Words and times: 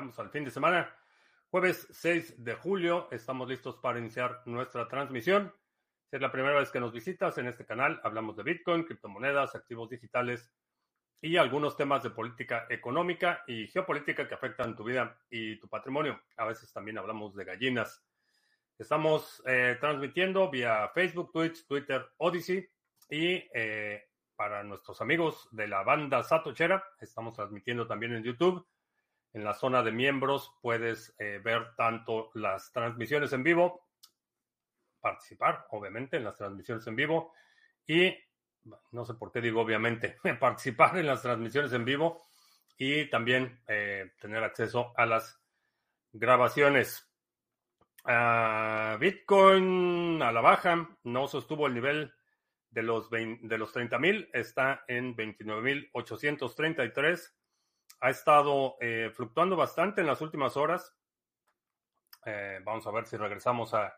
llegamos 0.00 0.18
al 0.18 0.30
fin 0.30 0.46
de 0.46 0.50
semana. 0.50 0.90
Jueves 1.50 1.86
6 1.90 2.42
de 2.42 2.54
julio, 2.54 3.08
estamos 3.10 3.46
listos 3.46 3.76
para 3.76 3.98
iniciar 3.98 4.40
nuestra 4.46 4.88
transmisión. 4.88 5.52
Si 6.08 6.16
es 6.16 6.22
la 6.22 6.32
primera 6.32 6.58
vez 6.58 6.70
que 6.70 6.80
nos 6.80 6.90
visitas 6.90 7.36
en 7.36 7.46
este 7.46 7.66
canal, 7.66 8.00
hablamos 8.02 8.34
de 8.34 8.42
Bitcoin, 8.42 8.84
criptomonedas, 8.84 9.54
activos 9.54 9.90
digitales 9.90 10.50
y 11.20 11.36
algunos 11.36 11.76
temas 11.76 12.02
de 12.02 12.08
política 12.08 12.66
económica 12.70 13.44
y 13.46 13.66
geopolítica 13.66 14.26
que 14.26 14.32
afectan 14.32 14.74
tu 14.74 14.84
vida 14.84 15.18
y 15.28 15.60
tu 15.60 15.68
patrimonio. 15.68 16.18
A 16.38 16.46
veces 16.46 16.72
también 16.72 16.96
hablamos 16.96 17.34
de 17.34 17.44
gallinas. 17.44 18.02
Estamos 18.78 19.42
eh, 19.44 19.76
transmitiendo 19.80 20.48
vía 20.50 20.90
Facebook, 20.94 21.30
Twitch, 21.30 21.66
Twitter, 21.66 22.08
Odyssey 22.16 22.66
y 23.10 23.46
eh, 23.52 24.08
para 24.34 24.62
nuestros 24.62 24.98
amigos 25.02 25.46
de 25.50 25.68
la 25.68 25.82
banda 25.82 26.22
Satochera, 26.22 26.82
estamos 27.00 27.34
transmitiendo 27.34 27.86
también 27.86 28.14
en 28.14 28.22
YouTube. 28.22 28.66
En 29.32 29.44
la 29.44 29.54
zona 29.54 29.82
de 29.82 29.92
miembros 29.92 30.52
puedes 30.60 31.14
eh, 31.18 31.40
ver 31.42 31.74
tanto 31.76 32.30
las 32.34 32.72
transmisiones 32.72 33.32
en 33.32 33.42
vivo, 33.42 33.88
participar, 35.00 35.66
obviamente, 35.70 36.16
en 36.16 36.24
las 36.24 36.36
transmisiones 36.36 36.86
en 36.86 36.96
vivo 36.96 37.32
y, 37.86 38.14
no 38.92 39.04
sé 39.04 39.14
por 39.14 39.32
qué 39.32 39.40
digo 39.40 39.60
obviamente, 39.60 40.16
participar 40.40 40.98
en 40.98 41.06
las 41.06 41.22
transmisiones 41.22 41.72
en 41.72 41.84
vivo 41.84 42.22
y 42.76 43.08
también 43.10 43.60
eh, 43.68 44.12
tener 44.20 44.42
acceso 44.42 44.92
a 44.96 45.06
las 45.06 45.40
grabaciones. 46.12 47.06
Uh, 48.04 48.98
Bitcoin 48.98 50.22
a 50.22 50.32
la 50.32 50.40
baja, 50.40 50.88
no 51.04 51.28
sostuvo 51.28 51.66
el 51.66 51.74
nivel 51.74 52.14
de 52.70 52.82
los, 52.82 53.10
de 53.10 53.58
los 53.58 53.74
30.000 53.74 54.30
está 54.32 54.84
en 54.88 55.14
29.833. 55.16 57.34
Ha 58.00 58.10
estado 58.10 58.76
eh, 58.80 59.10
fluctuando 59.14 59.56
bastante 59.56 60.00
en 60.00 60.06
las 60.06 60.20
últimas 60.20 60.56
horas. 60.56 60.96
Eh, 62.24 62.60
vamos 62.64 62.86
a 62.86 62.90
ver 62.90 63.06
si 63.06 63.16
regresamos 63.16 63.74
a, 63.74 63.94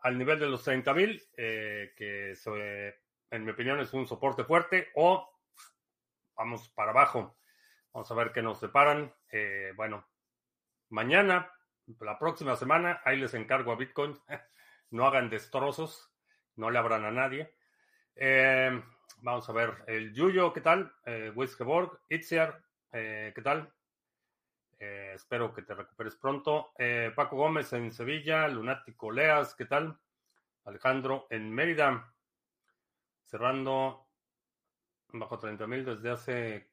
al 0.00 0.18
nivel 0.18 0.38
de 0.38 0.46
los 0.46 0.66
30.000, 0.66 1.28
eh, 1.36 1.92
que 1.96 2.34
en 3.30 3.44
mi 3.44 3.50
opinión 3.50 3.80
es 3.80 3.92
un 3.92 4.06
soporte 4.06 4.44
fuerte, 4.44 4.88
o 4.94 5.28
vamos 6.36 6.68
para 6.70 6.90
abajo. 6.90 7.38
Vamos 7.92 8.10
a 8.10 8.14
ver 8.14 8.32
qué 8.32 8.42
nos 8.42 8.60
separan. 8.60 9.12
Eh, 9.30 9.72
bueno, 9.76 10.06
mañana, 10.90 11.50
la 12.00 12.18
próxima 12.18 12.56
semana, 12.56 13.00
ahí 13.04 13.16
les 13.16 13.34
encargo 13.34 13.72
a 13.72 13.76
Bitcoin. 13.76 14.18
no 14.90 15.06
hagan 15.06 15.30
destrozos, 15.30 16.12
no 16.54 16.70
le 16.70 16.78
abran 16.78 17.04
a 17.04 17.10
nadie. 17.10 17.54
Vamos 19.22 19.48
a 19.48 19.52
ver 19.52 19.82
el 19.86 20.12
Yuyo, 20.12 20.52
¿qué 20.52 20.60
tal? 20.60 20.94
Eh, 21.06 21.32
Wiskeborg, 21.34 21.98
Itziar, 22.08 22.62
eh, 22.96 23.32
¿qué 23.34 23.42
tal? 23.42 23.72
Eh, 24.78 25.12
espero 25.14 25.52
que 25.54 25.62
te 25.62 25.74
recuperes 25.74 26.16
pronto. 26.16 26.72
Eh, 26.78 27.12
Paco 27.14 27.36
Gómez 27.36 27.72
en 27.72 27.92
Sevilla, 27.92 28.48
Lunático 28.48 29.10
Leas, 29.10 29.54
¿qué 29.54 29.66
tal? 29.66 29.98
Alejandro 30.64 31.26
en 31.30 31.52
Mérida, 31.52 32.12
cerrando 33.24 34.06
bajo 35.12 35.38
30 35.38 35.66
mil 35.66 35.84
desde 35.84 36.10
hace 36.10 36.70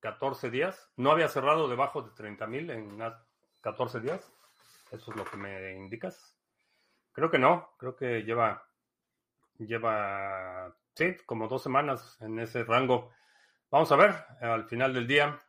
14 0.00 0.50
días. 0.50 0.90
No 0.96 1.10
había 1.10 1.28
cerrado 1.28 1.68
debajo 1.68 2.02
de 2.02 2.10
30 2.10 2.46
mil 2.46 2.70
en 2.70 2.98
14 3.60 4.00
días. 4.00 4.32
Eso 4.90 5.10
es 5.10 5.16
lo 5.16 5.24
que 5.24 5.36
me 5.36 5.74
indicas. 5.74 6.36
Creo 7.12 7.30
que 7.30 7.38
no, 7.38 7.70
creo 7.78 7.96
que 7.96 8.22
lleva 8.22 8.66
lleva, 9.58 10.74
como 11.24 11.48
dos 11.48 11.62
semanas 11.62 12.16
en 12.20 12.38
ese 12.38 12.64
rango. 12.64 13.10
Vamos 13.68 13.90
a 13.90 13.96
ver, 13.96 14.14
al 14.40 14.64
final 14.68 14.94
del 14.94 15.08
día, 15.08 15.42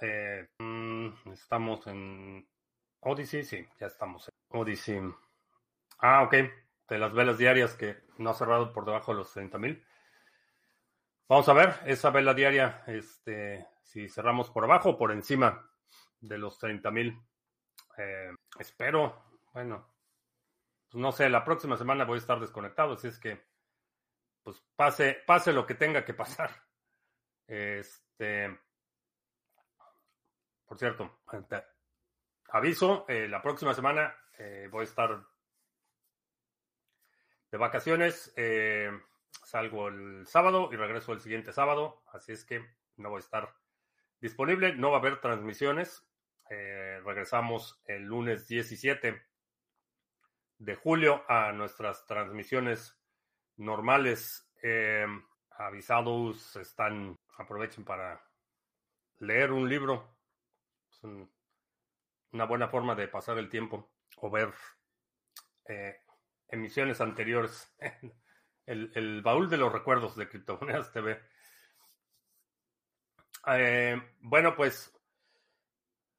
eh, 0.00 0.48
mm, 0.60 1.32
estamos 1.32 1.84
en 1.88 2.48
Odyssey, 3.00 3.42
sí, 3.42 3.66
ya 3.80 3.88
estamos 3.88 4.28
en 4.28 4.60
Odyssey. 4.60 5.00
Ah, 5.98 6.22
ok, 6.22 6.34
de 6.88 6.98
las 6.98 7.12
velas 7.12 7.36
diarias 7.36 7.74
que 7.74 8.04
no 8.18 8.30
ha 8.30 8.34
cerrado 8.34 8.72
por 8.72 8.84
debajo 8.84 9.10
de 9.12 9.18
los 9.18 9.36
30.000. 9.36 9.84
Vamos 11.28 11.48
a 11.48 11.52
ver 11.52 11.74
esa 11.84 12.10
vela 12.10 12.32
diaria, 12.32 12.84
este, 12.86 13.66
si 13.82 14.08
cerramos 14.08 14.50
por 14.50 14.62
abajo 14.62 14.90
o 14.90 14.98
por 14.98 15.10
encima 15.10 15.68
de 16.20 16.38
los 16.38 16.60
30.000. 16.60 17.20
Eh, 17.98 18.30
espero, 18.60 19.40
bueno, 19.52 19.92
pues 20.88 21.02
no 21.02 21.10
sé, 21.10 21.28
la 21.28 21.44
próxima 21.44 21.76
semana 21.76 22.04
voy 22.04 22.16
a 22.16 22.20
estar 22.20 22.38
desconectado, 22.38 22.92
así 22.92 23.08
es 23.08 23.18
que 23.18 23.48
pues 24.44 24.62
pase, 24.76 25.18
pase 25.26 25.52
lo 25.52 25.66
que 25.66 25.74
tenga 25.74 26.04
que 26.04 26.14
pasar. 26.14 26.67
Este, 27.48 28.58
por 30.66 30.78
cierto, 30.78 31.20
aviso, 32.50 33.06
eh, 33.08 33.26
la 33.26 33.40
próxima 33.40 33.72
semana 33.72 34.14
eh, 34.38 34.68
voy 34.70 34.82
a 34.82 34.84
estar 34.84 35.24
de 37.50 37.58
vacaciones. 37.58 38.34
Eh, 38.36 38.90
salgo 39.44 39.88
el 39.88 40.26
sábado 40.26 40.68
y 40.70 40.76
regreso 40.76 41.14
el 41.14 41.20
siguiente 41.20 41.54
sábado, 41.54 42.02
así 42.12 42.32
es 42.32 42.44
que 42.44 42.62
no 42.96 43.08
voy 43.08 43.16
a 43.16 43.24
estar 43.24 43.54
disponible, 44.20 44.74
no 44.74 44.90
va 44.90 44.98
a 44.98 45.00
haber 45.00 45.20
transmisiones. 45.20 46.04
regresamos 46.50 47.82
el 47.86 48.04
lunes 48.04 48.46
17 48.46 49.22
de 50.58 50.74
julio 50.74 51.24
a 51.28 51.52
nuestras 51.52 52.04
transmisiones 52.04 52.98
normales. 53.56 54.50
Avisados 55.58 56.56
están, 56.56 57.16
aprovechen 57.36 57.84
para 57.84 58.24
leer 59.18 59.52
un 59.52 59.68
libro 59.68 60.16
es 60.90 61.00
una 62.32 62.44
buena 62.44 62.68
forma 62.68 62.94
de 62.94 63.08
pasar 63.08 63.38
el 63.38 63.48
tiempo 63.48 63.90
o 64.16 64.30
ver 64.30 64.52
eh, 65.66 66.00
emisiones 66.48 67.00
anteriores. 67.00 67.74
el, 68.66 69.22
baúl 69.22 69.48
de 69.48 69.56
los 69.56 69.72
recuerdos 69.72 70.16
de 70.16 70.28
Criptomonedas 70.28 70.92
TV. 70.92 71.20
Eh, 73.46 74.00
bueno, 74.20 74.54
pues 74.54 74.92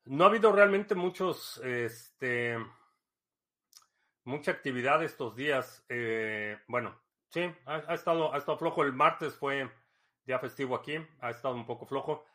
no 0.05 0.23
ha 0.23 0.27
habido 0.27 0.51
realmente 0.51 0.95
muchos, 0.95 1.57
este, 1.63 2.57
mucha 4.23 4.51
actividad 4.51 5.03
estos 5.03 5.35
días. 5.35 5.85
Eh, 5.89 6.57
bueno, 6.67 6.99
sí, 7.29 7.49
ha, 7.65 7.93
estado, 7.93 8.33
ha 8.33 8.37
estado 8.37 8.57
flojo. 8.57 8.83
El 8.83 8.93
martes 8.93 9.35
fue 9.35 9.69
día 10.25 10.39
festivo 10.39 10.75
aquí, 10.75 10.97
ha 11.21 11.29
estado 11.31 11.55
un 11.55 11.65
poco 11.65 11.85
flojo. 11.85 12.25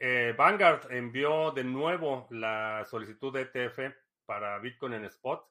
Eh, 0.00 0.34
Vanguard 0.36 0.90
envió 0.90 1.52
de 1.52 1.64
nuevo 1.64 2.26
la 2.30 2.84
solicitud 2.88 3.32
de 3.32 3.42
ETF 3.42 3.94
para 4.26 4.58
Bitcoin 4.58 4.94
en 4.94 5.04
spot. 5.04 5.46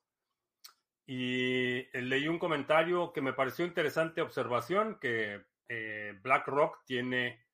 Y 1.05 1.83
leí 1.97 2.27
un 2.27 2.39
comentario 2.39 3.11
que 3.13 3.21
me 3.21 3.33
pareció 3.33 3.65
interesante 3.65 4.21
observación, 4.21 4.97
que 4.99 5.45
eh, 5.67 6.19
BlackRock 6.21 6.83
tiene 6.85 7.45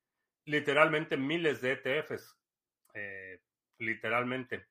literalmente 0.44 1.16
miles 1.16 1.60
de 1.60 1.72
ETFs, 1.72 2.36
eh, 2.94 3.40
literalmente, 3.78 4.66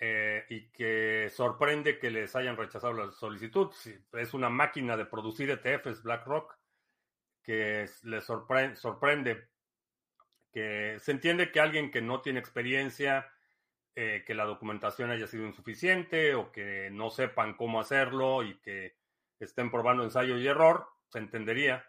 eh, 0.00 0.44
y 0.48 0.68
que 0.70 1.28
sorprende 1.30 1.98
que 1.98 2.10
les 2.10 2.36
hayan 2.36 2.56
rechazado 2.56 2.92
la 2.92 3.10
solicitud. 3.10 3.70
Es 4.12 4.32
una 4.32 4.48
máquina 4.48 4.96
de 4.96 5.06
producir 5.06 5.50
ETFs, 5.50 6.02
BlackRock, 6.02 6.56
que 7.42 7.88
les 8.04 8.24
sorprende, 8.24 8.76
sorprende 8.76 9.48
que 10.52 10.98
se 11.00 11.12
entiende 11.12 11.50
que 11.50 11.60
alguien 11.60 11.90
que 11.90 12.00
no 12.00 12.20
tiene 12.20 12.38
experiencia, 12.38 13.30
eh, 13.96 14.22
que 14.24 14.34
la 14.34 14.44
documentación 14.44 15.10
haya 15.10 15.26
sido 15.26 15.46
insuficiente 15.46 16.34
o 16.34 16.52
que 16.52 16.90
no 16.92 17.10
sepan 17.10 17.54
cómo 17.54 17.80
hacerlo 17.80 18.44
y 18.44 18.58
que 18.60 18.96
estén 19.40 19.70
probando 19.70 20.04
ensayo 20.04 20.38
y 20.38 20.46
error, 20.46 20.86
se 21.08 21.18
entendería. 21.18 21.84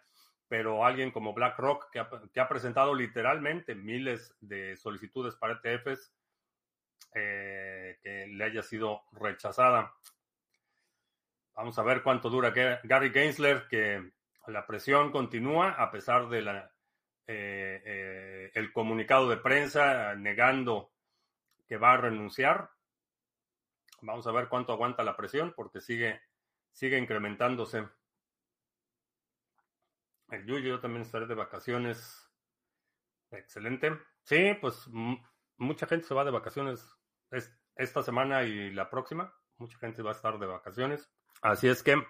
Pero 0.48 0.83
alguien 0.83 1.12
como 1.12 1.33
BlackRock, 1.36 1.92
que 1.92 2.00
ha, 2.00 2.10
que 2.33 2.39
ha 2.39 2.50
presentado 2.50 2.95
literalmente 2.95 3.75
miles 3.75 4.36
de 4.42 4.75
solicitudes 4.78 5.36
para 5.36 5.62
ETFs, 5.63 6.12
eh, 7.13 7.97
que 8.01 8.27
le 8.27 8.44
haya 8.44 8.61
sido 8.61 9.03
rechazada. 9.11 9.94
Vamos 11.56 11.77
a 11.77 11.83
ver 11.83 12.03
cuánto 12.03 12.29
dura 12.29 12.51
Gary 12.51 13.11
Gensler, 13.11 13.67
que 13.67 14.11
la 14.47 14.65
presión 14.65 15.11
continúa 15.11 15.71
a 15.71 15.91
pesar 15.91 16.29
de 16.29 16.41
la 16.41 16.71
eh, 17.27 17.81
eh, 17.85 18.51
el 18.56 18.73
comunicado 18.73 19.29
de 19.29 19.38
prensa 19.38 20.15
negando 20.15 20.91
que 21.67 21.77
va 21.77 21.94
a 21.94 21.97
renunciar. 21.97 22.71
Vamos 24.01 24.25
a 24.25 24.31
ver 24.31 24.47
cuánto 24.47 24.73
aguanta 24.73 25.03
la 25.03 25.15
presión 25.15 25.53
porque 25.56 25.79
sigue, 25.79 26.21
sigue 26.71 26.97
incrementándose. 26.97 27.88
El 30.29 30.45
Yuyo, 30.45 30.69
yo 30.69 30.79
también 30.79 31.03
estaré 31.03 31.27
de 31.27 31.35
vacaciones. 31.35 32.27
Excelente. 33.31 33.95
Sí, 34.23 34.56
pues 34.59 34.88
mucha 35.57 35.85
gente 35.85 36.07
se 36.07 36.15
va 36.15 36.25
de 36.25 36.31
vacaciones 36.31 36.99
esta 37.76 38.04
semana 38.04 38.44
y 38.44 38.72
la 38.72 38.90
próxima. 38.90 39.34
Mucha 39.58 39.78
gente 39.78 40.02
va 40.02 40.12
a 40.12 40.16
estar 40.16 40.40
de 40.40 40.48
vacaciones. 40.48 41.10
Así 41.42 41.68
es 41.68 41.84
que 41.84 42.02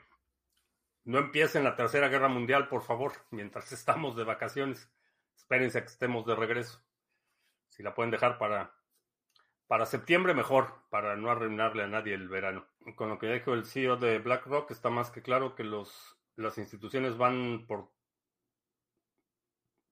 no 1.04 1.20
empiecen 1.20 1.64
la 1.64 1.76
tercera 1.76 2.08
guerra 2.08 2.28
mundial, 2.28 2.68
por 2.68 2.84
favor, 2.84 3.14
mientras 3.32 3.72
estamos 3.72 4.16
de 4.16 4.24
vacaciones. 4.24 4.92
Espérense 5.36 5.80
a 5.80 5.82
que 5.82 5.88
estemos 5.88 6.26
de 6.26 6.36
regreso. 6.36 6.84
Si 7.70 7.84
la 7.84 7.94
pueden 7.94 8.12
dejar 8.12 8.38
para 8.38 8.74
para 9.70 9.86
septiembre 9.86 10.34
mejor, 10.34 10.74
para 10.90 11.16
no 11.16 11.30
arruinarle 11.30 11.84
a 11.84 11.88
nadie 11.88 12.16
el 12.16 12.28
verano. 12.28 12.66
Con 12.96 13.10
lo 13.10 13.20
que 13.20 13.32
dijo 13.32 13.54
el 13.54 13.68
CEO 13.68 13.98
de 13.98 14.18
BlackRock, 14.18 14.72
está 14.72 14.90
más 14.90 15.12
que 15.12 15.22
claro 15.22 15.54
que 15.54 15.64
los, 15.64 16.18
las 16.36 16.58
instituciones 16.58 17.18
van 17.18 17.68
por 17.68 17.92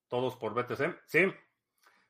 todos 0.08 0.36
por 0.36 0.56
BTC. 0.56 1.00
Sí, 1.06 1.32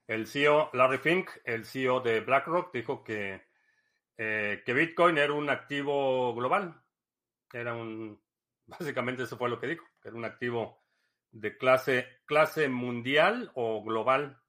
el 0.07 0.27
CEO 0.27 0.69
Larry 0.73 0.97
Fink, 0.97 1.29
el 1.43 1.65
CEO 1.65 1.99
de 1.99 2.21
BlackRock, 2.21 2.73
dijo 2.73 3.03
que, 3.03 3.45
eh, 4.17 4.63
que 4.65 4.73
Bitcoin 4.73 5.17
era 5.17 5.33
un 5.33 5.49
activo 5.49 6.33
global. 6.33 6.81
Era 7.51 7.73
un, 7.73 8.21
básicamente 8.65 9.23
eso 9.23 9.37
fue 9.37 9.49
lo 9.49 9.59
que 9.59 9.67
dijo, 9.67 9.85
era 10.03 10.15
un 10.15 10.25
activo 10.25 10.81
de 11.31 11.57
clase, 11.57 12.07
clase 12.25 12.69
mundial 12.69 13.51
o 13.53 13.83
global, 13.83 14.41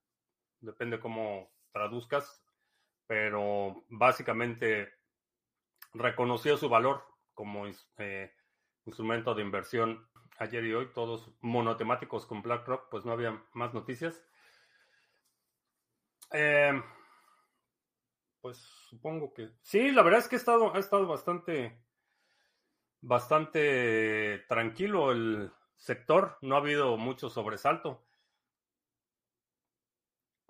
depende 0.61 1.01
cómo 1.01 1.53
traduzcas, 1.73 2.43
pero 3.07 3.85
básicamente 3.89 4.93
reconoció 5.93 6.57
su 6.57 6.69
valor 6.69 7.05
como 7.35 7.67
eh, 7.99 8.33
instrumento 8.85 9.35
de 9.35 9.43
inversión 9.43 10.09
ayer 10.39 10.65
y 10.65 10.73
hoy, 10.73 10.93
todos 10.93 11.33
monotemáticos 11.41 12.27
con 12.27 12.43
BlackRock, 12.43 12.89
pues 12.91 13.05
no 13.05 13.13
había 13.13 13.43
más 13.53 13.75
noticias. 13.75 14.25
Eh, 16.33 16.83
pues 18.41 18.59
supongo 18.89 19.33
que 19.35 19.51
sí, 19.63 19.91
la 19.91 20.03
verdad 20.03 20.21
es 20.21 20.29
que 20.29 20.37
ha 20.37 20.39
estado, 20.39 20.75
ha 20.75 20.79
estado 20.79 21.07
bastante, 21.07 21.83
bastante 23.01 24.45
tranquilo 24.49 25.13
el 25.13 25.53
sector, 25.77 26.39
no 26.43 26.55
ha 26.55 26.59
habido 26.59 26.97
mucho 26.97 27.31
sobresalto. 27.31 28.05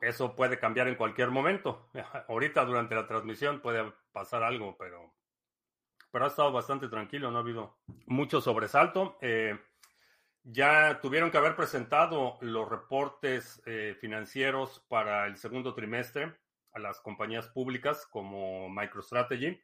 Eso 0.01 0.37
puede 0.37 0.59
cambiar 0.61 0.87
en 0.87 0.95
cualquier 0.95 1.31
momento. 1.31 1.91
Ahorita 2.29 2.65
durante 2.65 2.95
la 2.95 3.07
transmisión 3.07 3.61
puede 3.61 3.93
pasar 4.13 4.43
algo, 4.43 4.77
pero, 4.79 5.15
pero 6.13 6.25
ha 6.25 6.29
estado 6.29 6.53
bastante 6.53 6.89
tranquilo, 6.89 7.31
no 7.31 7.39
ha 7.39 7.41
habido 7.41 7.79
mucho 8.07 8.41
sobresalto. 8.41 9.19
Eh, 9.21 9.59
ya 10.51 11.01
tuvieron 11.01 11.31
que 11.31 11.37
haber 11.39 11.55
presentado 11.57 12.39
los 12.41 12.69
reportes 12.69 13.63
eh, 13.67 13.97
financieros 14.01 14.85
para 14.89 15.27
el 15.27 15.37
segundo 15.37 15.75
trimestre 15.75 16.35
a 16.73 16.79
las 16.79 17.01
compañías 17.01 17.49
públicas 17.49 18.07
como 18.07 18.69
MicroStrategy, 18.71 19.63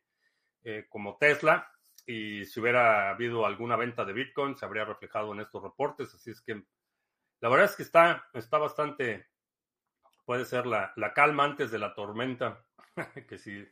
eh, 0.64 0.86
como 0.88 1.16
Tesla, 1.16 1.70
y 2.06 2.44
si 2.44 2.60
hubiera 2.60 3.10
habido 3.10 3.46
alguna 3.46 3.76
venta 3.76 4.04
de 4.04 4.12
Bitcoin 4.12 4.56
se 4.56 4.66
habría 4.66 4.84
reflejado 4.84 5.32
en 5.32 5.40
estos 5.40 5.62
reportes. 5.62 6.14
Así 6.14 6.30
es 6.30 6.42
que 6.42 6.62
la 7.40 7.48
verdad 7.48 7.66
es 7.66 7.76
que 7.76 7.82
está, 7.82 8.28
está 8.34 8.58
bastante 8.58 9.26
puede 10.24 10.44
ser 10.44 10.66
la, 10.66 10.92
calma 11.14 11.44
antes 11.44 11.70
de 11.70 11.78
la 11.78 11.94
tormenta, 11.94 12.64
que 13.28 13.38
si 13.38 13.66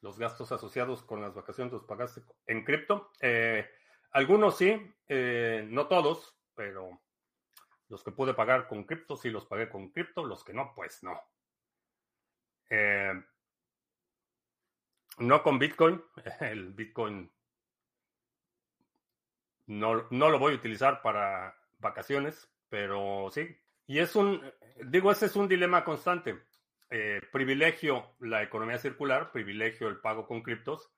los 0.00 0.18
gastos 0.18 0.52
asociados 0.52 1.02
con 1.02 1.20
las 1.20 1.34
vacaciones 1.34 1.72
los 1.72 1.84
pagaste 1.84 2.22
en 2.46 2.64
cripto. 2.64 3.10
Eh, 3.20 3.68
algunos 4.12 4.56
sí, 4.56 4.80
eh, 5.08 5.66
no 5.68 5.86
todos, 5.88 6.35
pero 6.56 7.00
los 7.88 8.02
que 8.02 8.10
pude 8.10 8.34
pagar 8.34 8.66
con 8.66 8.84
cripto 8.84 9.16
sí 9.16 9.30
los 9.30 9.46
pagué 9.46 9.68
con 9.68 9.90
cripto, 9.90 10.24
los 10.24 10.42
que 10.42 10.52
no, 10.52 10.72
pues 10.74 11.02
no. 11.04 11.20
Eh, 12.68 13.12
no 15.18 15.42
con 15.42 15.58
Bitcoin, 15.58 16.02
el 16.40 16.72
Bitcoin 16.72 17.30
no, 19.66 20.06
no 20.10 20.30
lo 20.30 20.38
voy 20.38 20.54
a 20.54 20.56
utilizar 20.56 21.02
para 21.02 21.56
vacaciones, 21.78 22.50
pero 22.68 23.28
sí. 23.30 23.56
Y 23.86 23.98
es 23.98 24.16
un, 24.16 24.42
digo, 24.84 25.12
ese 25.12 25.26
es 25.26 25.36
un 25.36 25.48
dilema 25.48 25.84
constante. 25.84 26.42
Eh, 26.90 27.20
privilegio 27.32 28.14
la 28.20 28.42
economía 28.42 28.78
circular, 28.78 29.32
privilegio 29.32 29.88
el 29.88 30.00
pago 30.00 30.26
con 30.26 30.42
criptos, 30.42 30.90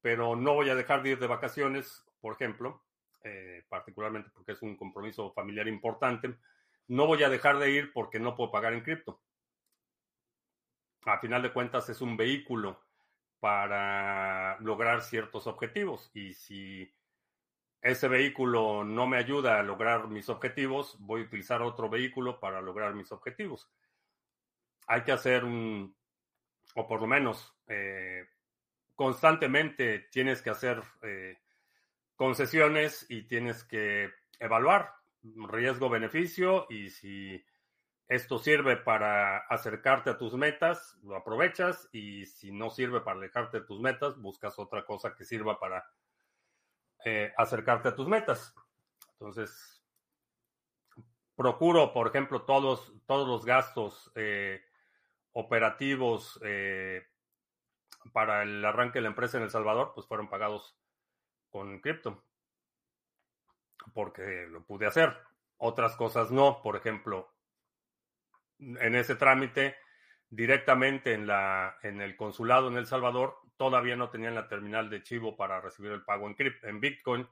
pero 0.00 0.36
no 0.36 0.54
voy 0.54 0.70
a 0.70 0.74
dejar 0.74 1.02
de 1.02 1.10
ir 1.10 1.18
de 1.18 1.26
vacaciones, 1.26 2.04
por 2.20 2.34
ejemplo, 2.34 2.82
eh, 3.22 3.64
particularmente 3.68 4.30
porque 4.30 4.52
es 4.52 4.62
un 4.62 4.76
compromiso 4.76 5.32
familiar 5.32 5.68
importante. 5.68 6.36
No 6.88 7.06
voy 7.06 7.22
a 7.22 7.28
dejar 7.28 7.58
de 7.58 7.70
ir 7.70 7.92
porque 7.92 8.18
no 8.18 8.36
puedo 8.36 8.50
pagar 8.50 8.72
en 8.72 8.82
cripto. 8.82 9.20
A 11.04 11.18
final 11.18 11.42
de 11.42 11.52
cuentas 11.52 11.88
es 11.88 12.00
un 12.00 12.16
vehículo 12.16 12.80
para 13.40 14.58
lograr 14.60 15.02
ciertos 15.02 15.46
objetivos 15.46 16.10
y 16.12 16.34
si 16.34 16.92
ese 17.80 18.08
vehículo 18.08 18.84
no 18.84 19.06
me 19.06 19.16
ayuda 19.16 19.58
a 19.58 19.62
lograr 19.62 20.08
mis 20.08 20.28
objetivos, 20.28 20.96
voy 20.98 21.22
a 21.22 21.24
utilizar 21.24 21.62
otro 21.62 21.88
vehículo 21.88 22.40
para 22.40 22.60
lograr 22.60 22.94
mis 22.94 23.12
objetivos. 23.12 23.70
Hay 24.88 25.02
que 25.02 25.12
hacer 25.12 25.44
un, 25.44 25.94
o 26.74 26.88
por 26.88 27.00
lo 27.00 27.06
menos 27.06 27.54
eh, 27.68 28.26
constantemente 28.94 30.08
tienes 30.10 30.42
que 30.42 30.50
hacer 30.50 30.82
eh, 31.02 31.36
concesiones 32.18 33.06
y 33.08 33.22
tienes 33.22 33.62
que 33.62 34.10
evaluar 34.40 34.92
riesgo-beneficio 35.22 36.66
y 36.68 36.90
si 36.90 37.42
esto 38.08 38.38
sirve 38.38 38.76
para 38.76 39.38
acercarte 39.46 40.10
a 40.10 40.18
tus 40.18 40.34
metas, 40.34 40.98
lo 41.04 41.14
aprovechas 41.14 41.88
y 41.92 42.26
si 42.26 42.50
no 42.50 42.70
sirve 42.70 43.00
para 43.00 43.18
alejarte 43.18 43.60
de 43.60 43.66
tus 43.66 43.80
metas, 43.80 44.18
buscas 44.18 44.58
otra 44.58 44.84
cosa 44.84 45.14
que 45.14 45.24
sirva 45.24 45.60
para 45.60 45.88
eh, 47.04 47.32
acercarte 47.36 47.88
a 47.88 47.94
tus 47.94 48.08
metas. 48.08 48.52
Entonces, 49.12 49.80
procuro, 51.36 51.92
por 51.92 52.08
ejemplo, 52.08 52.42
todos, 52.42 52.92
todos 53.06 53.28
los 53.28 53.44
gastos 53.44 54.10
eh, 54.16 54.60
operativos 55.34 56.40
eh, 56.42 57.06
para 58.12 58.42
el 58.42 58.64
arranque 58.64 58.98
de 58.98 59.02
la 59.02 59.08
empresa 59.08 59.36
en 59.36 59.44
El 59.44 59.50
Salvador, 59.50 59.92
pues 59.94 60.06
fueron 60.08 60.28
pagados 60.28 60.77
con 61.50 61.80
cripto, 61.80 62.24
porque 63.94 64.46
lo 64.48 64.64
pude 64.64 64.86
hacer. 64.86 65.16
Otras 65.56 65.96
cosas 65.96 66.30
no, 66.30 66.62
por 66.62 66.76
ejemplo, 66.76 67.34
en 68.58 68.94
ese 68.94 69.16
trámite 69.16 69.76
directamente 70.30 71.14
en, 71.14 71.26
la, 71.26 71.78
en 71.82 72.00
el 72.00 72.16
consulado 72.16 72.68
en 72.68 72.76
El 72.76 72.86
Salvador, 72.86 73.38
todavía 73.56 73.96
no 73.96 74.10
tenían 74.10 74.34
la 74.34 74.48
terminal 74.48 74.90
de 74.90 75.02
Chivo 75.02 75.36
para 75.36 75.60
recibir 75.60 75.92
el 75.92 76.04
pago 76.04 76.28
en, 76.28 76.36
en 76.62 76.80
Bitcoin, 76.80 77.28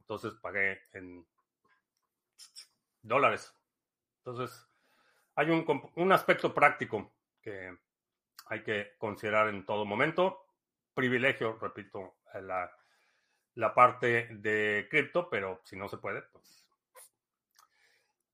entonces 0.00 0.34
pagué 0.34 0.82
en 0.92 1.26
dólares. 3.02 3.54
Entonces, 4.18 4.66
hay 5.34 5.50
un, 5.50 5.90
un 5.96 6.12
aspecto 6.12 6.54
práctico 6.54 7.12
que 7.40 7.76
hay 8.46 8.62
que 8.62 8.94
considerar 8.98 9.48
en 9.48 9.64
todo 9.66 9.84
momento. 9.84 10.46
Privilegio, 10.94 11.58
repito, 11.60 12.18
la, 12.34 12.70
la 13.58 13.74
parte 13.74 14.28
de 14.30 14.86
cripto, 14.88 15.28
pero 15.28 15.60
si 15.64 15.74
no 15.74 15.88
se 15.88 15.96
puede, 15.96 16.22
pues 16.22 16.64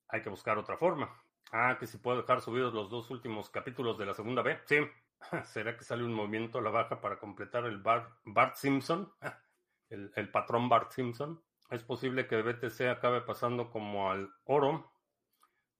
hay 0.09 0.21
que 0.21 0.28
buscar 0.28 0.59
otra 0.59 0.76
forma. 0.76 1.19
Ah, 1.50 1.78
que 1.81 1.87
si 1.87 1.97
puedo 1.97 2.21
dejar 2.21 2.43
subidos 2.43 2.75
los 2.75 2.90
dos 2.90 3.11
últimos 3.11 3.49
capítulos 3.49 3.97
de 3.97 4.04
la 4.04 4.12
segunda 4.12 4.43
B. 4.43 4.61
Sí. 4.66 4.87
¿Será 5.45 5.78
que 5.78 5.85
sale 5.85 6.04
un 6.04 6.12
movimiento 6.12 6.59
a 6.59 6.62
la 6.62 6.69
baja 6.69 7.00
para 7.00 7.19
completar 7.19 7.64
el 7.64 7.78
Bart 7.78 8.54
Simpson? 8.57 9.11
El, 9.88 10.31
patrón 10.31 10.69
Bart 10.69 10.90
Simpson. 10.90 11.43
Es 11.71 11.83
posible 11.85 12.26
que 12.26 12.43
BTC 12.43 12.83
acabe 12.90 13.21
pasando 13.23 13.71
como 13.71 14.11
al 14.11 14.31
oro, 14.45 14.93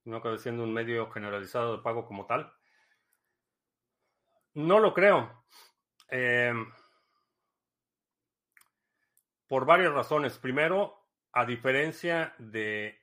no 0.04 0.18
acabe 0.18 0.38
siendo 0.38 0.62
un 0.62 0.72
medio 0.72 1.10
generalizado 1.10 1.76
de 1.76 1.82
pago 1.82 2.06
como 2.06 2.26
tal. 2.26 2.52
No 4.54 4.78
lo 4.78 4.94
creo. 4.94 5.44
Em, 6.08 6.70
por 9.48 9.66
varias 9.66 9.92
razones. 9.92 10.38
Primero, 10.38 10.96
a 11.32 11.44
diferencia 11.44 12.34
de 12.38 13.00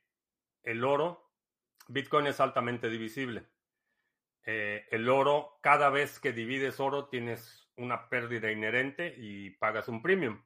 el 0.63 0.83
oro, 0.83 1.31
Bitcoin 1.87 2.27
es 2.27 2.39
altamente 2.39 2.89
divisible. 2.89 3.47
Eh, 4.45 4.87
el 4.91 5.07
oro, 5.09 5.59
cada 5.61 5.89
vez 5.89 6.19
que 6.19 6.33
divides 6.33 6.79
oro, 6.79 7.07
tienes 7.07 7.69
una 7.77 8.09
pérdida 8.09 8.51
inherente 8.51 9.13
y 9.17 9.51
pagas 9.51 9.87
un 9.87 10.01
premium. 10.01 10.41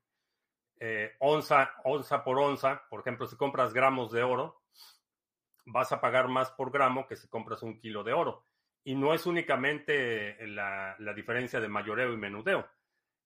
Eh, 0.77 1.15
onza, 1.19 1.75
onza 1.83 2.23
por 2.23 2.37
onza, 2.39 2.87
por 2.89 2.99
ejemplo, 2.99 3.27
si 3.27 3.37
compras 3.37 3.73
gramos 3.73 4.11
de 4.11 4.23
oro, 4.23 4.63
vas 5.65 5.91
a 5.91 6.01
pagar 6.01 6.27
más 6.27 6.51
por 6.51 6.71
gramo 6.71 7.07
que 7.07 7.15
si 7.15 7.27
compras 7.27 7.63
un 7.63 7.79
kilo 7.79 8.03
de 8.03 8.13
oro. 8.13 8.45
Y 8.83 8.95
no 8.95 9.13
es 9.13 9.25
únicamente 9.25 10.37
la, 10.47 10.95
diferencia 11.15 11.59
de 11.59 11.67
mayoreo 11.67 12.13
y 12.13 12.17
menudeo. 12.17 12.69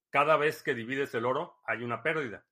Cada 0.10 0.38
vez 0.38 0.64
que 0.64 0.74
divides 0.74 1.14
el 1.16 1.26
oro, 1.26 1.60
hay 1.66 1.84
una 1.84 2.02
pérdida. 2.02 2.46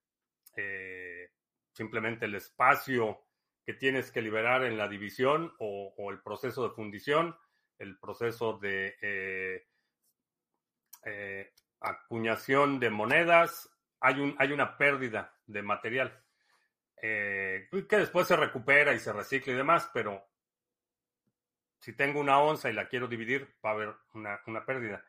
Eh, 0.59 1.29
simplemente 1.71 2.25
el 2.25 2.33
espacio 2.33 3.23
que 3.63 3.75
tienes 3.75 4.11
que 4.11 4.23
liberar 4.23 4.63
en 4.63 4.75
la 4.75 4.87
división 4.87 5.53
o, 5.59 5.93
el 6.11 6.19
proceso 6.23 6.67
de 6.67 6.73
fundición, 6.73 7.37
el 7.77 7.99
proceso 7.99 8.57
de 8.57 8.97
eh, 9.01 9.67
eh, 11.05 11.53
acuñación 11.79 12.79
de 12.79 12.89
monedas, 12.89 13.69
hay, 13.99 14.19
un, 14.19 14.35
hay 14.39 14.51
una 14.51 14.77
pérdida 14.77 15.37
de 15.45 15.61
material 15.61 16.23
que 16.99 17.87
después 17.89 18.27
se 18.27 18.35
recupera 18.35 18.91
y 18.95 18.99
se 18.99 19.13
recicla 19.13 19.53
y 19.53 19.55
demás, 19.55 19.91
pero 19.93 20.27
si 21.79 21.93
tengo 21.93 22.19
una 22.19 22.39
onza 22.39 22.71
y 22.71 22.73
la 22.73 22.87
quiero 22.89 23.07
dividir, 23.07 23.55
va 23.63 23.69
a 23.69 23.73
haber 23.73 23.95
una, 24.15 24.41
una 24.47 24.65
pérdida. 24.65 25.05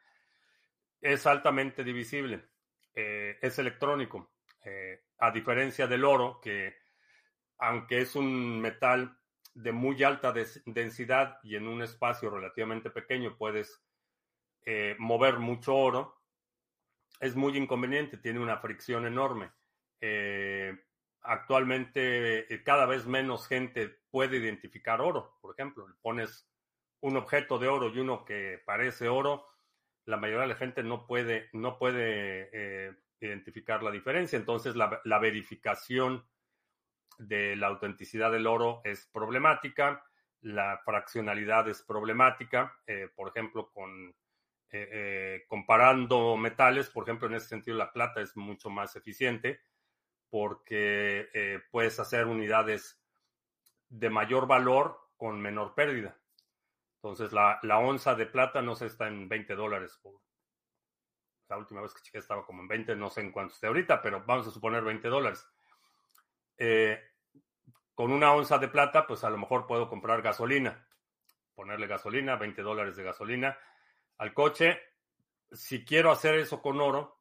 es 1.00 1.26
altamente 1.26 1.82
divisible, 1.82 2.44
es 2.92 3.58
electrónico, 3.58 4.30
a 5.18 5.30
diferencia 5.30 5.86
del 5.86 6.04
oro, 6.04 6.40
que 6.40 6.76
aunque 7.58 8.00
es 8.00 8.14
un 8.14 8.60
metal 8.60 9.18
de 9.54 9.72
muy 9.72 10.02
alta 10.04 10.32
densidad 10.66 11.38
y 11.42 11.56
en 11.56 11.66
un 11.66 11.82
espacio 11.82 12.30
relativamente 12.30 12.90
pequeño 12.90 13.36
puedes 13.36 13.82
eh, 14.64 14.94
mover 14.98 15.38
mucho 15.38 15.74
oro, 15.74 16.22
es 17.20 17.34
muy 17.34 17.56
inconveniente, 17.56 18.18
tiene 18.18 18.38
una 18.38 18.58
fricción 18.58 19.06
enorme. 19.06 19.50
Eh, 20.00 20.78
actualmente 21.22 22.52
eh, 22.54 22.62
cada 22.62 22.86
vez 22.86 23.06
menos 23.06 23.48
gente 23.48 23.98
puede 24.10 24.36
identificar 24.36 25.00
oro, 25.00 25.38
por 25.40 25.54
ejemplo, 25.54 25.88
le 25.88 25.94
pones 26.00 26.48
un 27.00 27.16
objeto 27.16 27.58
de 27.58 27.66
oro 27.66 27.88
y 27.88 27.98
uno 27.98 28.24
que 28.24 28.62
parece 28.64 29.08
oro, 29.08 29.46
la 30.04 30.16
mayoría 30.16 30.42
de 30.42 30.48
la 30.48 30.54
gente 30.54 30.84
no 30.84 31.06
puede, 31.06 31.48
no 31.52 31.78
puede 31.78 32.96
identificar 33.20 33.82
la 33.82 33.90
diferencia, 33.90 34.38
entonces 34.38 34.76
la, 34.76 35.00
la 35.04 35.18
verificación 35.18 36.24
de 37.18 37.56
la 37.56 37.66
autenticidad 37.66 38.30
del 38.30 38.46
oro 38.46 38.80
es 38.84 39.06
problemática, 39.12 40.04
la 40.40 40.80
fraccionalidad 40.84 41.68
es 41.68 41.82
problemática, 41.82 42.80
eh, 42.86 43.08
por 43.14 43.28
ejemplo, 43.28 43.70
con 43.72 44.14
eh, 44.70 44.88
eh, 44.92 45.44
comparando 45.48 46.36
metales, 46.36 46.90
por 46.90 47.04
ejemplo, 47.04 47.26
en 47.26 47.34
ese 47.34 47.48
sentido 47.48 47.76
la 47.76 47.92
plata 47.92 48.20
es 48.20 48.36
mucho 48.36 48.70
más 48.70 48.94
eficiente 48.96 49.60
porque 50.30 51.62
puedes 51.70 51.98
hacer 51.98 52.26
unidades 52.26 53.00
de 53.88 54.10
mayor 54.10 54.46
valor 54.46 55.00
con 55.16 55.40
menor 55.40 55.74
pérdida. 55.74 56.20
Entonces, 56.96 57.32
la, 57.32 57.78
onza 57.78 58.14
de 58.14 58.26
plata 58.26 58.60
no 58.60 58.76
sé, 58.76 58.86
está 58.86 59.08
en 59.08 59.26
20 59.26 59.54
dólares. 59.54 59.98
La 61.48 61.56
última 61.56 61.80
vez 61.80 61.94
que 61.94 62.02
chequé 62.02 62.18
estaba 62.18 62.44
como 62.44 62.62
en 62.62 62.68
20, 62.68 62.96
no 62.96 63.10
sé 63.10 63.22
en 63.22 63.32
cuánto 63.32 63.54
esté 63.54 63.66
ahorita, 63.66 64.02
pero 64.02 64.22
vamos 64.26 64.46
a 64.46 64.50
suponer 64.50 64.82
20 64.82 65.08
dólares. 65.08 65.46
Eh, 66.56 67.00
con 67.94 68.12
una 68.12 68.32
onza 68.32 68.58
de 68.58 68.68
plata, 68.68 69.06
pues 69.06 69.24
a 69.24 69.30
lo 69.30 69.38
mejor 69.38 69.66
puedo 69.66 69.88
comprar 69.88 70.22
gasolina, 70.22 70.86
ponerle 71.54 71.86
gasolina, 71.86 72.36
20 72.36 72.62
dólares 72.62 72.96
de 72.96 73.02
gasolina 73.02 73.58
al 74.18 74.34
coche. 74.34 74.80
Si 75.50 75.84
quiero 75.84 76.10
hacer 76.10 76.36
eso 76.36 76.60
con 76.60 76.80
oro, 76.80 77.18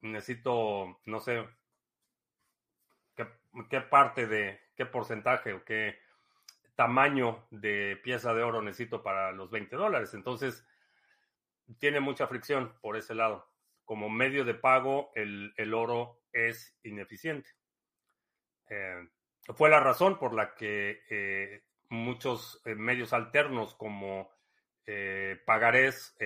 necesito, 0.00 1.00
no 1.06 1.20
sé, 1.20 1.48
qué, 3.14 3.80
parte 3.80 4.26
de, 4.26 4.60
qué 4.74 4.86
porcentaje 4.86 5.52
o 5.52 5.64
qué 5.64 5.98
tamaño 6.74 7.46
de 7.50 7.98
pieza 8.02 8.34
de 8.34 8.42
oro 8.42 8.60
necesito 8.60 9.02
para 9.02 9.32
los 9.32 9.50
20 9.50 9.76
dólares. 9.76 10.14
Entonces, 10.14 10.66
tiene 11.78 12.00
mucha 12.00 12.26
fricción 12.26 12.74
por 12.80 12.96
ese 12.96 13.14
lado. 13.14 13.48
Como 13.84 14.08
medio 14.08 14.44
de 14.44 14.54
pago, 14.54 15.10
el, 15.14 15.52
el 15.56 15.74
oro 15.74 16.22
es 16.32 16.76
ineficiente. 16.82 17.50
Eh, 18.68 19.08
fue 19.54 19.68
la 19.68 19.80
razón 19.80 20.18
por 20.18 20.34
la 20.34 20.54
que 20.54 21.02
eh, 21.10 21.64
muchos 21.90 22.62
eh, 22.64 22.74
medios 22.74 23.12
alternos 23.12 23.74
como 23.74 24.30
pagarés 25.46 26.16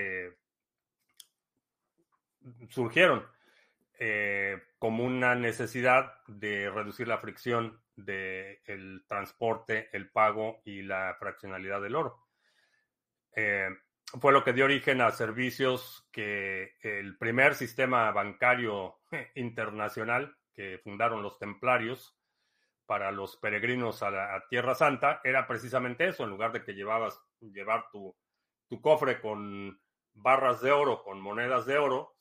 surgieron 2.71 3.27
como 4.79 5.05
una 5.05 5.35
necesidad 5.35 6.15
de 6.27 6.71
reducir 6.71 7.07
la 7.07 7.19
fricción 7.19 7.83
del 7.95 9.05
transporte, 9.07 9.91
el 9.93 10.11
pago 10.11 10.63
y 10.65 10.81
la 10.83 11.15
fraccionalidad 11.21 11.83
del 11.83 11.97
oro. 11.97 12.27
Fue 14.21 14.33
lo 14.33 14.45
que 14.45 14.53
dio 14.53 14.65
origen 14.65 15.01
a 15.01 15.11
servicios 15.11 16.07
que 16.13 16.75
el 16.83 17.17
primer 17.19 17.55
sistema 17.55 18.11
bancario 18.13 19.01
internacional 19.35 20.37
que 20.55 20.79
fundaron 20.83 21.23
los 21.23 21.39
templarios 21.39 22.17
para 22.87 23.11
los 23.11 23.37
peregrinos 23.37 24.03
a 24.03 24.11
la 24.11 24.45
Tierra 24.49 24.75
Santa 24.75 25.21
era 25.25 25.47
precisamente 25.47 26.09
eso, 26.09 26.25
en 26.25 26.31
lugar 26.31 26.53
de 26.53 26.63
que 26.63 26.73
llevabas, 26.73 27.21
llevar 27.41 27.91
tu, 27.91 28.17
cofre 28.81 29.21
con 29.21 29.81
barras 30.15 30.63
de 30.63 30.71
oro, 30.71 31.03
con 31.03 31.21
monedas 31.21 31.67
de 31.67 31.77
oro, 31.77 32.17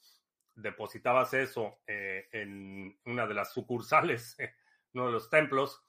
depositabas 0.55 1.33
eso 1.33 1.79
eh, 1.85 2.27
en 2.31 2.99
una 3.05 3.27
de 3.27 3.33
las 3.35 3.53
sucursales, 3.53 4.35
uno 4.93 5.07
de 5.07 5.11
los 5.13 5.29
templos 5.29 5.84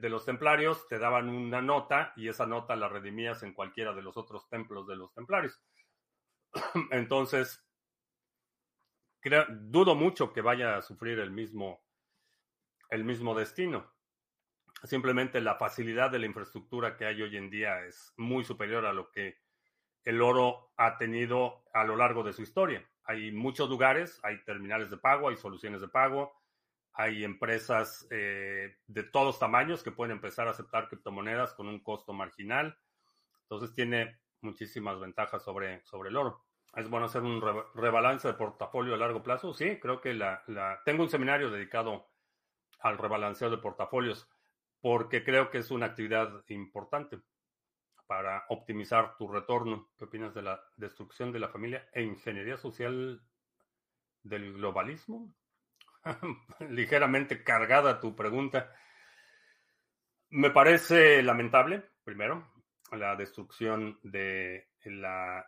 de 0.00 0.08
los 0.08 0.24
templarios, 0.24 0.88
te 0.88 0.98
daban 0.98 1.28
una 1.28 1.60
nota 1.60 2.12
y 2.16 2.28
esa 2.28 2.46
nota 2.46 2.76
la 2.76 2.88
redimías 2.88 3.42
en 3.42 3.52
cualquiera 3.52 3.92
de 3.92 4.02
los 4.02 4.16
otros 4.16 4.48
templos 4.48 4.86
de 4.86 4.96
los 4.96 5.12
templarios. 5.12 5.60
Entonces, 6.90 7.64
dudo 9.50 9.94
mucho 9.94 10.32
que 10.32 10.40
vaya 10.40 10.76
a 10.76 10.82
sufrir 10.82 11.18
el 11.18 11.30
mismo, 11.30 11.84
el 12.90 13.04
mismo 13.04 13.34
destino. 13.34 13.92
Simplemente 14.84 15.40
la 15.40 15.56
facilidad 15.56 16.10
de 16.10 16.18
la 16.18 16.26
infraestructura 16.26 16.96
que 16.96 17.06
hay 17.06 17.22
hoy 17.22 17.36
en 17.36 17.50
día 17.50 17.84
es 17.84 18.12
muy 18.16 18.44
superior 18.44 18.84
a 18.84 18.92
lo 18.92 19.10
que 19.10 19.38
el 20.04 20.20
oro 20.20 20.72
ha 20.76 20.98
tenido 20.98 21.64
a 21.72 21.84
lo 21.84 21.96
largo 21.96 22.24
de 22.24 22.32
su 22.32 22.42
historia. 22.42 22.88
Hay 23.04 23.30
muchos 23.30 23.68
lugares, 23.68 24.18
hay 24.24 24.42
terminales 24.44 24.90
de 24.90 24.96
pago, 24.96 25.28
hay 25.28 25.36
soluciones 25.36 25.80
de 25.80 25.88
pago, 25.88 26.32
hay 26.94 27.24
empresas 27.24 28.06
eh, 28.10 28.76
de 28.86 29.02
todos 29.02 29.38
tamaños 29.38 29.82
que 29.82 29.92
pueden 29.92 30.12
empezar 30.12 30.46
a 30.46 30.50
aceptar 30.50 30.88
criptomonedas 30.88 31.54
con 31.54 31.68
un 31.68 31.82
costo 31.82 32.12
marginal. 32.12 32.78
Entonces 33.42 33.74
tiene 33.74 34.20
muchísimas 34.40 35.00
ventajas 35.00 35.42
sobre, 35.42 35.82
sobre 35.84 36.10
el 36.10 36.16
oro. 36.16 36.44
Es 36.74 36.88
bueno 36.88 37.06
hacer 37.06 37.22
un 37.22 37.42
rebalance 37.74 38.28
de 38.28 38.34
portafolio 38.34 38.94
a 38.94 38.98
largo 38.98 39.22
plazo. 39.22 39.52
Sí, 39.52 39.78
creo 39.78 40.00
que 40.00 40.14
la, 40.14 40.42
la... 40.46 40.80
tengo 40.84 41.02
un 41.02 41.10
seminario 41.10 41.50
dedicado 41.50 42.08
al 42.80 42.98
rebalanceo 42.98 43.50
de 43.50 43.58
portafolios 43.58 44.28
porque 44.80 45.22
creo 45.22 45.50
que 45.50 45.58
es 45.58 45.70
una 45.70 45.86
actividad 45.86 46.44
importante 46.48 47.20
para 48.06 48.44
optimizar 48.48 49.16
tu 49.16 49.28
retorno. 49.28 49.90
¿Qué 49.96 50.04
opinas 50.04 50.34
de 50.34 50.42
la 50.42 50.62
destrucción 50.76 51.32
de 51.32 51.38
la 51.38 51.48
familia 51.48 51.88
e 51.92 52.02
ingeniería 52.02 52.56
social 52.56 53.22
del 54.22 54.54
globalismo? 54.54 55.32
Ligeramente 56.70 57.42
cargada 57.42 58.00
tu 58.00 58.14
pregunta. 58.14 58.74
Me 60.30 60.50
parece 60.50 61.22
lamentable, 61.22 61.90
primero, 62.04 62.52
la 62.92 63.16
destrucción 63.16 63.98
de 64.02 64.70
la 64.84 65.46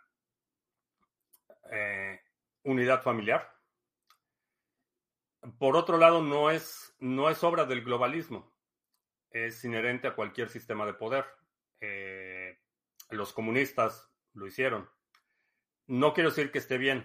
eh, 1.70 2.20
unidad 2.64 3.02
familiar. 3.02 3.50
Por 5.58 5.76
otro 5.76 5.98
lado, 5.98 6.22
no 6.22 6.50
es, 6.50 6.94
no 7.00 7.30
es 7.30 7.42
obra 7.42 7.64
del 7.64 7.82
globalismo 7.82 8.54
es 9.34 9.64
inherente 9.64 10.06
a 10.06 10.14
cualquier 10.14 10.48
sistema 10.48 10.86
de 10.86 10.94
poder. 10.94 11.26
Eh, 11.80 12.56
los 13.10 13.32
comunistas 13.32 14.08
lo 14.32 14.46
hicieron. 14.46 14.88
No 15.86 16.14
quiero 16.14 16.30
decir 16.30 16.50
que 16.50 16.58
esté 16.58 16.78
bien, 16.78 17.04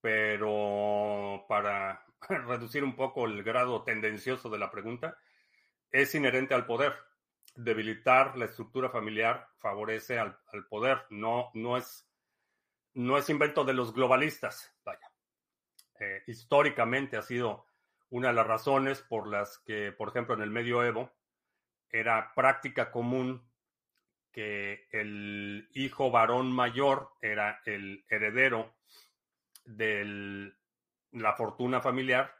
pero 0.00 1.46
para 1.48 2.04
reducir 2.46 2.84
un 2.84 2.96
poco 2.96 3.26
el 3.26 3.42
grado 3.42 3.82
tendencioso 3.82 4.48
de 4.48 4.58
la 4.58 4.70
pregunta, 4.70 5.18
es 5.90 6.14
inherente 6.14 6.54
al 6.54 6.66
poder. 6.66 6.94
Debilitar 7.56 8.36
la 8.38 8.44
estructura 8.44 8.90
familiar 8.90 9.48
favorece 9.58 10.18
al, 10.18 10.38
poder, 10.68 11.04
no, 11.10 11.50
no, 11.54 11.76
es, 11.76 12.08
no 12.94 13.18
es 13.18 13.28
invento 13.28 13.64
de 13.64 13.74
los 13.74 13.92
globalistas. 13.92 14.72
Vaya. 14.84 15.10
Eh, 15.98 16.22
históricamente 16.26 17.16
ha 17.16 17.22
sido 17.22 17.66
una 18.10 18.28
de 18.28 18.34
las 18.34 18.46
razones 18.46 19.02
por 19.02 19.26
las 19.26 19.58
que, 19.58 19.92
por 19.92 20.08
ejemplo, 20.08 20.34
en 20.34 20.42
el 20.42 20.50
medioevo 20.50 21.12
era 21.90 22.32
práctica 22.34 22.90
común 22.90 23.48
que 24.32 24.86
el 24.92 25.68
hijo 25.74 26.10
varón 26.10 26.52
mayor 26.52 27.10
era 27.20 27.60
el 27.64 28.04
heredero 28.08 28.76
de 29.64 30.52
la 31.12 31.34
fortuna 31.34 31.80
familiar, 31.80 32.34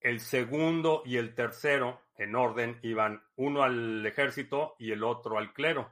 el 0.00 0.20
segundo 0.20 1.02
y 1.04 1.16
el 1.16 1.34
tercero 1.34 2.02
en 2.16 2.34
orden 2.34 2.78
iban 2.82 3.22
uno 3.36 3.62
al 3.62 4.04
ejército 4.06 4.76
y 4.78 4.92
el 4.92 5.04
otro 5.04 5.38
al 5.38 5.52
clero. 5.52 5.90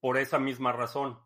Por 0.00 0.18
esa 0.18 0.38
misma 0.38 0.72
razón, 0.72 1.18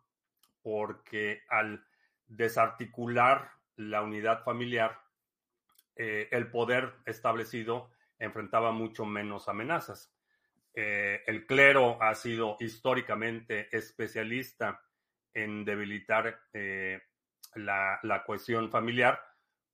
porque 0.63 1.43
al 1.49 1.85
desarticular 2.27 3.51
la 3.77 4.03
unidad 4.03 4.43
familiar, 4.45 5.01
eh, 5.97 6.29
el 6.31 6.51
poder 6.51 6.95
establecido 7.05 7.91
enfrentaba 8.19 8.73
mucho 8.73 9.05
menos 9.05 9.49
amenazas. 9.49 10.13
Eh, 10.75 11.23
el 11.27 11.47
clero 11.47 12.01
ha 12.01 12.15
sido 12.15 12.57
históricamente 12.61 13.69
especialista 13.77 14.81
en 15.35 15.65
debilitar 15.65 16.41
eh, 16.53 17.01
la, 17.55 18.23
cohesión 18.25 18.71
familiar 18.71 19.21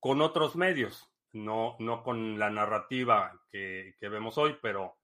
con 0.00 0.20
otros 0.20 0.56
medios, 0.56 1.10
no, 1.32 1.76
no 1.78 2.02
con 2.02 2.38
la 2.38 2.50
narrativa 2.50 3.40
que, 3.50 3.94
vemos 4.00 4.38
hoy, 4.38 4.56
pero 4.60 4.96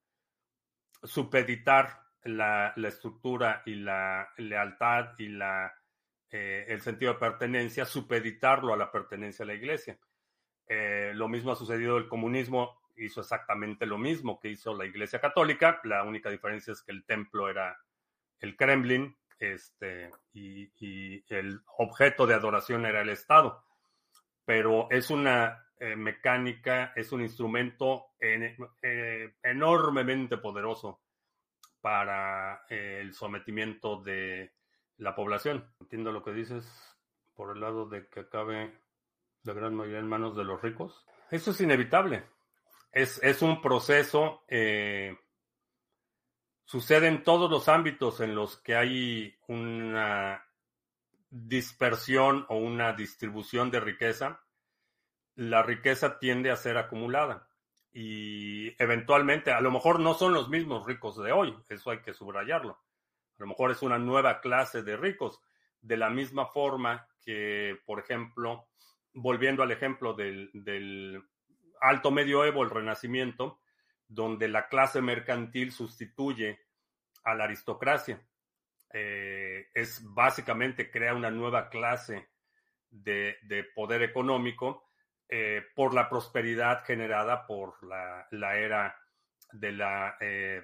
supeditar 1.03 2.03
la, 2.25 2.73
la, 2.77 2.89
estructura 2.89 3.63
y 3.67 3.75
la 3.75 4.29
lealtad 4.37 5.19
y 5.19 5.29
la 5.29 5.73
eh, 6.35 6.65
el 6.69 6.81
sentido 6.81 7.13
de 7.13 7.19
pertenencia, 7.19 7.85
supeditarlo 7.85 8.73
a 8.73 8.77
la 8.79 8.91
pertenencia 8.91 9.43
a 9.43 9.47
la 9.47 9.53
iglesia. 9.53 9.99
Eh, 10.67 11.13
lo 11.15 11.29
mismo 11.29 11.53
ha 11.53 11.57
sucedido 11.57 11.99
el 11.99 12.09
comunismo, 12.09 12.81
hizo 12.97 13.21
exactamente 13.21 13.85
lo 13.85 13.99
mismo 13.99 14.41
que 14.41 14.49
hizo 14.49 14.75
la 14.75 14.87
iglesia 14.87 15.21
católica, 15.21 15.79
la 15.85 16.03
única 16.05 16.31
diferencia 16.31 16.73
es 16.73 16.83
que 16.83 16.93
el 16.93 17.05
templo 17.05 17.51
era 17.51 17.79
el 18.41 18.57
Kremlin 18.57 19.15
este, 19.39 20.11
y, 20.33 20.73
el 21.29 21.61
objeto 21.77 22.27
de 22.27 22.35
adoración 22.35 22.87
era 22.87 23.03
el 23.03 23.11
Estado. 23.11 23.63
Pero 24.45 24.89
es 24.91 25.11
una 25.11 25.67
eh, 25.79 25.97
mecánica, 25.97 26.93
es 26.97 27.13
un 27.13 27.23
instrumento 27.23 28.07
enormemente 29.43 30.39
poderoso 30.39 31.01
para 31.81 32.65
el 32.69 33.13
sometimiento 33.13 34.01
de 34.03 34.53
la 34.99 35.15
población. 35.15 35.69
Entiendo 35.81 36.13
lo 36.13 36.23
que 36.23 36.33
dices 36.33 36.65
por 37.35 37.55
el 37.55 37.61
lado 37.61 37.89
de 37.89 38.09
que 38.09 38.21
acabe 38.21 38.79
la 39.43 39.53
gran 39.53 39.75
mayoría 39.75 39.99
en 39.99 40.09
manos 40.09 40.37
de 40.37 40.45
los 40.45 40.63
ricos. 40.63 41.05
Eso 41.31 41.51
es 41.51 41.61
inevitable. 41.61 42.25
Es, 42.93 43.41
un 43.41 43.63
proceso, 43.63 44.45
eh, 44.49 45.17
sucede 46.65 47.09
en 47.09 47.25
todos 47.25 47.51
los 47.51 47.69
ámbitos 47.69 48.21
en 48.21 48.35
los 48.35 48.59
que 48.59 48.77
hay 48.77 49.35
una 49.49 50.45
dispersión 51.33 52.47
o 52.49 52.57
una 52.57 52.93
distribución 52.93 53.71
de 53.71 53.81
riqueza. 53.81 54.45
La 55.35 55.63
riqueza 55.63 56.19
tiende 56.19 56.51
a 56.51 56.57
ser 56.57 56.77
acumulada 56.77 57.49
y 57.93 58.81
eventualmente, 58.81 59.51
a 59.51 59.61
lo 59.61 59.71
mejor 59.71 59.99
no 59.99 60.15
son 60.15 60.33
los 60.33 60.49
mismos 60.49 60.87
ricos 60.87 61.17
de 61.23 61.33
hoy, 61.33 61.57
eso 61.69 61.91
hay 61.91 62.01
que 62.01 62.15
subrayarlo 62.15 62.79
a 63.39 63.43
lo 63.43 63.49
mejor 63.49 63.71
es 63.73 63.83
una 63.83 63.99
nueva 63.99 64.41
clase 64.41 64.83
de 64.83 64.97
ricos, 64.97 65.41
de 65.81 65.97
la 65.97 66.11
misma 66.11 66.47
forma 66.47 67.09
que, 67.21 67.77
por 67.87 67.99
ejemplo, 67.99 68.69
volviendo 69.15 69.63
al 69.63 69.73
ejemplo 69.73 70.15
del, 70.15 71.23
alto 71.81 72.13
medioevo, 72.13 72.63
el 72.63 72.71
renacimiento, 72.71 73.59
donde 74.07 74.47
la 74.47 74.69
clase 74.69 75.01
mercantil 75.03 75.73
sustituye 75.73 76.61
a 77.25 77.35
la 77.35 77.45
aristocracia. 77.45 78.25
Eh, 78.93 79.71
es 79.73 80.03
básicamente 80.13 80.91
crea 80.91 81.15
una 81.15 81.31
nueva 81.31 81.71
clase 81.71 82.29
de, 82.91 83.37
poder 83.75 84.03
económico 84.03 84.91
eh, 85.29 85.63
por 85.75 85.95
la 85.95 86.11
prosperidad 86.11 86.85
generada 86.85 87.47
por 87.47 87.83
la, 87.83 88.27
era 88.59 88.95
de 89.51 89.73
la 89.73 90.17
eh, 90.21 90.63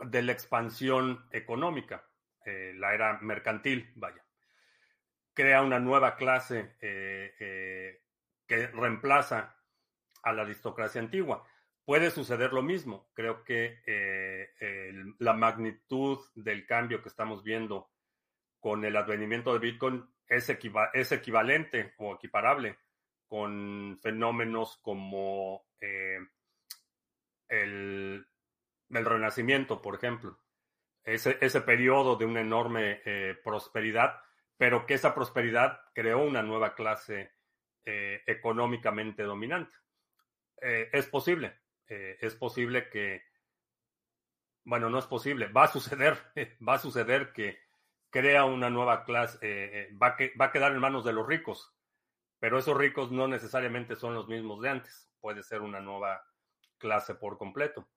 de 0.00 0.22
la 0.22 0.32
expansión 0.32 1.26
económica, 1.32 2.04
la 2.44 2.94
era 2.94 3.18
mercantil, 3.20 3.92
vaya. 3.96 4.24
Crea 5.34 5.60
una 5.60 5.80
nueva 5.80 6.14
clase 6.14 6.76
que 6.80 8.00
reemplaza 8.46 9.56
a 10.22 10.32
la 10.32 10.42
aristocracia 10.42 11.00
antigua. 11.00 11.44
Puede 11.88 12.10
suceder 12.10 12.52
lo 12.52 12.60
mismo. 12.60 13.08
Creo 13.14 13.44
que 13.44 13.78
la 15.18 15.32
magnitud 15.32 16.18
del 16.34 16.66
cambio 16.66 17.00
que 17.00 17.08
estamos 17.08 17.42
viendo 17.42 17.90
con 18.60 18.84
el 18.84 18.94
advenimiento 18.94 19.54
de 19.54 19.58
Bitcoin 19.58 20.06
es, 20.28 20.50
equivalente 20.50 21.94
o 21.96 22.14
equiparable 22.14 22.76
con 23.26 23.98
fenómenos 24.02 24.76
como 24.82 25.64
el 27.48 28.26
el 28.90 29.04
Renacimiento, 29.04 29.80
por 29.80 29.94
ejemplo. 29.94 30.38
Ese, 31.04 31.38
ese 31.40 31.62
periodo 31.62 32.16
de 32.16 32.26
una 32.26 32.40
enorme 32.40 33.00
eh, 33.04 33.34
prosperidad, 33.42 34.20
pero 34.58 34.84
que 34.84 34.94
esa 34.94 35.14
prosperidad 35.14 35.80
creó 35.94 36.20
una 36.20 36.42
nueva 36.42 36.74
clase 36.74 37.32
eh, 37.84 38.22
económicamente 38.26 39.22
dominante. 39.22 39.74
Eh, 40.60 40.90
es 40.92 41.06
posible, 41.06 41.56
es 41.88 42.34
posible 42.34 42.88
que, 42.88 43.22
bueno, 44.64 44.90
no 44.90 44.98
es 44.98 45.06
posible, 45.06 45.48
va 45.48 45.64
a 45.64 45.68
suceder, 45.68 46.16
va 46.66 46.74
a 46.74 46.78
suceder 46.78 47.32
que 47.32 47.58
crea 48.10 48.44
una 48.44 48.70
nueva 48.70 49.04
clase, 49.04 49.88
va, 50.00 50.16
que, 50.16 50.32
va 50.40 50.46
a 50.46 50.52
quedar 50.52 50.72
en 50.72 50.80
manos 50.80 51.04
de 51.04 51.12
los 51.12 51.26
ricos, 51.26 51.74
pero 52.38 52.58
esos 52.58 52.76
ricos 52.76 53.10
no 53.10 53.28
necesariamente 53.28 53.96
son 53.96 54.14
los 54.14 54.28
mismos 54.28 54.62
de 54.62 54.68
antes, 54.70 55.10
puede 55.20 55.42
ser 55.42 55.62
una 55.62 55.80
nueva 55.80 56.22
clase 56.78 57.14
por 57.14 57.38
completo. 57.38 57.88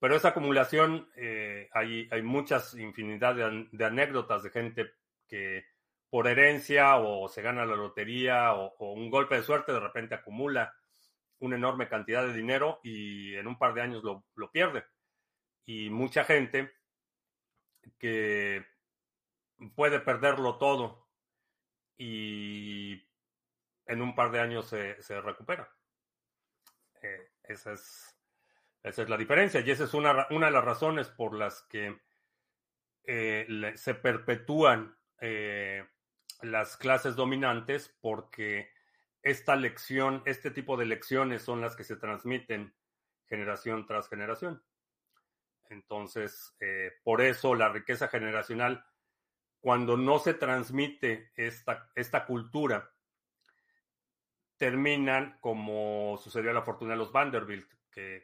Pero 0.00 0.14
esa 0.14 0.28
acumulación, 0.28 1.08
eh, 1.16 1.68
hay, 1.72 2.08
hay 2.10 2.22
muchas 2.22 2.74
infinidad 2.74 3.34
de, 3.34 3.84
anécdotas 3.84 4.42
de 4.42 4.50
gente 4.50 4.92
que 5.26 5.64
por 6.08 6.28
herencia 6.28 6.96
o 6.96 7.28
se 7.28 7.42
gana 7.42 7.66
la 7.66 7.76
lotería 7.76 8.54
o, 8.54 8.92
un 8.94 9.10
golpe 9.10 9.36
de 9.36 9.42
suerte 9.42 9.72
de 9.72 9.80
repente 9.80 10.14
acumula 10.14 10.72
una 11.40 11.56
enorme 11.56 11.88
cantidad 11.88 12.26
de 12.26 12.32
dinero 12.32 12.80
y 12.82 13.34
en 13.34 13.46
un 13.46 13.58
par 13.58 13.74
de 13.74 13.82
años 13.82 14.02
lo, 14.02 14.50
pierde. 14.50 14.84
Y 15.64 15.90
mucha 15.90 16.24
gente 16.24 16.72
que 17.98 18.66
puede 19.74 20.00
perderlo 20.00 20.58
todo 20.58 21.08
y 21.96 23.02
en 23.86 24.02
un 24.02 24.14
par 24.14 24.30
de 24.30 24.40
años 24.40 24.66
se, 24.66 25.00
se 25.02 25.20
recupera. 25.20 25.68
Eh, 27.02 27.30
esa 27.44 27.72
es 27.72 28.18
esa 28.82 29.02
es 29.02 29.08
la 29.08 29.16
diferencia 29.16 29.60
y 29.60 29.70
esa 29.70 29.84
es 29.84 29.94
una, 29.94 30.26
una 30.30 30.46
de 30.46 30.52
las 30.52 30.64
razones 30.64 31.08
por 31.08 31.34
las 31.34 31.62
que 31.62 32.00
eh, 33.04 33.72
se 33.74 33.94
perpetúan 33.94 34.96
eh, 35.20 35.84
las 36.42 36.76
clases 36.76 37.16
dominantes 37.16 37.96
porque 38.00 38.70
esta 39.22 39.56
lección, 39.56 40.22
este 40.26 40.50
tipo 40.50 40.76
de 40.76 40.86
lecciones 40.86 41.42
son 41.42 41.60
las 41.60 41.76
que 41.76 41.84
se 41.84 41.96
transmiten 41.96 42.74
generación 43.26 43.86
tras 43.86 44.08
generación. 44.08 44.62
Entonces, 45.70 46.56
eh, 46.60 46.92
por 47.02 47.20
eso 47.20 47.54
la 47.54 47.68
riqueza 47.68 48.08
generacional, 48.08 48.84
cuando 49.60 49.96
no 49.96 50.18
se 50.18 50.34
transmite 50.34 51.32
esta, 51.36 51.90
esta 51.94 52.24
cultura, 52.24 52.90
terminan 54.56 55.38
como 55.40 56.18
sucedió 56.18 56.50
a 56.50 56.54
la 56.54 56.62
fortuna 56.62 56.92
de 56.92 56.98
los 56.98 57.12
Vanderbilt, 57.12 57.78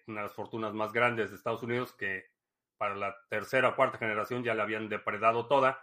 una 0.07 0.20
de 0.20 0.26
las 0.26 0.35
fortunas 0.35 0.72
más 0.74 0.92
grandes 0.92 1.30
de 1.30 1.37
Estados 1.37 1.62
Unidos, 1.62 1.92
que 1.92 2.30
para 2.76 2.94
la 2.94 3.16
tercera 3.28 3.70
o 3.70 3.76
cuarta 3.76 3.98
generación 3.98 4.44
ya 4.44 4.54
la 4.54 4.64
habían 4.64 4.88
depredado 4.88 5.46
toda, 5.46 5.83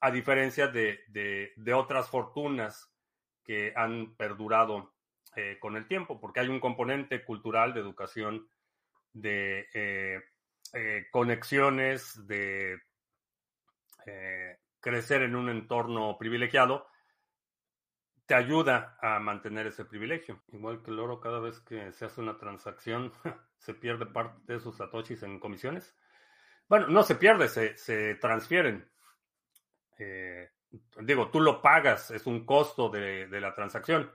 a 0.00 0.10
diferencia 0.10 0.68
de, 0.68 1.52
otras 1.74 2.08
fortunas 2.08 2.93
que 3.44 3.72
han 3.76 4.14
perdurado 4.16 4.94
eh, 5.36 5.58
con 5.60 5.76
el 5.76 5.86
tiempo, 5.86 6.20
porque 6.20 6.40
hay 6.40 6.48
un 6.48 6.60
componente 6.60 7.24
cultural 7.24 7.74
de 7.74 7.80
educación, 7.80 8.48
de 9.12 9.68
eh, 9.74 10.22
eh, 10.72 11.06
conexiones, 11.10 12.26
de 12.26 12.78
crecer 14.80 15.22
en 15.22 15.34
un 15.34 15.48
entorno 15.48 16.18
privilegiado, 16.18 16.86
te 18.26 18.34
ayuda 18.34 18.96
a 19.00 19.18
mantener 19.18 19.66
ese 19.66 19.84
privilegio. 19.84 20.42
Igual 20.52 20.82
que 20.82 20.90
el 20.90 20.98
oro, 20.98 21.20
cada 21.20 21.40
vez 21.40 21.60
que 21.60 21.92
se 21.92 22.04
hace 22.04 22.20
una 22.20 22.38
transacción, 22.38 23.12
se 23.58 23.74
pierde 23.74 24.06
parte 24.06 24.40
de 24.46 24.56
esos 24.56 24.76
satoshis 24.76 25.22
en 25.22 25.38
comisiones. 25.38 25.94
Bueno, 26.68 26.88
no 26.88 27.02
se 27.02 27.16
pierde, 27.16 27.48
se, 27.48 28.14
transfieren. 28.16 28.90
Eh, 29.98 30.50
digo, 31.00 31.30
tú 31.30 31.40
lo 31.40 31.62
pagas, 31.62 32.10
es 32.10 32.26
un 32.26 32.44
costo 32.44 32.88
de, 32.88 33.26
de, 33.26 33.40
la 33.40 33.54
transacción, 33.54 34.10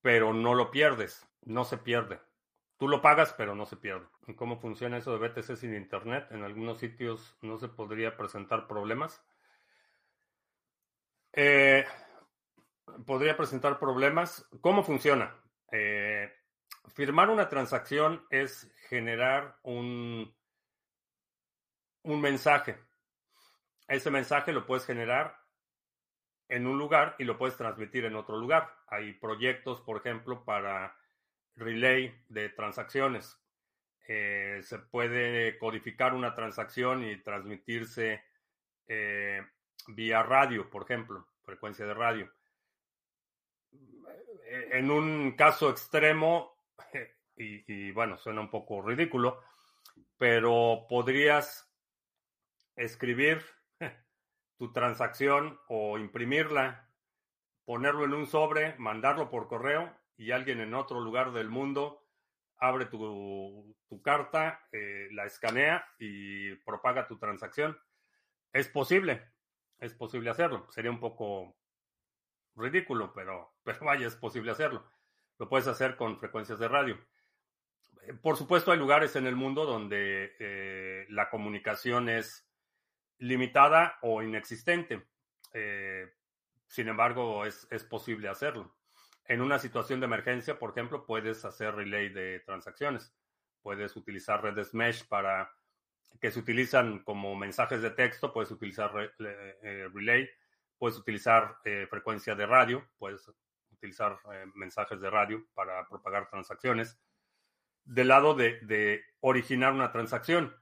pero 0.00 0.32
no 0.32 0.54
lo 0.54 0.70
pierdes, 0.70 1.28
no 1.42 1.64
se 1.64 1.78
pierde. 1.78 2.20
Tú 2.78 2.88
lo 2.88 3.02
pagas, 3.02 3.34
pero 3.34 3.54
no 3.54 3.66
se 3.66 3.76
pierde. 3.76 4.06
¿Y 4.26 4.34
cómo 4.34 4.58
funciona 4.58 4.96
eso 4.96 5.16
de 5.16 5.28
BTC 5.28 5.56
sin 5.56 5.74
Internet? 5.74 6.28
En 6.30 6.44
algunos 6.44 6.78
sitios 6.78 7.36
no 7.42 7.58
se 7.58 7.68
podría 7.68 8.16
presentar 8.16 8.66
problemas. 8.66 9.22
Eh, 11.32 11.84
podría 13.06 13.36
presentar 13.36 13.78
problemas. 13.78 14.48
¿Cómo 14.62 14.82
funciona? 14.82 15.36
Eh, 15.70 16.32
firmar 16.94 17.28
una 17.28 17.48
transacción 17.48 18.24
es 18.30 18.72
generar 18.88 19.58
un, 19.62 20.34
un 22.02 22.20
mensaje. 22.20 22.78
Ese 23.88 24.10
mensaje 24.10 24.52
lo 24.52 24.66
puedes 24.66 24.86
generar 24.86 25.39
en 26.50 26.66
un 26.66 26.78
lugar 26.78 27.16
y 27.18 27.24
lo 27.24 27.38
puedes 27.38 27.56
transmitir 27.56 28.04
en 28.04 28.16
otro 28.16 28.36
lugar. 28.36 28.74
Hay 28.88 29.12
proyectos, 29.14 29.80
por 29.80 29.98
ejemplo, 29.98 30.44
para 30.44 30.96
relay 31.56 32.14
de 32.28 32.48
transacciones. 32.50 33.38
Eh, 34.08 34.60
se 34.64 34.78
puede 34.80 35.56
codificar 35.58 36.14
una 36.14 36.34
transacción 36.34 37.04
y 37.04 37.22
transmitirse 37.22 38.24
eh, 38.88 39.46
vía 39.86 40.22
radio, 40.22 40.68
por 40.68 40.82
ejemplo, 40.82 41.28
frecuencia 41.44 41.86
de 41.86 41.94
radio. 41.94 42.32
Eh, 44.44 44.70
en 44.72 44.90
un 44.90 45.36
caso 45.36 45.70
extremo, 45.70 46.56
y, 47.36 47.92
bueno, 47.92 48.18
suena 48.18 48.40
un 48.40 48.50
poco 48.50 48.82
ridículo, 48.82 49.40
pero 50.18 50.86
podrías 50.88 51.72
escribir 52.76 53.42
tu 54.60 54.72
transacción 54.72 55.58
o 55.68 55.96
imprimirla, 55.96 56.86
ponerlo 57.64 58.04
en 58.04 58.12
un 58.12 58.26
sobre, 58.26 58.76
mandarlo 58.76 59.30
por 59.30 59.48
correo 59.48 59.90
y 60.18 60.32
alguien 60.32 60.60
en 60.60 60.74
otro 60.74 61.00
lugar 61.00 61.32
del 61.32 61.48
mundo 61.48 62.06
abre 62.58 62.84
tu, 62.84 63.74
carta, 64.04 64.68
eh, 64.70 65.08
la 65.12 65.24
escanea 65.24 65.88
y 65.98 66.56
propaga 66.56 67.06
tu 67.06 67.18
transacción. 67.18 67.80
Es 68.52 68.68
posible, 68.68 69.30
es 69.78 69.94
posible 69.94 70.28
hacerlo. 70.28 70.70
Sería 70.72 70.90
un 70.90 71.00
poco 71.00 71.56
ridículo, 72.54 73.14
pero, 73.14 73.54
pero 73.64 73.82
vaya, 73.86 74.06
es 74.06 74.16
posible 74.16 74.52
hacerlo. 74.52 74.84
Lo 75.38 75.48
puedes 75.48 75.68
hacer 75.68 75.96
con 75.96 76.18
frecuencias 76.18 76.58
de 76.58 76.68
radio. 76.68 76.98
Por 78.20 78.36
supuesto, 78.36 78.72
hay 78.72 78.78
lugares 78.78 79.16
en 79.16 79.26
el 79.26 79.36
mundo 79.36 79.64
donde 79.64 80.36
eh, 80.38 81.06
la 81.08 81.30
comunicación 81.30 82.10
es 82.10 82.49
limitada 83.20 83.98
o 84.02 84.22
inexistente. 84.22 85.06
Eh, 85.52 86.10
sin 86.66 86.88
embargo, 86.88 87.46
es, 87.46 87.68
es, 87.70 87.84
posible 87.84 88.28
hacerlo. 88.28 88.74
En 89.26 89.40
una 89.40 89.58
situación 89.58 90.00
de 90.00 90.06
emergencia, 90.06 90.58
por 90.58 90.70
ejemplo, 90.70 91.06
puedes 91.06 91.44
hacer 91.44 91.74
relay 91.74 92.08
de 92.08 92.40
transacciones. 92.40 93.14
Puedes 93.62 93.94
utilizar 93.96 94.42
redes 94.42 94.74
mesh 94.74 95.06
para 95.06 95.52
que 96.20 96.30
se 96.30 96.40
utilizan 96.40 97.00
como 97.04 97.36
mensajes 97.36 97.82
de 97.82 97.90
texto, 97.90 98.32
puedes 98.32 98.50
utilizar 98.50 98.92
eh, 99.18 99.88
relay, 99.92 100.28
puedes 100.78 100.98
utilizar 100.98 101.58
eh, 101.64 101.86
frecuencia 101.88 102.34
de 102.34 102.46
radio, 102.46 102.88
puedes 102.98 103.30
utilizar 103.70 104.18
mensajes 104.54 105.00
de 105.00 105.10
radio 105.10 105.46
para 105.54 105.86
propagar 105.88 106.28
transacciones. 106.28 106.98
Del 107.84 108.08
lado 108.08 108.34
de, 108.34 108.60
de 108.60 109.04
originar 109.20 109.72
una 109.72 109.90
transacción, 109.92 110.54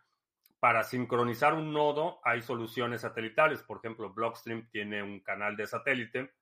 para 0.61 0.83
sincronizar 0.83 1.55
un 1.55 1.73
nodo 1.73 2.21
hay 2.25 2.42
soluciones 2.42 3.03
satelitales. 3.03 3.62
Por 3.62 3.79
ejemplo, 3.79 4.12
Blockstream 4.12 4.68
tiene 4.71 5.03
un 5.03 5.21
canal 5.21 5.57
de 5.57 5.66
satélite. 5.66 6.35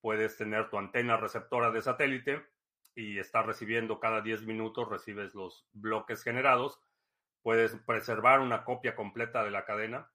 Puedes 0.00 0.36
tener 0.36 0.70
tu 0.70 0.78
antena 0.78 1.18
receptora 1.18 1.70
de 1.70 1.82
satélite 1.82 2.46
y 2.94 3.18
estar 3.18 3.46
recibiendo 3.46 4.00
cada 4.00 4.22
10 4.22 4.42
minutos, 4.46 4.88
recibes 4.88 5.34
los 5.34 5.66
bloques 5.72 6.22
generados. 6.22 6.80
Puedes 7.42 7.74
preservar 7.86 8.40
una 8.40 8.64
copia 8.64 8.94
completa 8.94 9.44
de 9.44 9.50
la 9.50 9.66
cadena. 9.66 10.10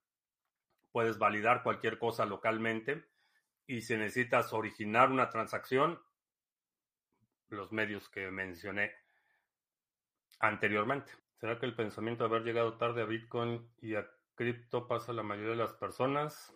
Puedes 0.91 1.19
validar 1.19 1.61
cualquier 1.61 1.99
cosa 1.99 2.25
localmente. 2.25 3.05
Y 3.67 3.81
si 3.81 3.95
necesitas 3.95 4.53
originar 4.53 5.11
una 5.11 5.29
transacción, 5.29 5.99
los 7.49 7.71
medios 7.71 8.09
que 8.09 8.31
mencioné 8.31 8.91
anteriormente. 10.39 11.11
¿Será 11.39 11.59
que 11.59 11.65
el 11.65 11.75
pensamiento 11.75 12.23
de 12.23 12.29
haber 12.29 12.43
llegado 12.43 12.77
tarde 12.77 13.01
a 13.01 13.05
Bitcoin 13.05 13.69
y 13.81 13.95
a 13.95 14.07
cripto 14.35 14.87
pasa 14.87 15.11
a 15.11 15.15
la 15.15 15.23
mayoría 15.23 15.51
de 15.51 15.57
las 15.57 15.73
personas? 15.73 16.53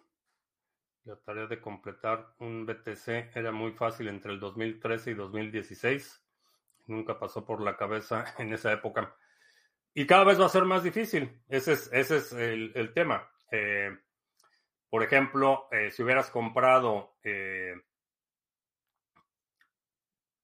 La 1.04 1.18
tarea 1.18 1.48
de 1.48 1.60
completar 1.60 2.34
un 2.40 2.66
BTC 2.66 3.36
era 3.36 3.52
muy 3.52 3.74
fácil 3.74 4.08
entre 4.08 4.32
el 4.32 4.40
2013 4.40 5.12
y 5.12 5.14
2016. 5.16 6.26
Nunca 6.88 7.20
pasó 7.20 7.46
por 7.46 7.62
la 7.62 7.76
cabeza 7.76 8.26
en 8.38 8.54
esa 8.54 8.72
época. 8.72 9.16
Y 9.94 10.06
cada 10.06 10.24
vez 10.24 10.40
va 10.40 10.46
a 10.46 10.50
ser 10.50 10.66
más 10.66 10.84
difícil. 10.84 11.42
Ese 11.50 11.74
es, 11.74 11.92
ese 11.92 12.18
es 12.18 12.32
el, 12.34 12.94
tema. 12.94 13.30
Eh, 13.52 13.98
por 14.90 15.04
ejemplo, 15.04 15.68
eh, 15.72 15.92
si 15.92 16.04
hubieras 16.04 16.30
comprado 16.30 17.18
eh, 17.24 17.74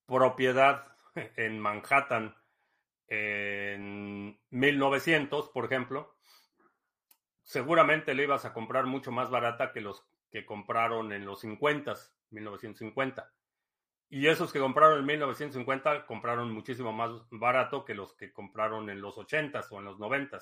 propiedad 0.05 0.97
en 1.15 1.59
Manhattan 1.59 2.35
en 3.07 4.39
1900, 4.49 5.49
por 5.49 5.65
ejemplo, 5.65 6.15
seguramente 7.43 8.13
le 8.13 8.23
ibas 8.23 8.45
a 8.45 8.53
comprar 8.53 8.85
mucho 8.85 9.11
más 9.11 9.29
barata 9.29 9.71
que 9.71 9.81
los 9.81 10.05
que 10.31 10.45
compraron 10.45 11.13
en 11.13 11.25
los 11.25 11.41
50, 11.41 11.93
1950. 12.31 13.31
Y 14.09 14.27
esos 14.27 14.51
que 14.51 14.59
compraron 14.59 14.99
en 14.99 15.05
1950 15.05 16.05
compraron 16.05 16.51
muchísimo 16.51 16.91
más 16.93 17.11
barato 17.31 17.85
que 17.85 17.95
los 17.95 18.13
que 18.13 18.31
compraron 18.31 18.89
en 18.89 19.01
los 19.01 19.17
80 19.17 19.61
o 19.71 19.79
en 19.79 19.85
los 19.85 19.99
90. 19.99 20.39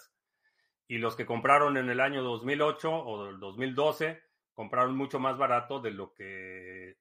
Y 0.88 0.97
los 0.97 1.15
que 1.15 1.26
compraron 1.26 1.78
en 1.78 1.89
el 1.89 1.99
año 1.99 2.23
2008 2.23 2.91
o 2.91 3.30
el 3.30 3.39
2012 3.39 4.21
compraron 4.54 4.95
mucho 4.95 5.19
más 5.19 5.38
barato 5.38 5.80
de 5.80 5.91
lo 5.91 6.13
que 6.13 6.97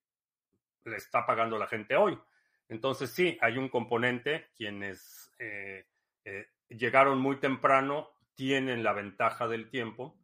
le 0.85 0.97
está 0.97 1.27
pagando 1.27 1.59
la 1.59 1.67
gente 1.67 1.97
hoy. 1.97 2.19
Entonces 2.69 3.11
sí, 3.11 3.37
hay 3.41 3.59
un 3.59 3.69
componente, 3.69 4.49
quienes 4.57 5.31
eh, 5.39 5.87
eh, 6.25 6.47
llegaron 6.69 7.19
muy 7.19 7.39
temprano 7.39 8.11
tienen 8.35 8.83
la 8.83 8.93
ventaja 8.93 9.47
del 9.47 9.69
tiempo. 9.69 10.19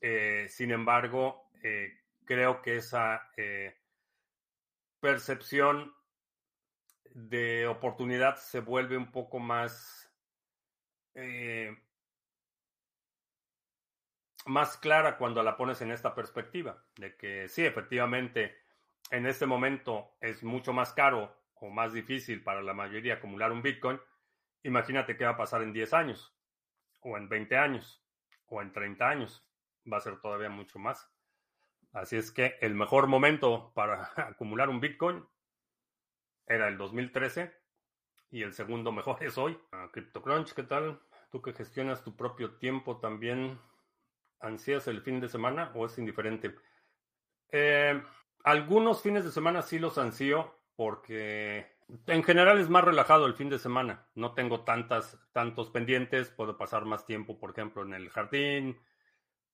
Eh, 0.00 0.46
sin 0.48 0.70
embargo, 0.70 1.50
creo 2.24 2.62
que 2.62 2.76
esa 2.76 3.30
percepción 5.00 5.92
de 7.14 7.66
oportunidad 7.66 8.36
se 8.36 8.60
vuelve 8.60 8.96
un 8.96 9.10
poco 9.10 9.38
más, 9.38 10.12
más 14.46 14.76
clara 14.78 15.18
cuando 15.18 15.42
la 15.42 15.56
pones 15.56 15.80
en 15.82 15.90
esta 15.90 16.14
perspectiva, 16.14 16.84
de 16.96 17.16
que 17.16 17.48
sí, 17.48 17.64
efectivamente, 17.64 18.56
en 19.10 19.26
este 19.26 19.46
momento 19.46 20.16
es 20.20 20.42
mucho 20.42 20.72
más 20.72 20.92
caro 20.92 21.37
o 21.60 21.70
más 21.70 21.92
difícil 21.92 22.42
para 22.42 22.62
la 22.62 22.74
mayoría 22.74 23.14
acumular 23.14 23.52
un 23.52 23.62
Bitcoin, 23.62 24.00
imagínate 24.62 25.16
qué 25.16 25.24
va 25.24 25.32
a 25.32 25.36
pasar 25.36 25.62
en 25.62 25.72
10 25.72 25.92
años, 25.94 26.36
o 27.00 27.16
en 27.16 27.28
20 27.28 27.56
años, 27.56 28.04
o 28.46 28.62
en 28.62 28.72
30 28.72 29.08
años. 29.08 29.44
Va 29.90 29.98
a 29.98 30.00
ser 30.00 30.20
todavía 30.20 30.50
mucho 30.50 30.78
más. 30.78 31.10
Así 31.92 32.16
es 32.16 32.30
que 32.30 32.56
el 32.60 32.74
mejor 32.74 33.06
momento 33.06 33.72
para 33.74 34.10
acumular 34.16 34.68
un 34.68 34.80
Bitcoin 34.80 35.26
era 36.46 36.68
el 36.68 36.76
2013 36.76 37.54
y 38.30 38.42
el 38.42 38.52
segundo 38.52 38.92
mejor 38.92 39.22
es 39.22 39.38
hoy. 39.38 39.58
Ah, 39.72 39.88
CryptoCrunch, 39.92 40.52
¿qué 40.52 40.62
tal? 40.62 41.00
Tú 41.30 41.42
que 41.42 41.52
gestionas 41.52 42.02
tu 42.02 42.16
propio 42.16 42.56
tiempo 42.56 42.98
también, 42.98 43.58
¿ansías 44.40 44.86
el 44.88 45.02
fin 45.02 45.20
de 45.20 45.28
semana 45.28 45.72
o 45.74 45.86
es 45.86 45.98
indiferente? 45.98 46.54
Eh, 47.50 48.02
algunos 48.44 49.02
fines 49.02 49.24
de 49.24 49.30
semana 49.30 49.62
sí 49.62 49.78
los 49.78 49.98
ansío, 49.98 50.57
porque 50.78 51.66
en 52.06 52.22
general 52.22 52.60
es 52.60 52.68
más 52.68 52.84
relajado 52.84 53.26
el 53.26 53.34
fin 53.34 53.48
de 53.48 53.58
semana. 53.58 54.06
No 54.14 54.34
tengo 54.34 54.60
tantas, 54.62 55.18
tantos 55.32 55.70
pendientes, 55.70 56.30
puedo 56.30 56.56
pasar 56.56 56.84
más 56.84 57.04
tiempo, 57.04 57.36
por 57.40 57.50
ejemplo, 57.50 57.82
en 57.82 57.94
el 57.94 58.08
jardín, 58.10 58.78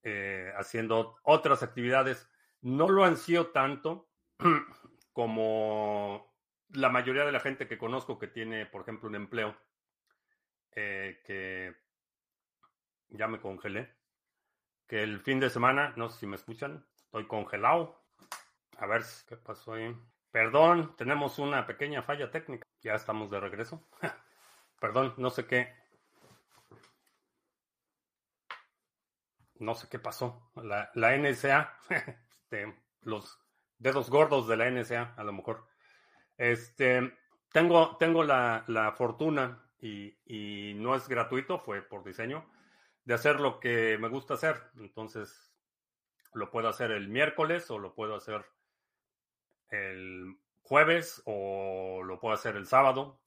eh, 0.02 0.52
haciendo 0.54 1.16
otras 1.22 1.62
actividades. 1.62 2.28
No 2.60 2.90
lo 2.90 3.06
ansío 3.06 3.52
tanto 3.52 4.10
como 5.14 6.30
la 6.68 6.90
mayoría 6.90 7.24
de 7.24 7.32
la 7.32 7.40
gente 7.40 7.66
que 7.66 7.78
conozco 7.78 8.18
que 8.18 8.28
tiene, 8.28 8.66
por 8.66 8.82
ejemplo, 8.82 9.08
un 9.08 9.14
empleo, 9.14 9.56
eh, 10.72 11.22
que 11.24 11.74
ya 13.08 13.28
me 13.28 13.40
congelé, 13.40 13.96
que 14.86 15.02
el 15.02 15.20
fin 15.20 15.40
de 15.40 15.48
semana, 15.48 15.94
no 15.96 16.10
sé 16.10 16.20
si 16.20 16.26
me 16.26 16.36
escuchan, 16.36 16.86
estoy 16.96 17.26
congelado. 17.26 17.98
A 18.76 18.84
ver 18.84 19.02
qué 19.26 19.38
pasó 19.38 19.72
ahí. 19.72 19.96
Perdón, 20.34 20.96
tenemos 20.96 21.38
una 21.38 21.64
pequeña 21.64 22.02
falla 22.02 22.28
técnica. 22.28 22.66
Ya 22.82 22.94
estamos 22.94 23.30
de 23.30 23.38
regreso. 23.38 23.86
Perdón, 24.80 25.14
no 25.16 25.30
sé 25.30 25.46
qué. 25.46 25.72
No 29.60 29.76
sé 29.76 29.88
qué 29.88 30.00
pasó. 30.00 30.50
La, 30.56 31.16
NSA, 31.16 31.78
este, 31.88 32.74
los 33.02 33.38
dedos 33.78 34.10
gordos 34.10 34.48
de 34.48 34.56
la 34.56 34.68
NSA, 34.68 35.14
a 35.16 35.22
lo 35.22 35.32
mejor. 35.32 35.68
Este, 36.36 37.16
tengo, 37.52 37.96
tengo 37.98 38.24
la, 38.24 38.64
la 38.66 38.90
fortuna 38.90 39.70
y, 39.78 40.18
y 40.26 40.74
no 40.74 40.96
es 40.96 41.08
gratuito, 41.08 41.60
fue 41.60 41.80
por 41.80 42.02
diseño, 42.02 42.44
de 43.04 43.14
hacer 43.14 43.38
lo 43.38 43.60
que 43.60 43.98
me 43.98 44.08
gusta 44.08 44.34
hacer. 44.34 44.60
Entonces, 44.78 45.54
lo 46.32 46.50
puedo 46.50 46.68
hacer 46.68 46.90
el 46.90 47.08
miércoles 47.08 47.70
o 47.70 47.78
lo 47.78 47.94
puedo 47.94 48.16
hacer 48.16 48.44
el 49.70 50.36
jueves 50.62 51.22
o 51.26 52.02
lo 52.04 52.18
puedo 52.18 52.34
hacer 52.34 52.56
el 52.56 52.66
sábado. 52.66 53.20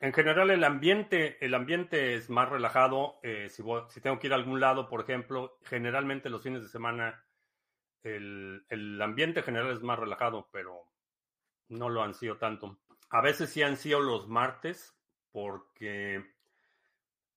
En 0.00 0.12
general 0.12 0.50
el 0.50 0.62
ambiente, 0.64 1.44
el 1.44 1.54
ambiente 1.54 2.14
es 2.14 2.28
más 2.28 2.48
relajado. 2.48 3.18
Eh, 3.22 3.48
si, 3.50 3.62
tengo 4.00 4.18
que 4.18 4.26
ir 4.26 4.32
a 4.32 4.36
algún 4.36 4.60
lado, 4.60 4.88
por 4.88 5.00
ejemplo, 5.00 5.58
generalmente 5.64 6.30
los 6.30 6.42
fines 6.42 6.62
de 6.62 6.68
semana 6.68 7.24
el, 8.02 8.64
el, 8.68 9.00
ambiente 9.02 9.42
general 9.42 9.72
es 9.72 9.82
más 9.82 9.98
relajado, 9.98 10.48
pero 10.52 10.84
no 11.68 11.88
lo 11.88 12.02
han 12.02 12.14
sido 12.14 12.36
tanto. 12.36 12.78
A 13.10 13.20
veces 13.20 13.50
sí 13.50 13.62
han 13.62 13.76
sido 13.76 14.00
los 14.00 14.28
martes 14.28 14.94
porque 15.32 16.24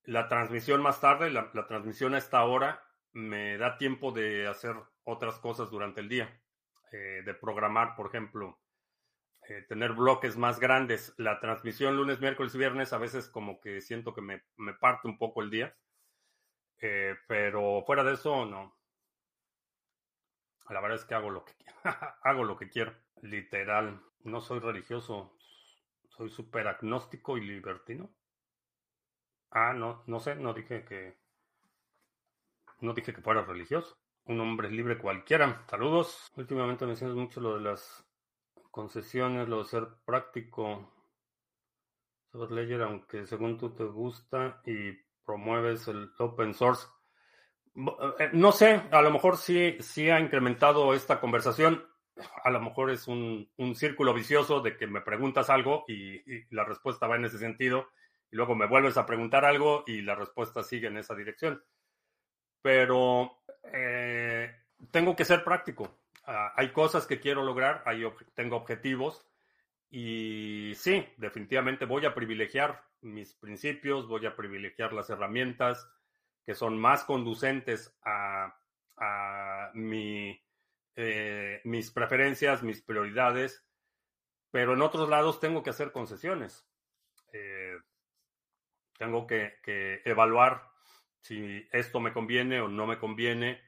la 0.04 0.28
transmisión 0.28 0.82
más 0.82 1.00
tarde, 1.00 1.30
la 1.32 1.68
transmisión 1.68 2.14
a 2.14 2.18
esta 2.18 2.44
hora, 2.44 2.84
me 3.14 3.58
da 3.58 3.78
tiempo 3.78 4.12
de 4.12 4.48
hacer 4.48 4.76
otras 5.04 5.40
cosas 5.40 5.70
durante 5.70 6.02
el 6.02 6.10
día. 6.10 6.42
Eh, 6.92 7.22
de 7.26 7.34
programar, 7.36 7.96
por 7.96 8.08
ejemplo, 8.08 8.60
eh, 9.50 9.64
tener 9.68 9.94
bloques 9.94 10.38
más 10.38 10.60
grandes. 10.60 11.14
La 11.18 11.40
transmisión 11.40 11.98
lunes, 11.98 12.22
miércoles 12.22 12.56
y 12.56 12.60
viernes 12.60 12.94
a 12.94 12.98
veces 12.98 13.28
como 13.30 13.60
que 13.62 13.82
siento 13.82 14.14
que 14.14 14.22
me, 14.22 14.44
me 14.58 14.74
parte 14.74 15.08
un 15.08 15.18
poco 15.18 15.42
el 15.42 15.50
día. 15.52 15.76
Eh, 16.82 17.16
pero 17.28 17.84
fuera 17.86 18.04
de 18.04 18.14
eso, 18.14 18.46
no. 18.46 18.76
La 20.70 20.80
verdad 20.80 20.98
es 20.98 21.04
que 21.04 21.16
hago 21.16 21.30
lo 21.32 21.44
que 21.44 21.52
hago 22.24 22.46
lo 22.46 22.56
que 22.56 22.70
quiero. 22.70 22.96
Literal. 23.22 24.02
No 24.24 24.40
soy 24.40 24.60
religioso. 24.60 25.36
Soy 26.08 26.30
súper 26.30 26.68
agnóstico 26.68 27.38
y 27.38 27.42
libertino. 27.42 28.10
Ah, 29.52 29.74
no, 29.74 30.04
no 30.08 30.20
sé, 30.20 30.36
no 30.36 30.54
dije 30.56 30.84
que. 30.86 31.20
No 32.82 32.94
dije 32.96 33.14
que 33.14 33.22
fuera 33.22 33.44
religioso. 33.44 33.99
Un 34.26 34.40
hombre 34.42 34.70
libre 34.70 34.98
cualquiera. 34.98 35.66
Saludos. 35.70 36.32
Últimamente 36.36 36.86
mencionas 36.86 37.16
mucho 37.16 37.42
lo 37.42 37.56
de 37.56 37.62
las 37.62 38.06
concesiones, 38.72 39.50
lo 39.50 39.60
de 39.60 39.66
ser 39.66 39.88
práctico. 40.06 40.94
Saber 42.32 42.52
leer, 42.52 42.84
aunque 42.84 43.26
según 43.26 43.58
tú 43.58 43.74
te 43.74 43.84
gusta 43.84 44.62
y 44.66 44.94
promueves 45.26 45.88
el 45.88 46.12
open 46.18 46.54
source. 46.54 46.88
Eh, 48.20 48.30
no 48.34 48.52
sé, 48.52 48.82
a 48.92 49.02
lo 49.02 49.12
mejor 49.12 49.38
sí, 49.38 49.78
sí 49.80 50.10
ha 50.10 50.20
incrementado 50.20 50.94
esta 50.94 51.20
conversación. 51.20 51.86
A 52.44 52.50
lo 52.50 52.60
mejor 52.60 52.90
es 52.90 53.08
un, 53.08 53.50
círculo 53.76 54.14
vicioso 54.14 54.60
de 54.60 54.76
que 54.76 54.88
me 54.88 55.02
preguntas 55.02 55.50
algo 55.50 55.86
y, 55.88 56.22
la 56.54 56.66
respuesta 56.66 57.08
va 57.08 57.16
en 57.16 57.26
ese 57.26 57.38
sentido, 57.38 57.88
y 58.32 58.36
luego 58.36 58.56
me 58.56 58.68
vuelves 58.68 58.98
a 58.98 59.06
preguntar 59.06 59.46
algo 59.46 59.84
y 59.88 60.02
la 60.02 60.16
respuesta 60.16 60.64
sigue 60.64 60.88
en 60.88 60.98
esa 60.98 61.16
dirección. 61.16 61.64
Pero 62.62 63.39
eh, 63.74 64.56
tengo 64.92 65.16
que 65.16 65.26
ser 65.26 65.44
práctico. 65.44 66.00
Ah, 66.26 66.54
hay 66.56 66.72
cosas 66.72 67.08
que 67.08 67.20
quiero 67.20 67.44
lograr, 67.44 67.84
hay, 67.86 68.04
tengo 68.34 68.56
objetivos 68.56 69.26
y 69.90 70.74
sí, 70.76 71.08
definitivamente 71.18 71.86
voy 71.86 72.06
a 72.06 72.14
privilegiar 72.14 72.84
mis 73.02 73.34
principios, 73.34 74.08
voy 74.08 74.26
a 74.26 74.36
privilegiar 74.36 74.94
las 74.94 75.10
herramientas 75.10 75.90
que 76.46 76.54
son 76.54 76.80
más 76.80 77.04
conducentes 77.04 77.98
a, 78.04 78.56
eh, 80.96 81.62
mis 81.64 81.92
preferencias, 81.92 82.64
mis 82.64 82.82
prioridades, 82.82 83.66
pero 84.52 84.74
en 84.74 84.82
otros 84.82 85.10
lados 85.10 85.40
tengo 85.40 85.64
que 85.64 85.70
hacer 85.70 85.92
concesiones. 85.92 86.68
Eh, 87.32 87.78
tengo 88.98 89.26
que, 89.26 89.54
evaluar 90.06 90.69
si 91.22 91.68
esto 91.72 92.00
me 92.00 92.14
conviene 92.14 92.62
o 92.62 92.68
no 92.68 92.88
me 92.88 92.98
conviene. 92.98 93.62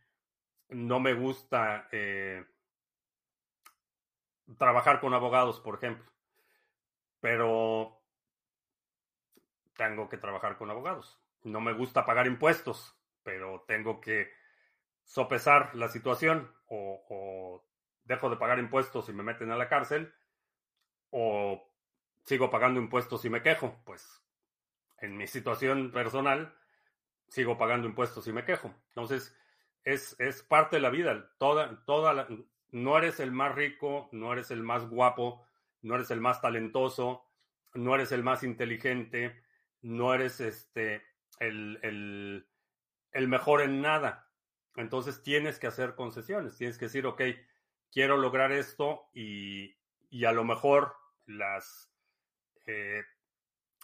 No 0.70 1.00
me 1.00 1.14
gusta 1.14 1.90
eh, 1.92 2.46
trabajar 4.58 5.00
con 5.00 5.14
abogados, 5.14 5.60
por 5.60 5.76
ejemplo, 5.76 6.10
pero 7.20 8.02
tengo 9.76 10.10
que 10.10 10.18
trabajar 10.18 10.58
con 10.58 10.70
abogados. 10.70 11.20
No 11.44 11.60
me 11.60 11.74
gusta 11.74 12.06
pagar 12.06 12.28
impuestos, 12.28 12.96
pero 13.24 13.66
tengo 13.68 14.00
que 14.00 14.32
sopesar 15.04 15.76
la 15.76 15.90
situación 15.90 16.54
o, 16.68 17.66
dejo 18.04 18.30
de 18.30 18.38
pagar 18.38 18.60
impuestos 18.60 19.10
y 19.10 19.14
me 19.14 19.24
meten 19.24 19.52
a 19.52 19.58
la 19.58 19.70
cárcel 19.70 20.14
o 21.10 21.70
sigo 22.24 22.50
pagando 22.50 22.80
impuestos 22.80 23.26
y 23.26 23.30
me 23.30 23.42
quejo. 23.42 23.82
Pues 23.86 24.24
en 25.00 25.18
mi 25.18 25.28
situación 25.28 25.92
personal 25.92 26.56
sigo 27.32 27.58
pagando 27.58 27.88
impuestos 27.88 28.28
y 28.28 28.34
me 28.34 28.44
quejo. 28.44 28.74
Entonces, 28.90 29.34
es, 29.86 30.18
es 30.20 30.44
parte 30.44 30.76
de 30.76 30.82
la 30.82 30.90
vida. 30.90 31.32
Toda, 31.38 31.84
toda 31.86 32.28
no 32.72 32.98
eres 32.98 33.22
el 33.22 33.32
más 33.32 33.56
rico, 33.56 34.10
no 34.12 34.34
eres 34.34 34.52
el 34.52 34.62
más 34.64 34.90
guapo, 34.90 35.48
no 35.82 35.96
eres 35.96 36.12
el 36.12 36.20
más 36.20 36.42
talentoso, 36.42 37.26
no 37.74 37.96
eres 37.96 38.12
el 38.12 38.22
más 38.22 38.44
inteligente, 38.44 39.44
no 39.82 40.14
eres 40.14 40.42
este, 40.42 41.04
el, 41.40 42.46
mejor 43.14 43.62
en 43.62 43.82
nada. 43.82 44.30
Entonces 44.76 45.24
tienes 45.24 45.58
que 45.58 45.68
hacer 45.68 45.96
concesiones, 45.96 46.58
tienes 46.58 46.78
que 46.78 46.86
decir, 46.86 47.06
ok, 47.06 47.22
quiero 47.94 48.18
lograr 48.18 48.52
esto 48.52 49.10
y, 49.14 49.78
a 50.26 50.34
lo 50.34 50.44
mejor 50.44 50.98
las, 51.26 51.94
eh, 52.66 53.04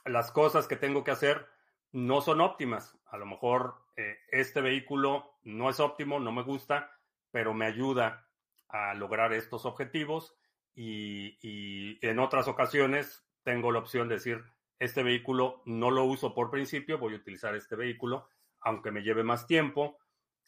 las 0.03 0.33
cosas 0.33 0.67
que 0.67 0.75
tengo 0.75 1.05
que 1.05 1.11
hacer 1.11 1.47
no 1.93 2.19
son 2.19 2.41
óptimas. 2.41 2.96
A 3.09 3.17
lo 3.17 3.25
mejor 3.25 3.75
eh, 3.95 4.17
este 4.31 4.61
vehículo 4.61 5.37
no 5.43 5.69
es 5.69 5.79
óptimo, 5.79 6.19
no 6.19 6.31
me 6.31 6.43
gusta, 6.43 6.91
pero 7.31 7.53
me 7.53 7.65
ayuda 7.65 8.27
a 8.69 8.93
lograr 8.93 9.33
estos 9.33 9.65
objetivos 9.65 10.35
y, 10.75 11.97
en 12.05 12.19
otras 12.19 12.47
ocasiones 12.47 13.25
tengo 13.43 13.71
la 13.71 13.79
opción 13.79 14.07
de 14.07 14.15
decir, 14.15 14.43
este 14.77 15.01
vehículo 15.01 15.63
no 15.65 15.89
lo 15.89 16.03
uso 16.03 16.35
por 16.35 16.51
principio, 16.51 16.99
voy 16.99 17.13
a 17.13 17.17
utilizar 17.17 17.55
este 17.55 17.75
vehículo, 17.75 18.29
aunque 18.59 18.91
me 18.91 19.01
lleve 19.01 19.23
más 19.23 19.47
tiempo, 19.47 19.97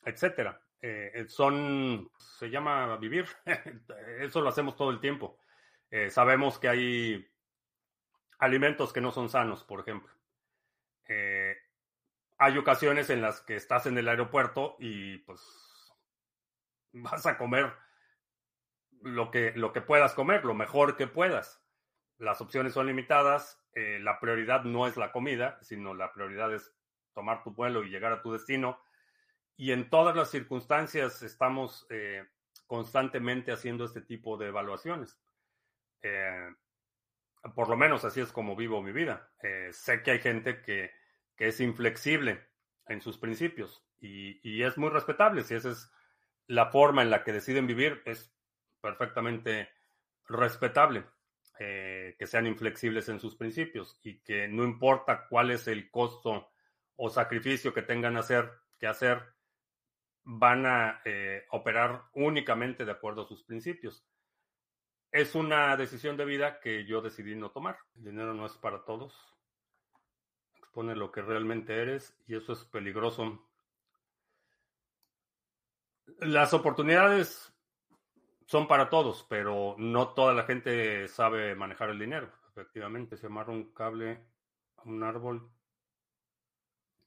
etcétera. 0.03 0.61
Eh, 0.81 1.25
son, 1.27 2.11
se 2.17 2.49
llama 2.49 2.95
vivir, 2.97 3.25
eso 4.19 4.41
lo 4.41 4.49
hacemos 4.49 4.75
todo 4.75 4.91
el 4.91 4.99
tiempo. 4.99 5.39
Eh, 5.89 6.09
sabemos 6.09 6.59
que 6.59 6.69
hay 6.69 7.27
alimentos 8.37 8.93
que 8.93 9.01
no 9.01 9.11
son 9.11 9.29
sanos, 9.29 9.63
por 9.63 9.79
ejemplo. 9.79 10.13
Eh, 11.07 11.57
hay 12.39 12.58
ocasiones 12.58 13.10
en 13.10 13.21
las 13.21 13.41
que 13.41 13.58
estás 13.58 13.86
en 13.86 13.97
el 13.97 14.08
aeropuerto 14.08 14.78
y 14.80 15.17
pues 15.19 15.41
vas 16.93 17.25
a 17.25 17.38
comer 17.38 17.73
lo 19.02 19.30
que, 19.30 19.52
lo 19.56 19.73
que 19.73 19.82
puedas 19.82 20.13
comer, 20.13 20.45
lo 20.45 20.54
mejor 20.54 20.95
que 20.95 21.06
puedas. 21.06 21.62
Las 22.17 22.39
opciones 22.39 22.73
son 22.73 22.88
limitadas, 22.88 23.62
eh, 23.73 23.99
la 24.02 24.21
prioridad 24.21 24.63
no 24.63 24.88
es 24.88 24.95
la 24.95 25.12
comida, 25.12 25.60
sino 25.62 25.93
la 25.93 26.13
prioridad 26.13 26.54
es 26.54 26.73
tomar 27.13 27.43
tu 27.43 27.52
vuelo 27.52 27.84
y 27.84 27.89
llegar 27.89 28.13
a 28.13 28.21
tu 28.21 28.32
destino. 28.32 28.80
Y 29.58 29.73
en 29.73 29.89
todas 29.89 30.15
las 30.15 30.32
circunstancias 30.32 31.21
estamos 31.21 31.86
eh, 31.89 32.25
constantemente 32.67 33.52
haciendo 33.52 33.84
este 33.84 34.02
tipo 34.02 34.38
de 34.38 34.47
evaluaciones. 34.47 35.19
Eh, 36.02 36.56
por 37.54 37.67
lo 37.67 37.75
menos 37.75 38.06
así 38.06 38.21
es 38.21 38.32
como 38.32 38.56
vivo 38.56 38.82
mi 38.82 38.93
vida. 38.93 39.30
sé 39.71 40.04
que 40.04 40.12
hay 40.12 40.19
gente 40.19 40.62
que, 40.62 40.98
es 41.47 41.60
inflexible 41.60 42.45
en 42.88 43.02
sus 43.02 43.17
principios 43.17 43.84
y, 44.02 44.63
es 44.63 44.78
muy 44.78 44.89
respetable. 44.89 45.43
Si 45.43 45.56
esa 45.56 45.71
es 45.71 45.91
la 46.47 46.67
forma 46.67 47.02
en 47.02 47.10
la 47.10 47.23
que 47.23 47.34
deciden 47.34 47.67
vivir, 47.67 48.02
es 48.06 48.34
perfectamente 48.82 49.69
respetable. 50.28 51.06
Eh, 51.62 52.15
que 52.17 52.25
sean 52.25 52.47
inflexibles 52.47 53.10
en 53.10 53.19
sus 53.19 53.36
principios 53.36 53.99
y 54.02 54.21
que 54.21 54.47
no 54.47 54.63
importa 54.63 55.28
cuál 55.28 55.52
es 55.52 55.67
el 55.67 55.91
costo 55.91 56.49
o 56.95 57.10
sacrificio 57.10 57.73
que 57.73 57.82
tengan 57.82 58.17
que 58.80 58.88
hacer, 58.88 59.21
van 60.23 60.65
a 60.65 61.02
eh, 61.04 61.45
operar 61.52 62.04
únicamente 62.13 62.86
de 62.86 62.91
acuerdo 62.91 63.23
a 63.23 63.28
sus 63.28 63.43
principios. 63.43 64.06
Es 65.12 65.36
una 65.36 65.75
decisión 65.75 66.15
de 66.15 66.25
vida 66.25 66.60
que 66.62 66.86
yo 66.86 67.02
decidí 67.02 67.36
no 67.36 67.52
tomar. 67.52 67.78
El 67.95 68.06
dinero 68.06 68.34
no 68.34 68.45
es 68.45 68.54
para 68.54 68.86
todos. 68.86 69.13
Expone 70.69 70.95
lo 70.95 71.12
que 71.12 71.23
realmente 71.23 71.82
eres 71.82 72.15
y 72.27 72.36
eso 72.36 72.53
es 72.53 72.63
peligroso. 72.63 73.43
Las 76.19 76.53
oportunidades 76.53 77.51
son 78.45 78.67
para 78.67 78.88
todos, 78.88 79.25
pero 79.27 79.73
no 79.79 80.10
toda 80.10 80.36
la 80.36 80.43
gente 80.43 81.08
sabe 81.08 81.55
manejar 81.55 81.89
el 81.89 81.97
dinero. 81.97 82.32
Efectivamente, 82.51 83.17
se 83.17 83.25
amarra 83.25 83.51
un 83.51 83.73
cable 83.73 84.23
a 84.77 84.84
un 84.84 85.01
árbol, 85.01 85.49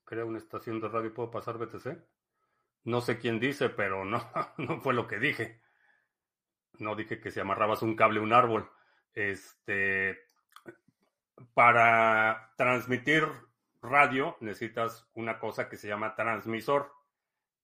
crea 0.05 0.25
una 0.25 0.38
estación 0.38 0.81
de 0.81 0.88
radio 0.88 1.14
puedo 1.14 1.31
pasar 1.31 1.57
BTC. 1.57 2.03
No 2.83 3.01
sé 3.01 3.20
quién 3.20 3.38
dice, 3.38 3.68
pero 3.68 4.05
no, 4.05 4.29
no 4.59 4.81
fue 4.81 4.92
lo 4.92 5.07
que 5.07 5.20
dije. 5.20 5.62
No 6.81 6.96
dije 6.96 7.20
que 7.20 7.31
si 7.31 7.38
amarrabas 7.38 7.83
un 7.83 7.94
cable 7.94 8.18
a 8.18 8.22
un 8.25 8.33
árbol. 8.33 8.68
Este, 9.14 10.18
para 11.55 12.53
transmitir 12.57 13.29
radio 13.83 14.37
necesitas 14.40 15.09
una 15.14 15.38
cosa 15.38 15.68
que 15.68 15.77
se 15.77 15.88
llama 15.88 16.14
transmisor, 16.14 16.92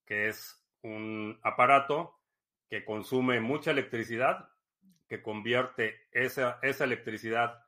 que 0.05 0.29
es 0.29 0.63
un 0.83 1.39
aparato 1.43 2.19
que 2.69 2.85
consume 2.85 3.41
mucha 3.41 3.71
electricidad, 3.71 4.51
que 5.09 5.23
convierte 5.23 6.09
esa, 6.13 6.59
esa 6.63 6.85
electricidad 6.85 7.65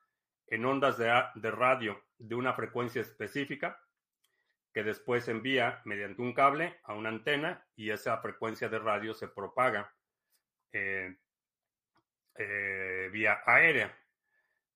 en 0.47 0.65
ondas 0.65 0.99
de, 0.99 1.11
de, 1.37 1.51
radio 1.51 2.03
de 2.19 2.35
una 2.35 2.53
frecuencia 2.53 3.01
específica, 3.01 3.81
que 4.73 4.83
después 4.83 5.27
envía 5.29 5.81
mediante 5.85 6.23
un 6.23 6.33
cable 6.33 6.79
a 6.85 6.95
una 6.95 7.09
antena 7.09 7.67
y 7.77 7.91
esa 7.91 8.19
frecuencia 8.19 8.69
de 8.69 8.79
radio 8.79 9.15
se 9.15 9.29
propaga 9.29 9.93
eh, 10.73 11.17
eh, 12.37 13.09
vía 13.13 13.41
aérea. 13.47 13.97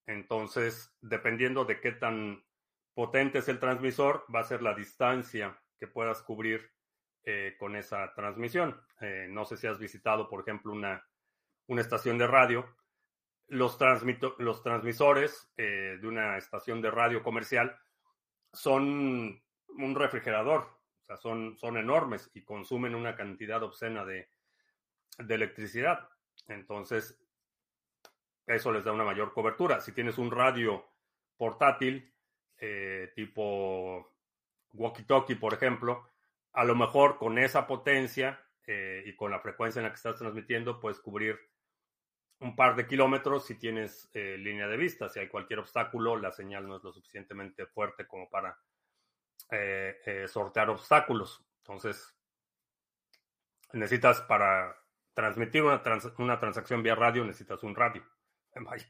Entonces, 0.06 0.94
dependiendo 1.00 1.64
de 1.64 1.80
qué 1.80 1.92
tan 1.92 2.44
potente 2.94 3.38
es 3.38 3.48
el 3.48 3.58
transmisor, 3.58 4.24
va 4.34 4.40
a 4.40 4.44
ser 4.44 4.62
la 4.62 4.74
distancia 4.74 5.60
que 5.78 5.88
puedas 5.88 6.22
cubrir 6.22 6.70
eh, 7.24 7.56
con 7.58 7.76
esa 7.76 8.12
transmisión. 8.14 8.80
Eh, 9.00 9.26
no 9.28 9.44
sé 9.44 9.56
si 9.56 9.66
has 9.66 9.78
visitado, 9.78 10.28
por 10.28 10.40
ejemplo, 10.40 10.72
una, 10.72 11.04
una 11.66 11.80
estación 11.80 12.18
de 12.18 12.26
radio. 12.26 12.76
Los, 13.48 13.78
los 14.38 14.62
transmisores 14.62 15.52
eh, 15.56 15.98
de 16.00 16.06
una 16.06 16.38
estación 16.38 16.80
de 16.80 16.90
radio 16.90 17.22
comercial 17.22 17.76
son 18.52 19.42
un 19.68 19.94
refrigerador, 19.94 20.60
o 20.60 21.04
sea, 21.04 21.16
son, 21.16 21.56
son 21.58 21.76
enormes 21.76 22.30
y 22.34 22.44
consumen 22.44 22.94
una 22.94 23.16
cantidad 23.16 23.62
obscena 23.62 24.04
de, 24.04 24.30
de 25.18 25.34
electricidad. 25.34 26.08
Entonces, 26.46 27.20
eso 28.46 28.72
les 28.72 28.84
da 28.84 28.92
una 28.92 29.04
mayor 29.04 29.32
cobertura. 29.32 29.80
Si 29.80 29.92
tienes 29.92 30.18
un 30.18 30.30
radio 30.30 30.86
portátil, 31.36 32.13
eh, 32.58 33.12
tipo 33.14 34.12
walkie-talkie, 34.72 35.36
por 35.36 35.54
ejemplo, 35.54 36.08
a 36.52 36.64
lo 36.64 36.74
mejor 36.74 37.18
con 37.18 37.38
esa 37.38 37.66
potencia 37.66 38.40
eh, 38.66 39.02
y 39.06 39.14
con 39.16 39.30
la 39.30 39.40
frecuencia 39.40 39.80
en 39.80 39.84
la 39.84 39.90
que 39.90 39.96
estás 39.96 40.18
transmitiendo, 40.18 40.80
puedes 40.80 41.00
cubrir 41.00 41.38
un 42.40 42.56
par 42.56 42.76
de 42.76 42.86
kilómetros 42.86 43.46
si 43.46 43.56
tienes 43.56 44.10
eh, 44.12 44.36
línea 44.38 44.66
de 44.66 44.76
vista. 44.76 45.08
Si 45.08 45.20
hay 45.20 45.28
cualquier 45.28 45.60
obstáculo, 45.60 46.16
la 46.16 46.32
señal 46.32 46.66
no 46.66 46.76
es 46.76 46.82
lo 46.82 46.92
suficientemente 46.92 47.66
fuerte 47.66 48.06
como 48.06 48.28
para 48.28 48.58
sortear 50.26 50.68
obstáculos. 50.70 51.46
Entonces, 51.58 52.12
necesitas 53.72 54.20
para 54.22 54.76
transmitir 55.14 55.62
una, 55.62 56.38
transacción 56.38 56.82
vía 56.82 56.94
radio, 56.94 57.24
necesitas 57.24 57.62
un 57.62 57.74
radio. 57.74 58.04
Vaya, 58.56 58.86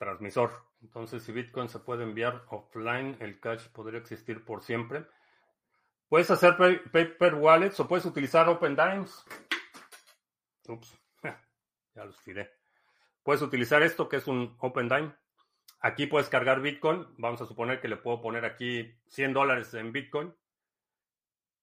transmisor. 0.00 0.64
Entonces, 0.80 1.22
si 1.22 1.30
Bitcoin 1.30 1.68
se 1.68 1.78
puede 1.78 2.04
enviar 2.04 2.44
offline, 2.48 3.16
el 3.20 3.38
cash 3.38 3.68
podría 3.68 4.00
existir 4.00 4.44
por 4.44 4.62
siempre. 4.62 5.04
Puedes 6.08 6.30
hacer 6.30 6.56
paper 6.56 7.34
wallets 7.34 7.78
o 7.78 7.86
puedes 7.86 8.06
utilizar 8.06 8.48
OpenDimes. 8.48 9.24
Ups, 10.66 10.98
ya 11.94 12.04
los 12.04 12.18
tiré. 12.24 12.50
Puedes 13.22 13.42
utilizar 13.42 13.82
esto 13.82 14.08
que 14.08 14.16
es 14.16 14.26
un 14.26 14.56
OpenDime. 14.58 15.14
Aquí 15.80 16.06
puedes 16.06 16.30
cargar 16.30 16.62
Bitcoin. 16.62 17.06
Vamos 17.18 17.42
a 17.42 17.46
suponer 17.46 17.80
que 17.80 17.88
le 17.88 17.98
puedo 17.98 18.22
poner 18.22 18.46
aquí 18.46 18.98
100 19.08 19.34
dólares 19.34 19.74
en 19.74 19.92
Bitcoin. 19.92 20.34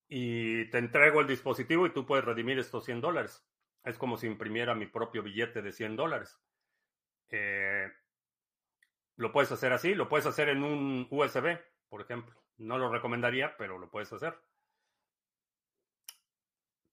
Y 0.07 0.69
te 0.69 0.77
entrego 0.77 1.21
el 1.21 1.27
dispositivo 1.27 1.87
y 1.87 1.91
tú 1.91 2.05
puedes 2.05 2.23
redimir 2.23 2.59
estos 2.59 2.85
100 2.85 3.01
dólares. 3.01 3.43
Es 3.83 3.97
como 3.97 4.15
si 4.15 4.27
imprimiera 4.27 4.75
mi 4.75 4.85
propio 4.85 5.23
billete 5.23 5.63
de 5.63 5.71
100 5.71 5.95
dólares. 5.95 6.39
Eh, 7.29 7.91
lo 9.17 9.31
puedes 9.31 9.51
hacer 9.51 9.73
así, 9.73 9.93
lo 9.93 10.07
puedes 10.07 10.25
hacer 10.25 10.49
en 10.49 10.63
un 10.63 11.07
USB, 11.09 11.59
por 11.89 12.01
ejemplo. 12.01 12.35
No 12.57 12.77
lo 12.77 12.89
recomendaría, 12.89 13.57
pero 13.57 13.77
lo 13.77 13.89
puedes 13.89 14.11
hacer. 14.13 14.39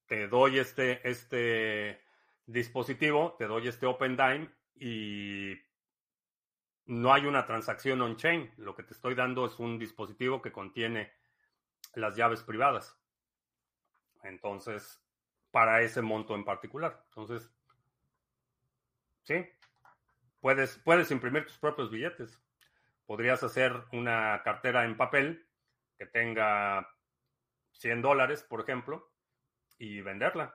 Te 0.06 0.26
doy 0.28 0.58
este, 0.58 1.08
este 1.08 2.02
dispositivo, 2.46 3.34
te 3.38 3.46
doy 3.46 3.68
este 3.68 3.86
OpenDime 3.86 4.50
y 4.74 5.54
no 6.86 7.12
hay 7.12 7.26
una 7.26 7.46
transacción 7.46 8.00
on-chain. 8.02 8.52
Lo 8.56 8.74
que 8.74 8.82
te 8.82 8.94
estoy 8.94 9.14
dando 9.14 9.46
es 9.46 9.58
un 9.58 9.78
dispositivo 9.78 10.42
que 10.42 10.52
contiene 10.52 11.12
las 11.94 12.16
llaves 12.16 12.42
privadas. 12.42 12.98
Entonces, 14.22 15.02
para 15.50 15.82
ese 15.82 16.02
monto 16.02 16.34
en 16.34 16.44
particular. 16.44 17.04
Entonces, 17.08 17.50
sí, 19.22 19.46
puedes, 20.44 20.76
puedes 20.84 21.10
imprimir 21.10 21.46
tus 21.46 21.56
propios 21.56 21.90
billetes. 21.90 22.38
Podrías 23.06 23.42
hacer 23.42 23.72
una 23.92 24.42
cartera 24.44 24.84
en 24.84 24.94
papel 24.94 25.48
que 25.96 26.04
tenga 26.04 26.86
100 27.72 28.02
dólares, 28.02 28.42
por 28.42 28.60
ejemplo, 28.60 29.10
y 29.78 30.02
venderla. 30.02 30.54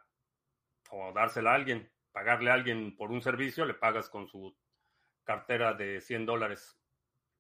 O 0.92 1.12
dársela 1.12 1.54
a 1.54 1.56
alguien, 1.56 1.92
pagarle 2.12 2.52
a 2.52 2.54
alguien 2.54 2.96
por 2.96 3.10
un 3.10 3.24
servicio, 3.24 3.66
le 3.66 3.74
pagas 3.74 4.12
con 4.12 4.28
su 4.28 4.56
cartera 5.24 5.74
de 5.74 6.02
100 6.02 6.28
dólares 6.28 6.80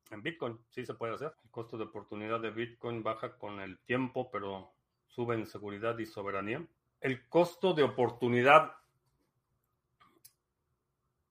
en 0.09 0.23
Bitcoin. 0.23 0.59
Sí 0.71 0.87
se 0.87 0.95
puede 0.95 1.13
hacer. 1.13 1.31
El 1.43 1.51
costo 1.51 1.77
de 1.77 1.83
oportunidad 1.83 2.39
de 2.39 2.49
Bitcoin 2.49 3.03
baja 3.03 3.37
con 3.37 3.59
el 3.59 3.77
tiempo, 3.81 4.31
pero 4.31 4.73
sube 5.05 5.35
en 5.35 5.45
seguridad 5.45 5.99
y 5.99 6.07
soberanía. 6.07 6.65
El 6.99 7.29
costo 7.29 7.75
de 7.75 7.83
oportunidad, 7.83 8.73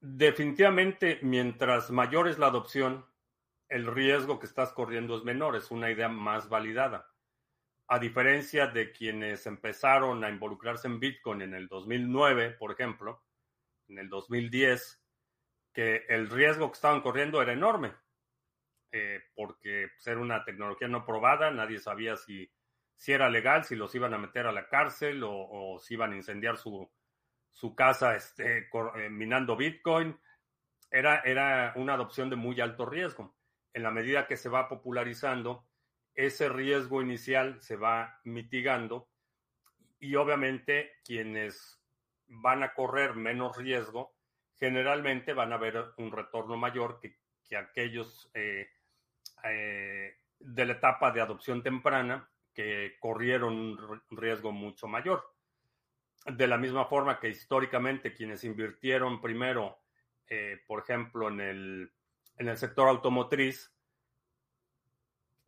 definitivamente, 0.01 1.19
mientras 1.23 1.91
mayor 1.91 2.29
es 2.29 2.39
la 2.39 2.47
adopción, 2.47 3.07
el 3.69 3.87
riesgo 3.87 4.39
que 4.39 4.47
estás 4.47 4.73
corriendo 4.73 5.17
es 5.17 5.25
menor, 5.25 5.57
es 5.57 5.71
una 5.71 5.91
idea 5.91 6.09
más 6.09 6.49
validada. 6.49 7.11
A 7.87 7.99
diferencia 7.99 8.67
de 8.67 8.93
quienes 8.93 9.47
empezaron 9.47 10.25
a 10.25 10.31
involucrarse 10.31 10.89
en 10.89 11.01
Bitcoin 11.01 11.43
en 11.43 11.55
el 11.55 11.69
2009, 11.69 12.51
por 12.53 12.73
ejemplo, 12.73 13.23
en 13.89 13.99
el 13.99 14.09
2010, 14.09 15.03
que 15.73 16.05
el 16.09 16.29
riesgo 16.29 16.71
que 16.71 16.75
estaban 16.75 17.01
corriendo 17.01 17.41
era 17.41 17.53
enorme, 17.53 17.95
eh, 18.93 19.21
porque 19.35 19.89
pues, 19.95 20.17
una 20.17 20.45
tecnología 20.45 20.89
no 20.89 21.05
probada, 21.05 21.51
nadie 21.51 21.79
sabía 21.79 22.17
si 22.17 22.51
si 22.99 23.13
era 23.13 23.31
legal, 23.31 23.65
si 23.65 23.77
los 23.77 23.95
iban 23.95 24.13
a 24.13 24.19
meter 24.19 24.47
a 24.47 24.53
la 24.53 24.67
cárcel 24.67 25.23
o, 25.25 25.79
si 25.81 25.95
iban 25.95 26.13
a 26.13 26.17
incendiar 26.17 26.59
su, 26.59 26.91
su 27.59 27.75
casa 27.75 28.15
este, 28.15 28.69
eh, 28.69 29.11
minando 29.11 29.57
Bitcoin. 29.57 30.17
Era, 30.93 31.23
era 31.25 31.73
una 31.75 31.95
adopción 31.95 32.31
de 32.31 32.37
muy 32.37 32.61
alto 32.61 32.87
riesgo. 32.87 33.35
En 33.75 33.83
la 33.83 33.91
medida 33.91 34.29
que 34.29 34.37
se 34.37 34.49
va 34.49 34.69
popularizando, 34.69 35.67
ese 36.15 36.49
riesgo 36.49 37.03
inicial 37.03 37.61
se 37.61 37.75
va 37.75 38.21
mitigando 38.23 39.09
y 39.99 40.15
obviamente 40.15 40.93
quienes 41.05 41.83
van 42.29 42.63
a 42.63 42.75
correr 42.75 43.17
menos 43.17 43.57
riesgo 43.57 44.15
generalmente 44.55 45.33
van 45.33 45.53
a 45.53 45.57
ver 45.57 45.95
un 45.97 46.13
retorno 46.13 46.57
mayor 46.57 47.01
que, 47.01 47.19
que 47.45 47.57
aquellos 47.57 48.31
eh, 48.35 48.69
eh, 49.43 50.17
de 50.39 50.65
la 50.65 50.73
etapa 50.75 51.11
de 51.11 51.23
adopción 51.23 51.61
temprana 51.61 52.31
que 52.55 52.97
corrieron 53.01 53.55
un 53.55 54.03
riesgo 54.17 54.53
mucho 54.53 54.87
mayor. 54.87 55.38
De 56.29 56.47
la 56.47 56.59
misma 56.59 56.85
forma 56.85 57.19
que 57.19 57.31
históricamente 57.31 58.13
quienes 58.13 58.45
invirtieron 58.45 59.21
primero, 59.21 59.79
eh, 60.29 60.63
por 60.67 60.83
ejemplo, 60.83 61.29
en 61.29 61.41
el, 61.41 61.93
en 62.37 62.49
el 62.49 62.57
sector 62.59 62.87
automotriz, 62.89 63.73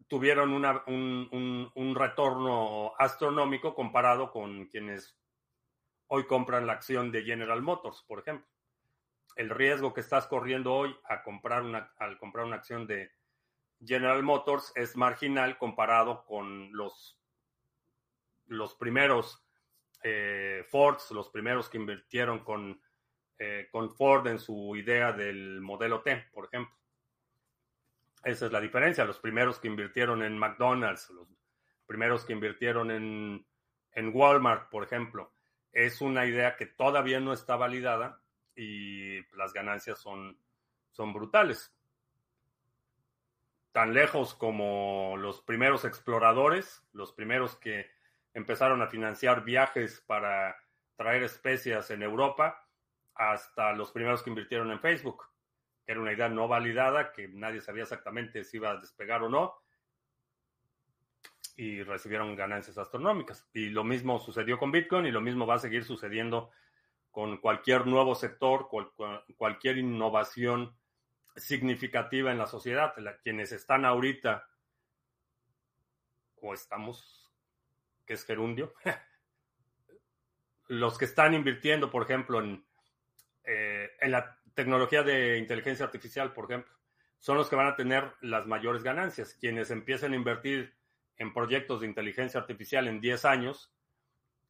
tuvieron 0.08 0.52
un, 0.52 1.70
un, 1.74 1.94
retorno 1.94 2.94
astronómico 2.98 3.74
comparado 3.74 4.32
con 4.32 4.66
quienes 4.66 5.16
hoy 6.08 6.26
compran 6.26 6.66
la 6.66 6.72
acción 6.72 7.12
de 7.12 7.22
General 7.22 7.62
Motors, 7.62 8.02
por 8.08 8.18
ejemplo. 8.18 8.48
El 9.36 9.50
riesgo 9.50 9.92
que 9.94 10.00
estás 10.00 10.26
corriendo 10.26 10.74
hoy 10.74 10.96
a 11.04 11.22
comprar 11.22 11.62
una, 11.62 11.92
al 11.98 12.18
comprar 12.18 12.46
una 12.46 12.56
acción 12.56 12.86
de 12.86 13.12
General 13.84 14.22
Motors 14.22 14.72
es 14.74 14.96
marginal 14.96 15.58
comparado 15.58 16.24
con 16.24 16.72
los, 16.72 17.20
los 18.46 18.74
primeros 18.74 19.46
eh, 20.02 20.64
Fords, 20.68 21.10
los 21.10 21.30
primeros 21.30 21.68
que 21.68 21.78
invirtieron 21.78 22.44
con, 22.44 22.80
eh, 23.38 23.68
con 23.70 23.90
Ford 23.94 24.26
en 24.26 24.38
su 24.38 24.74
idea 24.76 25.12
del 25.12 25.60
modelo 25.60 26.02
T, 26.02 26.28
por 26.32 26.46
ejemplo. 26.46 26.74
Esa 28.24 28.46
es 28.46 28.52
la 28.52 28.60
diferencia. 28.60 29.04
Los 29.04 29.18
primeros 29.18 29.58
que 29.58 29.68
invirtieron 29.68 30.22
en 30.22 30.38
McDonald's, 30.38 31.10
los 31.10 31.28
primeros 31.86 32.24
que 32.24 32.32
invirtieron 32.32 32.90
en, 32.90 33.46
en 33.92 34.10
Walmart, 34.14 34.70
por 34.70 34.84
ejemplo, 34.84 35.32
es 35.72 36.00
una 36.00 36.26
idea 36.26 36.56
que 36.56 36.66
todavía 36.66 37.20
no 37.20 37.32
está 37.32 37.56
validada 37.56 38.22
y 38.54 39.24
las 39.36 39.52
ganancias 39.52 39.98
son, 39.98 40.38
son 40.90 41.12
brutales 41.12 41.74
tan 43.72 43.94
lejos 43.94 44.34
como 44.34 45.16
los 45.16 45.40
primeros 45.42 45.84
exploradores, 45.84 46.82
los 46.92 47.12
primeros 47.12 47.56
que 47.56 47.90
empezaron 48.34 48.82
a 48.82 48.86
financiar 48.86 49.44
viajes 49.44 50.02
para 50.06 50.56
traer 50.96 51.22
especias 51.22 51.90
en 51.90 52.02
Europa, 52.02 52.66
hasta 53.14 53.72
los 53.72 53.90
primeros 53.90 54.22
que 54.22 54.30
invirtieron 54.30 54.70
en 54.70 54.80
Facebook, 54.80 55.24
que 55.84 55.92
era 55.92 56.00
una 56.00 56.12
idea 56.12 56.28
no 56.28 56.48
validada, 56.48 57.12
que 57.12 57.28
nadie 57.28 57.60
sabía 57.60 57.82
exactamente 57.82 58.44
si 58.44 58.58
iba 58.58 58.70
a 58.70 58.76
despegar 58.76 59.22
o 59.22 59.28
no, 59.28 59.54
y 61.56 61.82
recibieron 61.82 62.36
ganancias 62.36 62.78
astronómicas. 62.78 63.46
Y 63.52 63.70
lo 63.70 63.84
mismo 63.84 64.18
sucedió 64.18 64.58
con 64.58 64.72
Bitcoin 64.72 65.06
y 65.06 65.10
lo 65.10 65.20
mismo 65.20 65.46
va 65.46 65.56
a 65.56 65.58
seguir 65.58 65.84
sucediendo 65.84 66.50
con 67.10 67.38
cualquier 67.38 67.86
nuevo 67.86 68.14
sector, 68.14 68.68
cualquier 69.36 69.78
innovación 69.78 70.74
significativa 71.36 72.30
en 72.30 72.38
la 72.38 72.46
sociedad. 72.46 72.94
quienes 73.22 73.52
están 73.52 73.84
ahorita, 73.84 74.48
o 76.36 76.54
estamos, 76.54 77.19
que 78.10 78.14
es 78.14 78.24
gerundio, 78.24 78.74
los 80.66 80.98
que 80.98 81.04
están 81.04 81.32
invirtiendo, 81.32 81.92
por 81.92 82.02
ejemplo, 82.02 82.40
en, 82.40 82.66
eh, 83.44 83.88
en 84.00 84.10
la 84.10 84.36
tecnología 84.52 85.04
de 85.04 85.38
inteligencia 85.38 85.84
artificial, 85.84 86.32
por 86.32 86.46
ejemplo, 86.46 86.74
son 87.20 87.36
los 87.36 87.48
que 87.48 87.54
van 87.54 87.68
a 87.68 87.76
tener 87.76 88.12
las 88.20 88.48
mayores 88.48 88.82
ganancias. 88.82 89.34
Quienes 89.34 89.70
empiecen 89.70 90.12
a 90.12 90.16
invertir 90.16 90.74
en 91.18 91.32
proyectos 91.32 91.82
de 91.82 91.86
inteligencia 91.86 92.40
artificial 92.40 92.88
en 92.88 93.00
10 93.00 93.24
años, 93.26 93.72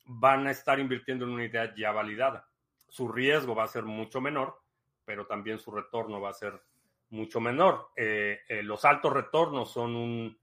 van 0.07 0.47
a 0.47 0.53
estar 0.53 0.81
invirtiendo 0.81 1.27
en 1.27 1.33
una 1.33 1.45
idea 1.45 1.75
ya 1.77 1.93
validada. 1.93 2.49
Su 2.89 3.13
riesgo 3.13 3.55
va 3.55 3.65
a 3.65 3.69
ser 3.69 3.83
mucho 3.83 4.23
menor, 4.23 4.59
pero 5.05 5.27
también 5.27 5.59
su 5.59 5.71
retorno 5.71 6.19
va 6.19 6.31
a 6.31 6.33
ser 6.33 6.63
mucho 7.11 7.41
menor. 7.43 7.91
Eh, 7.95 8.41
eh, 8.49 8.63
los 8.63 8.87
altos 8.87 9.13
retornos 9.13 9.71
son 9.71 9.97
un, 9.97 10.41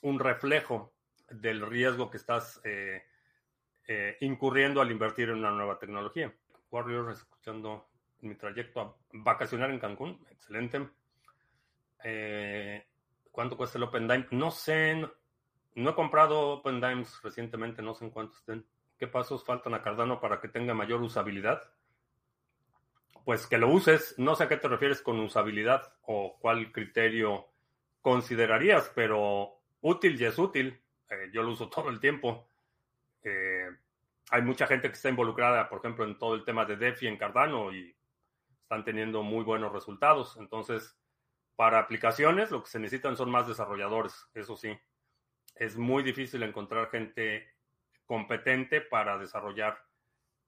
un 0.00 0.18
reflejo 0.18 0.94
del 1.30 1.66
riesgo 1.66 2.10
que 2.10 2.16
estás 2.16 2.60
eh, 2.64 3.04
incurriendo 4.20 4.80
al 4.80 4.90
invertir 4.90 5.30
en 5.30 5.38
una 5.38 5.50
nueva 5.50 5.78
tecnología. 5.78 6.32
Warrior, 6.70 7.10
escuchando 7.12 7.88
mi 8.20 8.34
trayecto 8.34 8.80
a 8.80 8.96
vacacionar 9.12 9.70
en 9.70 9.78
Cancún, 9.78 10.24
excelente. 10.30 10.88
Eh, 12.04 12.86
¿Cuánto 13.30 13.56
cuesta 13.56 13.78
el 13.78 13.84
Open 13.84 14.08
Dime? 14.08 14.26
No 14.30 14.50
sé, 14.50 14.94
no, 14.94 15.12
no 15.74 15.90
he 15.90 15.94
comprado 15.94 16.50
Open 16.50 16.80
Dimes 16.80 17.20
recientemente, 17.22 17.82
no 17.82 17.94
sé 17.94 18.04
en 18.04 18.10
cuánto 18.10 18.36
estén. 18.36 18.66
¿Qué 18.98 19.06
pasos 19.06 19.44
faltan 19.44 19.74
a 19.74 19.82
Cardano 19.82 20.20
para 20.20 20.40
que 20.40 20.48
tenga 20.48 20.74
mayor 20.74 21.00
usabilidad? 21.02 21.62
Pues 23.24 23.46
que 23.46 23.58
lo 23.58 23.68
uses, 23.68 24.14
no 24.18 24.34
sé 24.34 24.44
a 24.44 24.48
qué 24.48 24.56
te 24.56 24.68
refieres 24.68 25.02
con 25.02 25.20
usabilidad 25.20 25.94
o 26.02 26.38
cuál 26.40 26.72
criterio 26.72 27.46
considerarías, 28.00 28.90
pero 28.94 29.60
útil 29.80 30.20
y 30.20 30.24
es 30.24 30.38
útil. 30.38 30.80
Eh, 31.10 31.30
yo 31.32 31.42
lo 31.42 31.52
uso 31.52 31.68
todo 31.70 31.88
el 31.90 32.00
tiempo. 32.00 32.48
Eh, 33.22 33.68
hay 34.30 34.42
mucha 34.42 34.66
gente 34.66 34.88
que 34.88 34.94
está 34.94 35.08
involucrada, 35.08 35.68
por 35.68 35.78
ejemplo, 35.78 36.04
en 36.04 36.18
todo 36.18 36.34
el 36.34 36.44
tema 36.44 36.64
de 36.64 36.76
DeFi 36.76 37.06
en 37.06 37.16
Cardano 37.16 37.72
y 37.72 37.94
están 38.62 38.84
teniendo 38.84 39.22
muy 39.22 39.44
buenos 39.44 39.72
resultados. 39.72 40.36
Entonces, 40.36 40.98
para 41.56 41.78
aplicaciones, 41.78 42.50
lo 42.50 42.62
que 42.62 42.70
se 42.70 42.78
necesitan 42.78 43.16
son 43.16 43.30
más 43.30 43.48
desarrolladores, 43.48 44.28
eso 44.34 44.56
sí. 44.56 44.78
Es 45.54 45.76
muy 45.76 46.02
difícil 46.02 46.42
encontrar 46.42 46.90
gente 46.90 47.48
competente 48.04 48.80
para 48.80 49.18
desarrollar 49.18 49.82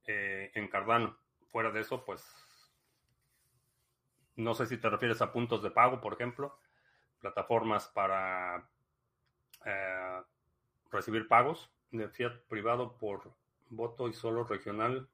eh, 0.07 0.53
en 0.55 0.69
Cardano. 0.69 1.19
Fuera 1.49 1.71
de 1.71 1.81
eso, 1.81 2.05
pues 2.05 2.25
no 4.37 4.55
sé 4.55 4.67
si 4.67 4.79
te 4.79 4.89
refieres 4.89 5.21
a 5.21 5.33
puntos 5.33 5.63
de 5.63 5.71
pago, 5.71 6.01
por 6.01 6.15
ejemplo, 6.15 6.59
plataformas 7.19 7.89
para 7.89 8.69
eh, 9.65 10.21
recibir 10.91 11.28
pagos 11.28 11.70
de 11.91 12.09
fiat 12.09 12.36
privado 12.49 12.97
por 12.99 13.32
voto 13.68 14.09
y 14.09 14.12
solo 14.12 14.45
regional 14.45 15.09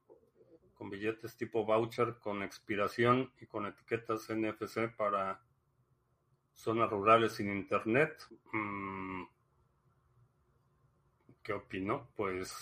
con 0.73 0.89
billetes 0.89 1.35
tipo 1.35 1.65
voucher 1.65 2.17
con 2.19 2.43
expiración 2.43 3.31
y 3.41 3.47
con 3.47 3.65
etiquetas 3.65 4.29
NFC 4.29 4.95
para 4.95 5.41
zonas 6.53 6.89
rurales 6.89 7.33
sin 7.33 7.51
internet. 7.51 8.15
Mm, 8.51 9.23
¿Qué 11.41 11.53
opino? 11.53 12.09
Pues 12.15 12.53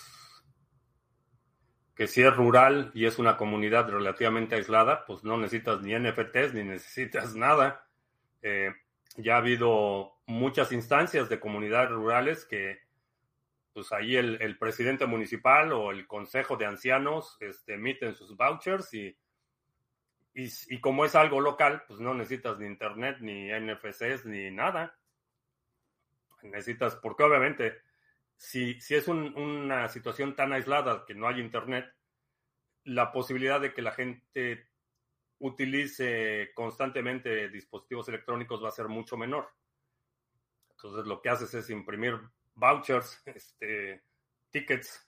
que 1.94 2.06
si 2.06 2.22
es 2.22 2.34
rural 2.34 2.90
y 2.94 3.06
es 3.06 3.18
una 3.18 3.36
comunidad 3.36 3.88
relativamente 3.88 4.54
aislada, 4.54 5.06
pues 5.06 5.24
no 5.24 5.38
necesitas 5.38 5.80
ni 5.80 5.94
NFTs 5.98 6.52
ni 6.54 6.62
necesitas 6.62 7.34
nada. 7.34 7.86
Eh, 8.42 8.72
ya 9.16 9.34
ha 9.34 9.38
habido 9.38 10.12
muchas 10.26 10.72
instancias 10.72 11.30
de 11.30 11.40
comunidades 11.40 11.90
rurales 11.90 12.44
que, 12.44 12.85
pues 13.76 13.92
ahí 13.92 14.16
el, 14.16 14.40
el 14.40 14.56
presidente 14.56 15.04
municipal 15.04 15.70
o 15.74 15.90
el 15.90 16.06
consejo 16.06 16.56
de 16.56 16.64
ancianos 16.64 17.36
este, 17.40 17.74
emiten 17.74 18.14
sus 18.14 18.34
vouchers 18.34 18.94
y, 18.94 19.14
y, 20.32 20.48
y, 20.68 20.80
como 20.80 21.04
es 21.04 21.14
algo 21.14 21.42
local, 21.42 21.82
pues 21.86 22.00
no 22.00 22.14
necesitas 22.14 22.58
ni 22.58 22.64
internet, 22.68 23.18
ni 23.20 23.50
NFCs, 23.52 24.24
ni 24.24 24.50
nada. 24.50 24.98
Necesitas, 26.40 26.96
porque 26.96 27.24
obviamente 27.24 27.82
si, 28.34 28.80
si 28.80 28.94
es 28.94 29.08
un, 29.08 29.36
una 29.36 29.88
situación 29.88 30.34
tan 30.34 30.54
aislada 30.54 31.04
que 31.06 31.14
no 31.14 31.28
hay 31.28 31.38
internet, 31.38 31.84
la 32.84 33.12
posibilidad 33.12 33.60
de 33.60 33.74
que 33.74 33.82
la 33.82 33.92
gente 33.92 34.70
utilice 35.38 36.50
constantemente 36.54 37.50
dispositivos 37.50 38.08
electrónicos 38.08 38.64
va 38.64 38.68
a 38.68 38.72
ser 38.72 38.88
mucho 38.88 39.18
menor. 39.18 39.50
Entonces 40.70 41.04
lo 41.04 41.20
que 41.20 41.28
haces 41.28 41.52
es 41.52 41.68
imprimir 41.68 42.18
vouchers, 42.56 43.22
este, 43.26 44.02
tickets, 44.50 45.06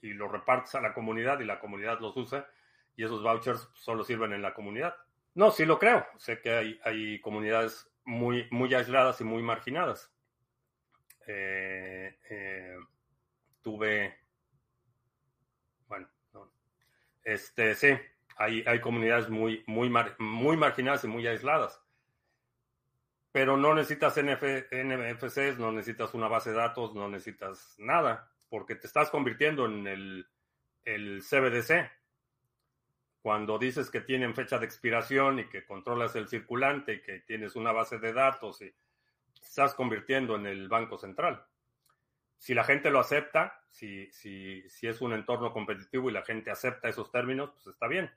y 0.00 0.12
los 0.14 0.30
repartes 0.30 0.74
a 0.74 0.80
la 0.80 0.94
comunidad 0.94 1.40
y 1.40 1.44
la 1.44 1.58
comunidad 1.60 2.00
los 2.00 2.16
usa 2.16 2.48
y 2.96 3.04
esos 3.04 3.22
vouchers 3.22 3.68
solo 3.74 4.04
sirven 4.04 4.32
en 4.32 4.42
la 4.42 4.54
comunidad. 4.54 4.94
No, 5.34 5.50
sí 5.50 5.64
lo 5.64 5.78
creo. 5.78 6.06
Sé 6.16 6.40
que 6.40 6.50
hay, 6.50 6.80
hay 6.84 7.20
comunidades 7.20 7.88
muy, 8.04 8.48
muy 8.50 8.74
aisladas 8.74 9.20
y 9.20 9.24
muy 9.24 9.42
marginadas. 9.42 10.12
Eh, 11.26 12.18
eh, 12.30 12.76
tuve, 13.62 14.18
bueno, 15.86 16.08
este, 17.22 17.74
sí, 17.74 17.88
hay, 18.36 18.64
hay 18.66 18.80
comunidades 18.80 19.28
muy, 19.28 19.62
muy, 19.66 19.92
muy 20.18 20.56
marginadas 20.56 21.04
y 21.04 21.08
muy 21.08 21.26
aisladas. 21.26 21.80
Pero 23.38 23.56
no 23.56 23.72
necesitas 23.72 24.16
NF, 24.16 24.42
NFCs, 24.72 25.60
no 25.60 25.70
necesitas 25.70 26.12
una 26.12 26.26
base 26.26 26.50
de 26.50 26.56
datos, 26.56 26.92
no 26.96 27.08
necesitas 27.08 27.76
nada, 27.78 28.32
porque 28.48 28.74
te 28.74 28.88
estás 28.88 29.10
convirtiendo 29.10 29.66
en 29.66 29.86
el, 29.86 30.28
el 30.84 31.22
CBDC. 31.22 31.88
Cuando 33.22 33.56
dices 33.56 33.90
que 33.90 34.00
tienen 34.00 34.34
fecha 34.34 34.58
de 34.58 34.66
expiración 34.66 35.38
y 35.38 35.48
que 35.48 35.64
controlas 35.64 36.16
el 36.16 36.26
circulante 36.26 36.94
y 36.94 37.00
que 37.00 37.20
tienes 37.20 37.54
una 37.54 37.70
base 37.70 38.00
de 38.00 38.12
datos 38.12 38.60
y 38.60 38.74
estás 39.40 39.72
convirtiendo 39.72 40.34
en 40.34 40.46
el 40.46 40.68
Banco 40.68 40.98
Central. 40.98 41.46
Si 42.38 42.54
la 42.54 42.64
gente 42.64 42.90
lo 42.90 42.98
acepta, 42.98 43.62
si, 43.70 44.10
si, 44.10 44.68
si 44.68 44.88
es 44.88 45.00
un 45.00 45.12
entorno 45.12 45.52
competitivo 45.52 46.10
y 46.10 46.12
la 46.12 46.24
gente 46.24 46.50
acepta 46.50 46.88
esos 46.88 47.12
términos, 47.12 47.50
pues 47.52 47.68
está 47.68 47.86
bien. 47.86 48.10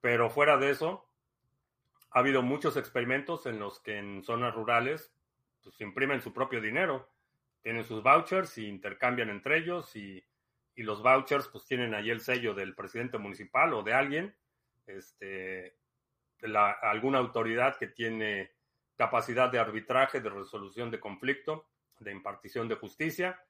Pero 0.00 0.30
fuera 0.30 0.58
de 0.58 0.70
eso, 0.70 1.10
ha 2.10 2.18
habido 2.20 2.42
muchos 2.42 2.76
experimentos 2.76 3.46
en 3.46 3.58
los 3.58 3.80
que 3.80 3.98
en 3.98 4.22
zonas 4.24 4.54
rurales 4.54 5.12
pues, 5.62 5.80
imprimen 5.80 6.22
su 6.22 6.32
propio 6.32 6.60
dinero, 6.60 7.10
tienen 7.62 7.84
sus 7.84 8.02
vouchers 8.02 8.56
y 8.58 8.68
intercambian 8.68 9.28
entre 9.28 9.58
ellos 9.58 9.94
y, 9.96 10.24
y 10.74 10.82
los 10.82 11.02
vouchers 11.02 11.48
pues 11.48 11.66
tienen 11.66 11.94
ahí 11.94 12.10
el 12.10 12.20
sello 12.20 12.54
del 12.54 12.74
presidente 12.74 13.18
municipal 13.18 13.74
o 13.74 13.82
de 13.82 13.92
alguien, 13.92 14.36
este, 14.86 15.76
la, 16.40 16.70
alguna 16.70 17.18
autoridad 17.18 17.76
que 17.76 17.88
tiene 17.88 18.52
capacidad 18.96 19.50
de 19.50 19.58
arbitraje, 19.58 20.20
de 20.20 20.30
resolución 20.30 20.90
de 20.90 21.00
conflicto, 21.00 21.68
de 21.98 22.12
impartición 22.12 22.68
de 22.68 22.76
justicia. 22.76 23.42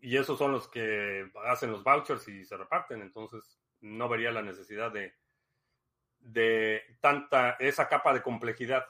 Y 0.00 0.16
esos 0.16 0.38
son 0.38 0.52
los 0.52 0.68
que 0.68 1.30
hacen 1.46 1.72
los 1.72 1.82
vouchers 1.82 2.26
y 2.28 2.44
se 2.44 2.56
reparten. 2.56 3.02
Entonces, 3.02 3.60
no 3.80 4.08
vería 4.08 4.30
la 4.30 4.42
necesidad 4.42 4.92
de, 4.92 5.14
de 6.20 6.82
tanta, 7.00 7.52
esa 7.58 7.88
capa 7.88 8.12
de 8.12 8.22
complejidad. 8.22 8.86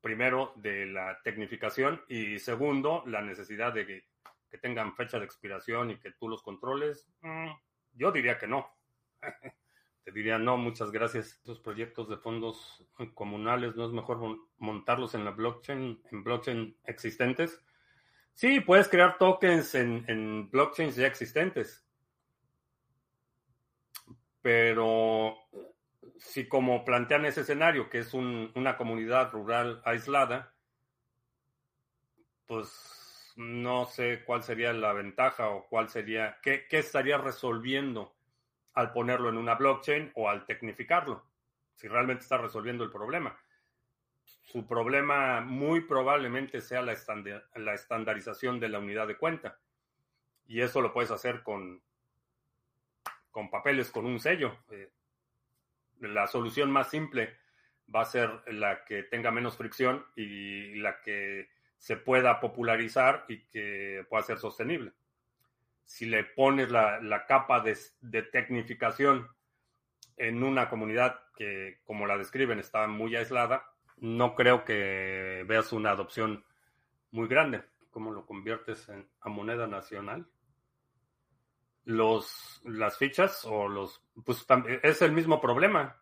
Primero, 0.00 0.52
de 0.56 0.86
la 0.86 1.20
tecnificación 1.22 2.02
y 2.08 2.38
segundo, 2.38 3.02
la 3.06 3.20
necesidad 3.20 3.72
de 3.72 3.86
que, 3.86 4.04
que 4.50 4.58
tengan 4.58 4.94
fecha 4.96 5.18
de 5.18 5.26
expiración 5.26 5.90
y 5.90 5.98
que 5.98 6.12
tú 6.12 6.28
los 6.28 6.42
controles. 6.42 7.08
Mm, 7.20 7.50
yo 7.94 8.10
diría 8.10 8.38
que 8.38 8.46
no. 8.46 8.74
te 10.04 10.12
diría, 10.12 10.38
no, 10.38 10.56
muchas 10.56 10.90
gracias. 10.90 11.34
Estos 11.34 11.60
proyectos 11.60 12.08
de 12.08 12.16
fondos 12.16 12.84
comunales, 13.14 13.76
¿no 13.76 13.86
es 13.86 13.92
mejor 13.92 14.38
montarlos 14.58 15.14
en 15.14 15.24
la 15.24 15.32
blockchain, 15.32 16.02
en 16.10 16.24
blockchain 16.24 16.76
existentes? 16.84 17.62
Sí, 18.34 18.60
puedes 18.60 18.88
crear 18.88 19.18
tokens 19.18 19.74
en, 19.74 20.04
en 20.08 20.50
blockchains 20.50 20.96
ya 20.96 21.06
existentes. 21.06 21.84
Pero 24.40 25.36
si 26.20 26.46
como 26.46 26.84
plantean 26.84 27.24
ese 27.24 27.40
escenario, 27.40 27.88
que 27.88 27.98
es 27.98 28.14
un, 28.14 28.52
una 28.54 28.76
comunidad 28.76 29.32
rural 29.32 29.80
aislada, 29.84 30.52
pues 32.46 33.32
no 33.36 33.86
sé 33.86 34.22
cuál 34.24 34.42
sería 34.42 34.72
la 34.72 34.92
ventaja 34.92 35.48
o 35.48 35.66
cuál 35.66 35.88
sería, 35.88 36.38
qué, 36.42 36.66
qué 36.68 36.78
estaría 36.78 37.16
resolviendo 37.16 38.14
al 38.74 38.92
ponerlo 38.92 39.30
en 39.30 39.38
una 39.38 39.54
blockchain 39.54 40.12
o 40.14 40.28
al 40.28 40.44
tecnificarlo, 40.44 41.24
si 41.74 41.88
realmente 41.88 42.22
está 42.22 42.36
resolviendo 42.36 42.84
el 42.84 42.90
problema. 42.90 43.38
Su 44.42 44.66
problema 44.66 45.40
muy 45.40 45.80
probablemente 45.80 46.60
sea 46.60 46.82
la, 46.82 46.94
la 47.54 47.74
estandarización 47.74 48.60
de 48.60 48.68
la 48.68 48.78
unidad 48.78 49.06
de 49.06 49.16
cuenta. 49.16 49.58
Y 50.46 50.60
eso 50.60 50.80
lo 50.80 50.92
puedes 50.92 51.10
hacer 51.12 51.42
con, 51.42 51.80
con 53.30 53.48
papeles, 53.48 53.90
con 53.90 54.06
un 54.06 54.18
sello. 54.18 54.58
Eh, 54.70 54.90
la 56.00 56.26
solución 56.26 56.70
más 56.70 56.90
simple 56.90 57.36
va 57.94 58.02
a 58.02 58.06
ser 58.06 58.42
la 58.46 58.84
que 58.84 59.02
tenga 59.04 59.30
menos 59.30 59.56
fricción 59.56 60.04
y 60.16 60.74
la 60.76 61.00
que 61.00 61.48
se 61.78 61.96
pueda 61.96 62.40
popularizar 62.40 63.24
y 63.28 63.40
que 63.46 64.04
pueda 64.08 64.22
ser 64.22 64.38
sostenible 64.38 64.92
si 65.90 66.06
le 66.06 66.22
pones 66.22 66.70
la, 66.70 67.00
la 67.00 67.26
capa 67.26 67.58
de, 67.58 67.76
de, 68.00 68.22
tecnificación 68.22 69.26
en 70.16 70.44
una 70.44 70.68
comunidad 70.68 71.18
que, 71.34 71.80
como 71.84 72.06
la 72.06 72.16
describen, 72.16 72.60
está 72.60 72.86
muy 72.86 73.16
aislada, 73.16 73.72
no 73.96 74.36
creo 74.36 74.64
que 74.64 75.44
veas 75.48 75.72
una 75.72 75.90
adopción 75.90 76.44
muy 77.10 77.26
grande. 77.26 77.64
¿Cómo 77.90 78.12
lo 78.12 78.24
conviertes 78.24 78.88
en, 78.88 79.04
a 79.20 79.28
moneda 79.30 79.66
nacional? 79.66 80.28
Los, 81.90 82.60
las 82.64 82.96
fichas 82.98 83.44
o 83.44 83.68
los... 83.68 84.00
Pues 84.24 84.46
es 84.82 85.02
el 85.02 85.10
mismo 85.10 85.40
problema. 85.40 86.00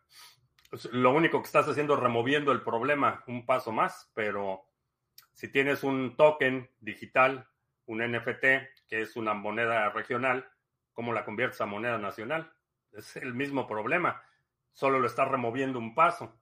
Lo 0.91 1.11
único 1.11 1.41
que 1.41 1.47
estás 1.47 1.67
haciendo 1.67 1.95
es 1.95 1.99
removiendo 1.99 2.51
el 2.51 2.61
problema 2.61 3.23
un 3.25 3.43
paso 3.43 3.71
más, 3.71 4.11
pero 4.13 4.65
si 5.33 5.47
tienes 5.47 5.83
un 5.83 6.15
token 6.15 6.69
digital, 6.79 7.49
un 7.87 8.03
NFT, 8.05 8.43
que 8.87 9.01
es 9.01 9.15
una 9.15 9.33
moneda 9.33 9.89
regional, 9.89 10.47
¿cómo 10.93 11.11
la 11.11 11.25
conviertes 11.25 11.59
a 11.61 11.65
moneda 11.65 11.97
nacional? 11.97 12.53
Es 12.91 13.15
el 13.15 13.33
mismo 13.33 13.65
problema, 13.65 14.21
solo 14.71 14.99
lo 14.99 15.07
estás 15.07 15.27
removiendo 15.27 15.79
un 15.79 15.95
paso. 15.95 16.39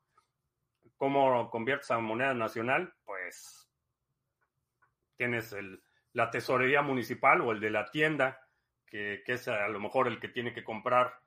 ¿Cómo 0.98 1.50
conviertes 1.50 1.90
a 1.92 2.00
moneda 2.00 2.34
nacional? 2.34 2.94
Pues 3.06 3.72
tienes 5.16 5.54
el, 5.54 5.82
la 6.12 6.32
tesorería 6.32 6.82
municipal 6.82 7.40
o 7.40 7.54
el 7.54 7.62
de 7.62 7.70
la 7.70 7.90
tienda, 7.92 8.47
que, 8.88 9.24
que 9.26 9.34
es 9.34 9.48
a 9.48 9.68
lo 9.68 9.80
mejor 9.80 10.08
el 10.08 10.20
que 10.20 10.30
tiene 10.30 10.54
que 10.54 10.64
comprar 10.64 11.20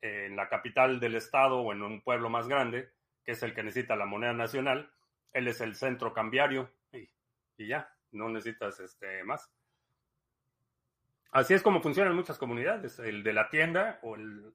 en 0.00 0.36
la 0.36 0.48
capital 0.48 1.00
del 1.00 1.14
estado 1.14 1.60
o 1.60 1.72
en 1.72 1.82
un 1.82 2.02
pueblo 2.02 2.28
más 2.28 2.46
grande, 2.46 2.90
que 3.24 3.32
es 3.32 3.42
el 3.42 3.54
que 3.54 3.62
necesita 3.62 3.96
la 3.96 4.06
moneda 4.06 4.34
nacional, 4.34 4.92
él 5.32 5.48
es 5.48 5.60
el 5.60 5.74
centro 5.74 6.12
cambiario 6.12 6.70
y, 6.92 7.08
y 7.56 7.66
ya, 7.68 7.90
no 8.12 8.28
necesitas 8.28 8.80
este 8.80 9.24
más. 9.24 9.50
Así 11.30 11.54
es 11.54 11.62
como 11.62 11.82
funcionan 11.82 12.14
muchas 12.14 12.38
comunidades. 12.38 12.98
El 13.00 13.24
de 13.24 13.32
la 13.32 13.48
tienda 13.48 13.98
o 14.02 14.14
el, 14.14 14.54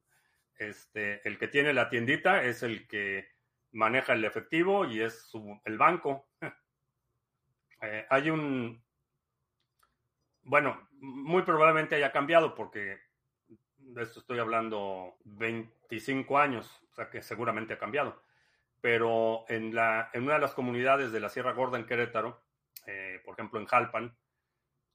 este, 0.60 1.28
el 1.28 1.38
que 1.38 1.48
tiene 1.48 1.74
la 1.74 1.90
tiendita 1.90 2.44
es 2.44 2.64
el 2.64 2.88
que 2.88 3.28
maneja 3.72 4.14
el 4.14 4.24
efectivo 4.24 4.86
y 4.86 5.02
es 5.02 5.32
el 5.66 5.78
banco. 5.78 6.28
Eh, 7.82 8.06
hay 8.10 8.30
un, 8.30 8.84
bueno, 10.42 10.89
muy 11.00 11.44
probablemente 11.44 11.96
haya 11.96 12.12
cambiado 12.12 12.56
porque 12.56 13.00
de 13.78 14.04
esto 14.04 14.20
estoy 14.20 14.40
hablando 14.40 15.16
25 15.24 16.38
años, 16.38 16.82
o 16.92 16.96
sea 16.96 17.10
que 17.10 17.22
seguramente 17.22 17.74
ha 17.74 17.80
cambiado. 17.80 18.22
Pero 18.82 19.46
en, 19.50 19.76
la, 19.76 20.10
en 20.14 20.24
una 20.24 20.36
de 20.36 20.40
las 20.40 20.54
comunidades 20.54 21.12
de 21.12 21.20
la 21.20 21.30
Sierra 21.30 21.54
Gorda 21.54 21.78
en 21.78 21.86
Querétaro, 21.86 22.42
eh, 22.86 23.22
por 23.26 23.34
ejemplo 23.34 23.60
en 23.60 23.66
Jalpan, 23.66 24.16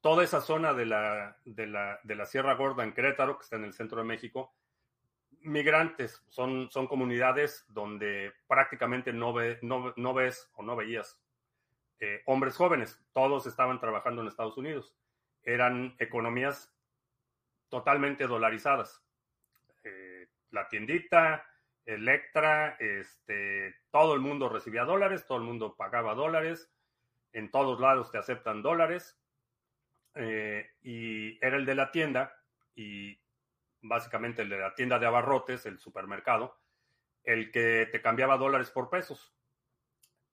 toda 0.01 0.25
esa 0.25 0.41
zona 0.41 0.75
de 0.75 0.87
la, 0.87 1.39
de, 1.45 1.67
la, 1.67 2.01
de 2.03 2.15
la 2.15 2.27
Sierra 2.27 2.55
Gorda 2.55 2.85
en 2.85 2.93
Querétaro, 2.93 3.39
que 3.39 3.45
está 3.45 3.57
en 3.57 3.65
el 3.65 3.75
centro 3.75 3.99
de 3.99 4.05
México, 4.05 4.55
migrantes, 5.41 6.23
son, 6.29 6.71
son 6.71 6.87
comunidades 6.87 7.67
donde 7.69 8.33
prácticamente 8.47 9.13
no, 9.13 9.33
ve, 9.33 9.59
no, 9.63 9.93
no 9.97 10.15
ves 10.15 10.51
o 10.55 10.63
no 10.63 10.75
veías 10.75 11.21
eh, 12.01 12.23
hombres 12.27 12.57
jóvenes, 12.57 13.01
todos 13.13 13.47
estaban 13.47 13.79
trabajando 13.79 14.23
en 14.23 14.29
Estados 14.29 14.57
Unidos. 14.57 14.95
Eran 15.45 15.95
economías 15.99 16.75
totalmente 17.69 18.27
dolarizadas. 18.27 19.03
Eh, 19.83 20.29
la 20.51 20.69
tiendita, 20.69 21.45
Electra, 21.85 22.77
este, 22.79 23.75
todo 23.91 24.15
el 24.15 24.21
mundo 24.21 24.49
recibía 24.49 24.85
dólares, 24.85 25.27
todo 25.27 25.39
el 25.39 25.45
mundo 25.45 25.77
pagaba 25.77 26.15
dólares, 26.15 26.73
en 27.33 27.51
todos 27.51 27.79
lados 27.79 28.11
te 28.11 28.19
aceptan 28.19 28.63
dólares. 28.63 29.21
Eh, 30.15 30.71
y 30.83 31.45
era 31.45 31.57
el 31.57 31.67
de 31.67 31.75
la 31.75 31.91
tienda, 31.91 32.35
y 32.75 33.19
básicamente 33.83 34.43
el 34.43 34.49
de 34.49 34.59
la 34.59 34.75
tienda 34.75 34.99
de 34.99 35.07
abarrotes, 35.07 35.67
el 35.67 35.79
supermercado, 35.79 36.57
el 37.23 37.51
que 37.51 37.89
te 37.91 38.01
cambiaba 38.01 38.39
dólares 38.39 38.71
por 38.71 38.89
pesos. 38.89 39.35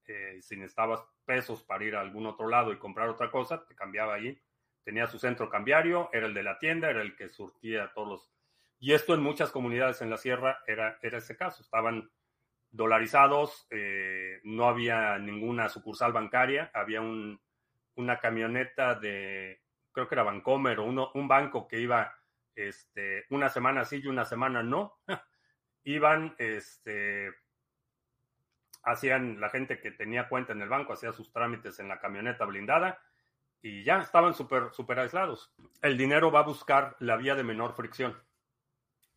Eh, 0.06 0.40
si 0.42 0.56
necesitabas 0.56 1.04
pesos 1.26 1.64
para 1.64 1.84
ir 1.84 1.96
a 1.96 2.02
algún 2.02 2.26
otro 2.28 2.48
lado 2.48 2.72
y 2.72 2.78
comprar 2.78 3.10
otra 3.10 3.30
cosa, 3.30 3.66
te 3.66 3.76
cambiaba 3.76 4.16
ahí 4.16 4.42
tenía 4.84 5.08
su 5.08 5.20
centro 5.20 5.50
cambiario, 5.50 6.10
era 6.14 6.28
el 6.28 6.34
de 6.34 6.44
la 6.44 6.58
tienda, 6.60 6.90
era 6.90 7.02
el 7.02 7.16
que 7.16 7.30
surtía 7.30 7.92
todos 7.94 8.08
los... 8.08 8.32
Y 8.80 8.94
esto 8.94 9.14
en 9.14 9.22
muchas 9.22 9.52
comunidades 9.52 10.02
en 10.02 10.10
la 10.10 10.18
sierra 10.18 10.64
era, 10.66 10.98
era 11.02 11.20
ese 11.20 11.38
caso, 11.38 11.62
estaban 11.62 12.10
dolarizados, 12.72 13.68
eh, 13.70 14.40
no 14.44 14.68
había 14.68 15.18
ninguna 15.20 15.70
sucursal 15.70 16.14
bancaria, 16.14 16.72
había 16.74 17.02
un, 17.02 17.40
una 17.96 18.20
camioneta 18.20 18.96
de, 18.96 19.62
creo 19.92 20.08
que 20.08 20.16
era 20.16 20.24
Bancomer 20.24 20.80
o 20.80 20.86
uno, 20.86 21.12
un 21.14 21.28
banco 21.28 21.68
que 21.68 21.80
iba 21.80 22.16
este, 22.56 23.26
una 23.30 23.50
semana 23.50 23.86
sí 23.86 24.02
y 24.04 24.08
una 24.08 24.26
semana 24.26 24.64
no. 24.64 24.98
Iban, 25.84 26.36
este, 26.38 27.32
hacían 28.84 29.40
la 29.40 29.50
gente 29.50 29.80
que 29.80 29.92
tenía 29.92 30.30
cuenta 30.30 30.54
en 30.54 30.62
el 30.62 30.70
banco, 30.70 30.94
hacía 30.94 31.12
sus 31.12 31.32
trámites 31.32 31.80
en 31.80 31.88
la 31.88 32.00
camioneta 32.00 32.46
blindada 32.46 33.00
y 33.62 33.84
ya 33.84 34.00
estaban 34.00 34.34
súper 34.34 34.72
super 34.74 35.00
aislados. 35.00 35.54
El 35.82 35.98
dinero 35.98 36.32
va 36.32 36.40
a 36.40 36.44
buscar 36.46 36.96
la 37.00 37.16
vía 37.16 37.36
de 37.36 37.44
menor 37.44 37.74
fricción. 37.74 38.18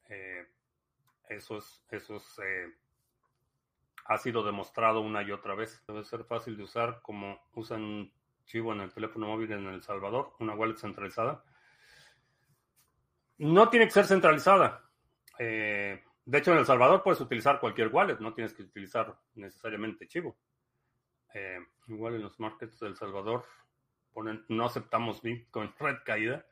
Eh, 0.08 0.46
eso 1.28 1.58
es, 1.58 1.84
eso 1.90 2.16
es, 2.16 2.38
eh, 2.44 2.74
ha 4.04 4.18
sido 4.18 4.42
demostrado 4.42 5.00
una 5.00 5.22
y 5.22 5.32
otra 5.32 5.54
vez. 5.54 5.82
Debe 5.86 6.04
ser 6.04 6.24
fácil 6.24 6.56
de 6.56 6.64
usar 6.64 7.00
como 7.02 7.40
usan 7.54 8.12
Chivo 8.44 8.74
en 8.74 8.80
el 8.80 8.92
teléfono 8.92 9.28
móvil 9.28 9.52
en 9.52 9.66
El 9.66 9.82
Salvador, 9.82 10.34
una 10.40 10.54
wallet 10.54 10.76
centralizada. 10.76 11.42
No 13.38 13.70
tiene 13.70 13.86
que 13.86 13.92
ser 13.92 14.04
centralizada. 14.04 14.82
Eh, 15.38 16.04
de 16.26 16.38
hecho, 16.38 16.52
en 16.52 16.58
El 16.58 16.66
Salvador 16.66 17.02
puedes 17.02 17.22
utilizar 17.22 17.58
cualquier 17.58 17.88
wallet, 17.88 18.18
no 18.20 18.34
tienes 18.34 18.52
que 18.52 18.62
utilizar 18.62 19.16
necesariamente 19.34 20.06
Chivo. 20.06 20.36
igual 21.88 22.16
en 22.16 22.22
los 22.22 22.38
markets 22.38 22.78
de 22.78 22.88
El 22.88 22.96
Salvador 22.96 23.44
ponen 24.14 24.44
no 24.48 24.66
aceptamos 24.66 25.20
Bitcoin, 25.20 25.74
red 25.78 25.96
caída. 26.04 26.46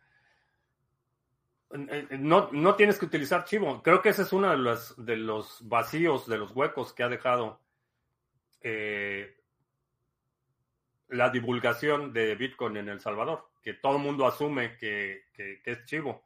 No, 2.19 2.51
no 2.53 2.75
tienes 2.75 2.99
que 2.99 3.07
utilizar 3.07 3.45
Chivo. 3.45 3.83
Creo 3.83 4.03
que 4.03 4.11
ese 4.11 4.23
es 4.23 4.33
uno 4.35 4.51
de 4.51 4.59
los, 4.59 4.95
de 5.03 5.17
los 5.17 5.67
vacíos, 5.67 6.29
de 6.29 6.37
los 6.37 6.53
huecos 6.53 6.93
que 6.93 7.03
ha 7.03 7.09
dejado 7.09 7.63
eh, 8.61 9.41
la 11.09 11.31
divulgación 11.31 12.13
de 12.13 12.35
Bitcoin 12.35 12.77
en 12.77 12.91
El 12.91 13.01
Salvador, 13.01 13.49
que 13.63 13.73
todo 13.73 13.97
el 13.97 14.03
mundo 14.03 14.27
asume 14.27 14.77
que, 14.77 15.25
es 15.65 15.85
Chivo. 15.87 16.23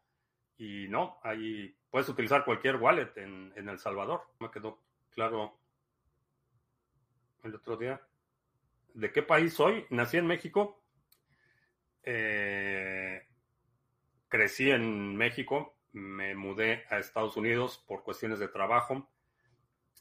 Y 0.58 0.88
no, 0.88 1.20
ahí 1.22 1.76
puedes 1.90 2.08
utilizar 2.08 2.44
cualquier 2.44 2.76
wallet 2.76 3.12
en, 3.16 3.52
en 3.54 3.68
El 3.68 3.78
Salvador. 3.78 4.22
Me 4.40 4.50
quedó 4.50 4.80
claro 5.10 5.60
el 7.44 7.54
otro 7.54 7.76
día. 7.76 8.00
¿De 8.94 9.12
qué 9.12 9.22
país 9.22 9.54
soy? 9.54 9.86
Nací 9.90 10.16
en 10.16 10.26
México, 10.26 10.82
eh, 12.06 13.26
crecí 14.28 14.70
en 14.70 15.16
México, 15.16 15.76
me 15.92 16.34
mudé 16.34 16.84
a 16.88 16.98
Estados 16.98 17.36
Unidos 17.36 17.84
por 17.86 18.04
cuestiones 18.04 18.38
de 18.38 18.48
trabajo 18.48 19.10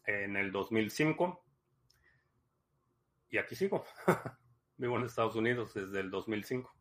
en 0.06 0.38
el 0.38 0.52
2005 0.52 1.44
y 3.30 3.38
aquí 3.38 3.56
sigo. 3.56 3.84
Vivo 4.78 4.98
en 4.98 5.06
Estados 5.06 5.36
Unidos 5.36 5.74
desde 5.74 6.00
el 6.00 6.12
2005. 6.12 6.74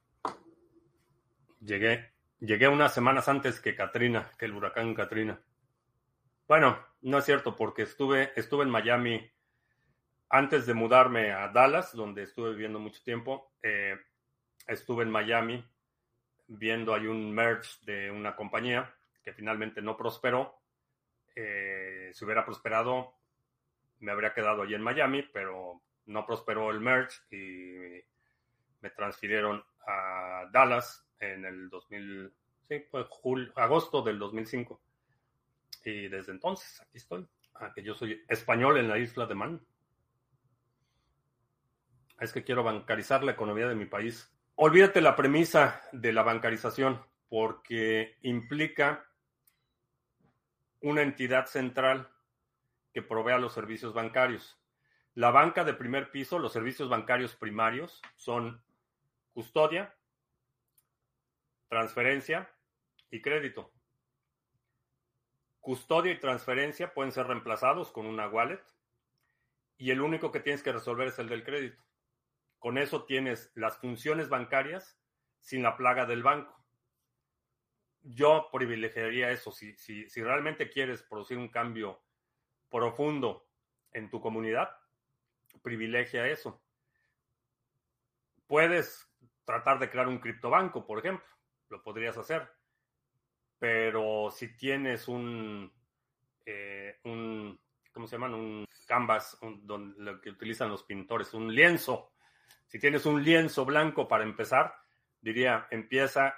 Llegué, 1.60 2.12
llegué 2.40 2.68
unas 2.68 2.92
semanas 2.92 3.28
antes 3.28 3.60
que 3.60 3.74
Katrina, 3.74 4.30
que 4.38 4.44
el 4.44 4.54
huracán 4.54 4.94
Katrina. 4.94 5.42
Bueno, 6.46 6.78
no 7.00 7.18
es 7.18 7.24
cierto 7.24 7.56
porque 7.56 7.82
estuve, 7.82 8.32
estuve 8.36 8.64
en 8.64 8.70
Miami 8.70 9.30
antes 10.28 10.66
de 10.66 10.74
mudarme 10.74 11.32
a 11.32 11.48
Dallas, 11.48 11.94
donde 11.94 12.24
estuve 12.24 12.50
viviendo 12.50 12.78
mucho 12.78 13.02
tiempo. 13.02 13.52
Eh, 13.62 13.96
estuve 14.66 15.04
en 15.04 15.10
Miami 15.10 15.64
viendo 16.46 16.94
hay 16.94 17.06
un 17.06 17.32
merge 17.32 17.78
de 17.84 18.10
una 18.10 18.36
compañía 18.36 18.94
que 19.22 19.32
finalmente 19.32 19.80
no 19.80 19.96
prosperó. 19.96 20.60
Eh, 21.34 22.10
si 22.12 22.24
hubiera 22.24 22.44
prosperado, 22.44 23.14
me 24.00 24.12
habría 24.12 24.34
quedado 24.34 24.62
allí 24.62 24.74
en 24.74 24.82
Miami, 24.82 25.22
pero 25.32 25.80
no 26.06 26.26
prosperó 26.26 26.70
el 26.70 26.80
merge 26.80 27.18
y 27.30 28.04
me 28.80 28.90
transfirieron 28.90 29.64
a 29.86 30.48
Dallas 30.52 31.06
en 31.18 31.44
el 31.44 31.70
2000, 31.70 32.32
sí, 32.68 32.84
fue 32.90 33.06
agosto 33.56 34.02
del 34.02 34.18
2005. 34.18 34.80
Y 35.84 36.08
desde 36.08 36.32
entonces 36.32 36.80
aquí 36.80 36.98
estoy. 36.98 37.26
Aunque 37.54 37.82
yo 37.82 37.94
soy 37.94 38.22
español 38.28 38.78
en 38.78 38.88
la 38.88 38.98
isla 38.98 39.26
de 39.26 39.34
Man. 39.34 39.60
Es 42.20 42.32
que 42.32 42.44
quiero 42.44 42.62
bancarizar 42.62 43.22
la 43.22 43.32
economía 43.32 43.68
de 43.68 43.74
mi 43.74 43.86
país. 43.86 44.33
Olvídate 44.56 45.00
la 45.00 45.16
premisa 45.16 45.82
de 45.90 46.12
la 46.12 46.22
bancarización 46.22 47.04
porque 47.28 48.16
implica 48.22 49.04
una 50.80 51.02
entidad 51.02 51.46
central 51.46 52.08
que 52.92 53.02
provea 53.02 53.38
los 53.38 53.52
servicios 53.52 53.94
bancarios. 53.94 54.56
La 55.14 55.32
banca 55.32 55.64
de 55.64 55.74
primer 55.74 56.12
piso, 56.12 56.38
los 56.38 56.52
servicios 56.52 56.88
bancarios 56.88 57.34
primarios 57.34 58.00
son 58.14 58.62
custodia, 59.32 59.96
transferencia 61.68 62.48
y 63.10 63.20
crédito. 63.22 63.72
Custodia 65.58 66.12
y 66.12 66.20
transferencia 66.20 66.94
pueden 66.94 67.10
ser 67.10 67.26
reemplazados 67.26 67.90
con 67.90 68.06
una 68.06 68.28
wallet 68.28 68.62
y 69.78 69.90
el 69.90 70.00
único 70.00 70.30
que 70.30 70.38
tienes 70.38 70.62
que 70.62 70.70
resolver 70.70 71.08
es 71.08 71.18
el 71.18 71.28
del 71.28 71.42
crédito. 71.42 71.82
Con 72.64 72.78
eso 72.78 73.04
tienes 73.04 73.52
las 73.56 73.76
funciones 73.76 74.30
bancarias 74.30 74.98
sin 75.38 75.62
la 75.62 75.76
plaga 75.76 76.06
del 76.06 76.22
banco. 76.22 76.64
Yo 78.00 78.48
privilegiaría 78.50 79.30
eso. 79.32 79.52
Si, 79.52 79.74
realmente 80.16 80.70
quieres 80.70 81.02
producir 81.02 81.36
un 81.36 81.50
cambio 81.50 82.02
profundo 82.70 83.46
en 83.92 84.08
tu 84.08 84.18
comunidad, 84.18 84.70
privilegia 85.60 86.26
eso. 86.26 86.64
Puedes 88.46 89.12
tratar 89.44 89.78
de 89.78 89.90
crear 89.90 90.08
un 90.08 90.18
criptobanco, 90.18 90.86
por 90.86 91.00
ejemplo. 91.00 91.28
lo 91.68 91.82
podrías 91.82 92.16
hacer. 92.16 92.50
Pero 93.58 94.30
si 94.30 94.56
tienes 94.56 95.06
un, 95.06 95.70
eh, 96.46 96.98
un 97.04 97.60
¿cómo 97.92 98.06
se 98.06 98.16
llaman? 98.16 98.32
Un 98.32 98.66
canvas, 98.86 99.38
donde, 99.40 100.02
lo 100.02 100.20
que 100.22 100.30
utilizan 100.30 100.70
los 100.70 100.82
pintores, 100.82 101.34
un 101.34 101.54
lienzo. 101.54 102.13
Si 102.66 102.78
tienes 102.78 103.06
un 103.06 103.22
lienzo 103.22 103.64
blanco 103.64 104.08
para 104.08 104.24
empezar, 104.24 104.74
diría, 105.20 105.66
empieza 105.70 106.34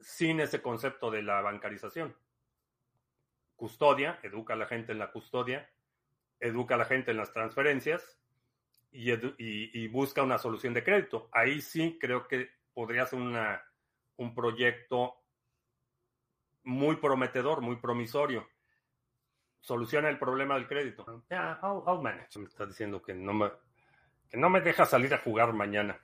sin 0.00 0.40
ese 0.40 0.60
concepto 0.60 1.10
de 1.10 1.22
la 1.22 1.40
bancarización. 1.40 2.16
Custodia, 3.56 4.18
educa 4.22 4.54
a 4.54 4.56
la 4.56 4.66
gente 4.66 4.92
en 4.92 4.98
la 4.98 5.12
custodia, 5.12 5.70
educa 6.40 6.74
a 6.74 6.78
la 6.78 6.84
gente 6.84 7.12
en 7.12 7.16
las 7.16 7.32
transferencias 7.32 8.18
y, 8.90 9.88
busca 9.88 10.22
una 10.22 10.38
solución 10.38 10.74
de 10.74 10.84
crédito. 10.84 11.28
Ahí 11.32 11.60
sí 11.60 11.98
creo 12.00 12.26
que 12.26 12.50
podría 12.74 13.06
ser 13.06 13.20
una, 13.20 13.62
un 14.16 14.34
proyecto 14.34 15.14
muy 16.64 16.96
prometedor, 16.96 17.60
muy 17.60 17.76
promisorio. 17.76 18.48
Soluciona 19.60 20.08
el 20.08 20.18
problema 20.18 20.54
del 20.54 20.66
crédito. 20.66 21.24
I'll, 21.30 22.02
manage. 22.02 22.38
Me 22.38 22.46
está 22.46 22.66
diciendo 22.66 23.00
que 23.00 23.14
no 23.14 23.32
me, 23.32 23.50
que 24.32 24.38
no 24.38 24.50
me 24.50 24.60
deja 24.60 24.86
salir 24.86 25.14
a 25.14 25.18
jugar 25.18 25.52
mañana 25.52 26.00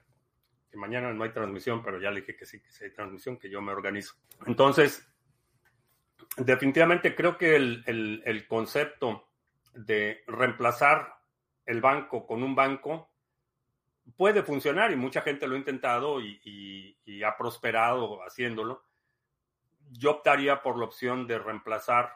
que 0.71 0.77
mañana 0.77 1.13
no 1.13 1.25
hay 1.25 1.31
transmisión, 1.31 1.83
pero 1.83 2.01
ya 2.01 2.11
le 2.11 2.21
dije 2.21 2.37
que 2.37 2.47
sí, 2.47 2.61
que 2.61 2.71
sí 2.71 2.85
hay 2.85 2.93
transmisión, 2.93 3.39
que 3.39 3.51
yo 3.51 3.61
me 3.61 3.73
organizo. 3.73 4.15
Entonces, 4.47 5.07
definitivamente 6.37 7.15
creo 7.15 7.39
que 7.39 7.57
el, 7.57 8.47
concepto 8.49 9.29
de 9.75 10.23
reemplazar 10.27 11.21
el 11.65 11.81
banco 11.81 12.27
con 12.27 12.43
un 12.43 12.55
banco 12.55 13.11
puede 14.17 14.43
funcionar 14.43 14.91
y 14.91 14.97
mucha 14.97 15.21
gente 15.23 15.47
lo 15.47 15.55
ha 15.55 15.59
intentado 15.59 16.21
y, 16.21 16.41
y, 17.05 17.23
ha 17.23 17.37
prosperado 17.37 18.23
haciéndolo. 18.23 18.85
Yo 19.91 20.13
optaría 20.13 20.63
por 20.63 20.79
la 20.79 20.85
opción 20.85 21.27
de 21.27 21.39
reemplazar 21.39 22.13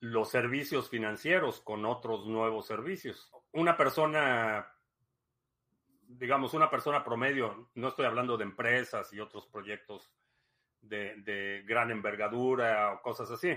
los 0.00 0.30
servicios 0.30 0.88
financieros 0.88 1.60
con 1.60 1.84
otros 1.84 2.26
nuevos 2.26 2.66
servicios. 2.66 3.30
Una 3.52 3.76
persona 3.76 4.77
digamos, 6.08 6.54
una 6.54 6.70
persona 6.70 7.04
promedio, 7.04 7.70
no 7.74 7.88
estoy 7.88 8.06
hablando 8.06 8.36
de 8.36 8.44
empresas 8.44 9.12
y 9.12 9.20
otros 9.20 9.46
proyectos 9.46 10.10
de, 10.80 11.62
gran 11.66 11.90
envergadura 11.90 12.92
o 12.92 13.02
cosas 13.02 13.30
así. 13.30 13.56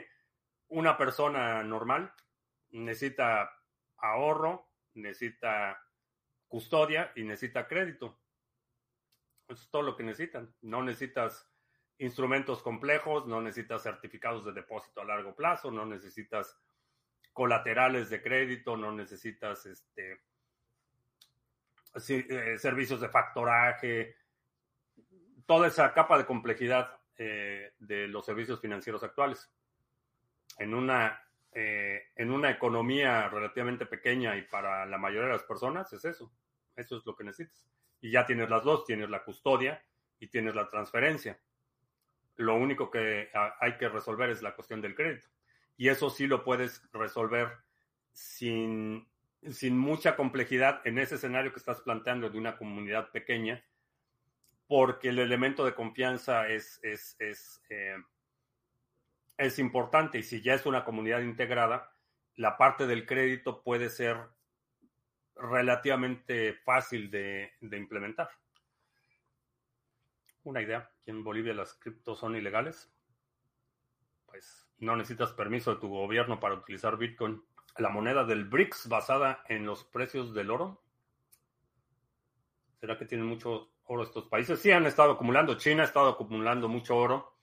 Una 0.68 0.98
persona 0.98 1.64
normal 1.64 2.14
necesita 2.72 3.52
ahorro, 3.98 4.70
necesita 4.94 5.82
custodia 6.48 7.12
y 7.16 7.24
necesita 7.24 7.68
crédito. 7.68 8.20
Eso 9.48 9.64
es 9.64 9.70
todo 9.70 9.84
lo 9.84 9.96
que 9.96 10.04
necesitan. 10.04 10.54
No 10.62 10.84
necesitas 10.84 11.50
instrumentos 12.00 12.62
complejos, 12.62 13.28
no 13.28 13.42
necesitas 13.42 13.84
certificados 13.84 14.44
de 14.44 14.54
depósito 14.54 15.02
a 15.02 15.06
largo 15.06 15.36
plazo, 15.36 15.72
no 15.72 15.86
necesitas 15.86 16.60
colaterales 17.32 18.10
de 18.10 18.22
crédito, 18.22 18.76
no 18.76 18.92
necesitas 18.92 19.66
este, 19.66 20.22
eh, 21.94 22.58
servicios 22.58 23.02
de 23.02 23.10
factoraje, 23.10 24.16
toda 25.46 25.68
esa 25.68 25.94
capa 25.94 26.18
de 26.18 26.26
complejidad 26.26 26.98
eh, 27.18 27.74
de 27.80 28.08
los 28.08 28.26
servicios 28.26 28.62
financieros 28.62 29.04
actuales. 29.04 29.52
En 30.58 30.74
una, 30.74 31.22
eh, 31.52 32.12
en 32.16 32.32
una 32.32 32.50
economía 32.50 33.28
relativamente 33.28 33.86
pequeña 33.86 34.38
y 34.38 34.44
para 34.44 34.86
la 34.86 34.98
mayoría 34.98 35.28
de 35.28 35.34
las 35.34 35.44
personas 35.44 35.92
es 35.92 36.06
eso. 36.06 36.32
Eso 36.76 36.98
es 36.98 37.06
lo 37.06 37.16
que 37.16 37.26
necesitas. 37.26 37.68
Y 38.00 38.12
ya 38.12 38.26
tienes 38.26 38.50
las 38.50 38.64
dos, 38.64 38.86
tienes 38.86 39.10
la 39.10 39.24
custodia 39.24 39.84
y 40.20 40.28
tienes 40.28 40.56
la 40.56 40.70
transferencia. 40.70 41.40
Lo 42.38 42.56
único 42.56 42.90
que 42.90 43.30
hay 43.60 43.78
que 43.78 43.90
resolver 43.90 44.30
es 44.30 44.42
la 44.42 44.56
cuestión 44.56 44.82
del 44.82 44.96
crédito. 44.96 45.28
Y 45.76 45.90
eso 45.90 46.10
sí 46.10 46.28
lo 46.28 46.44
puedes 46.44 46.90
resolver 46.94 47.58
sin 48.14 49.11
sin 49.50 49.78
mucha 49.78 50.16
complejidad 50.16 50.82
en 50.86 51.00
ese 51.00 51.16
escenario 51.16 51.52
que 51.52 51.60
estás 51.60 51.82
planteando 51.82 52.30
de 52.30 52.38
una 52.38 52.58
comunidad 52.58 53.12
pequeña, 53.12 53.64
porque 54.68 55.10
el 55.10 55.20
elemento 55.20 55.66
de 55.66 55.74
confianza 55.74 56.48
es, 56.48 56.80
es, 56.84 57.18
eh, 57.70 57.98
es 59.38 59.60
importante. 59.60 60.20
Y 60.20 60.24
si 60.24 60.42
ya 60.42 60.54
es 60.54 60.66
una 60.66 60.86
comunidad 60.86 61.22
integrada, 61.22 61.92
la 62.36 62.58
parte 62.58 62.88
del 62.88 63.06
crédito 63.06 63.64
puede 63.64 63.90
ser 63.90 64.18
relativamente 65.36 66.54
fácil 66.54 67.10
de, 67.10 67.52
de 67.60 67.78
implementar. 67.78 68.30
Una 70.44 70.62
idea, 70.62 70.90
en 71.06 71.24
Bolivia 71.24 71.54
las 71.54 71.74
criptos 71.74 72.20
son 72.20 72.36
ilegales, 72.36 72.92
pues 74.26 74.68
no 74.78 74.96
necesitas 74.96 75.34
permiso 75.34 75.74
de 75.74 75.82
tu 75.82 75.90
gobierno 75.90 76.40
para 76.40 76.56
utilizar 76.56 76.98
Bitcoin 76.98 77.44
la 77.78 77.90
moneda 77.90 78.24
del 78.24 78.46
BRICS 78.46 78.88
basada 78.88 79.44
en 79.48 79.66
los 79.66 79.84
precios 79.84 80.34
del 80.34 80.52
oro? 80.52 80.82
¿Será 82.80 82.98
que 82.98 83.06
tienen 83.06 83.28
mucho 83.28 83.72
oro 83.86 84.04
estos 84.04 84.26
países? 84.26 84.60
Sí, 84.60 84.72
han 84.72 84.86
estado 84.86 85.12
acumulando. 85.12 85.56
China 85.56 85.84
ha 85.84 85.86
estado 85.86 86.10
acumulando 86.10 86.68
mucho 86.68 86.98
oro. 86.98 87.38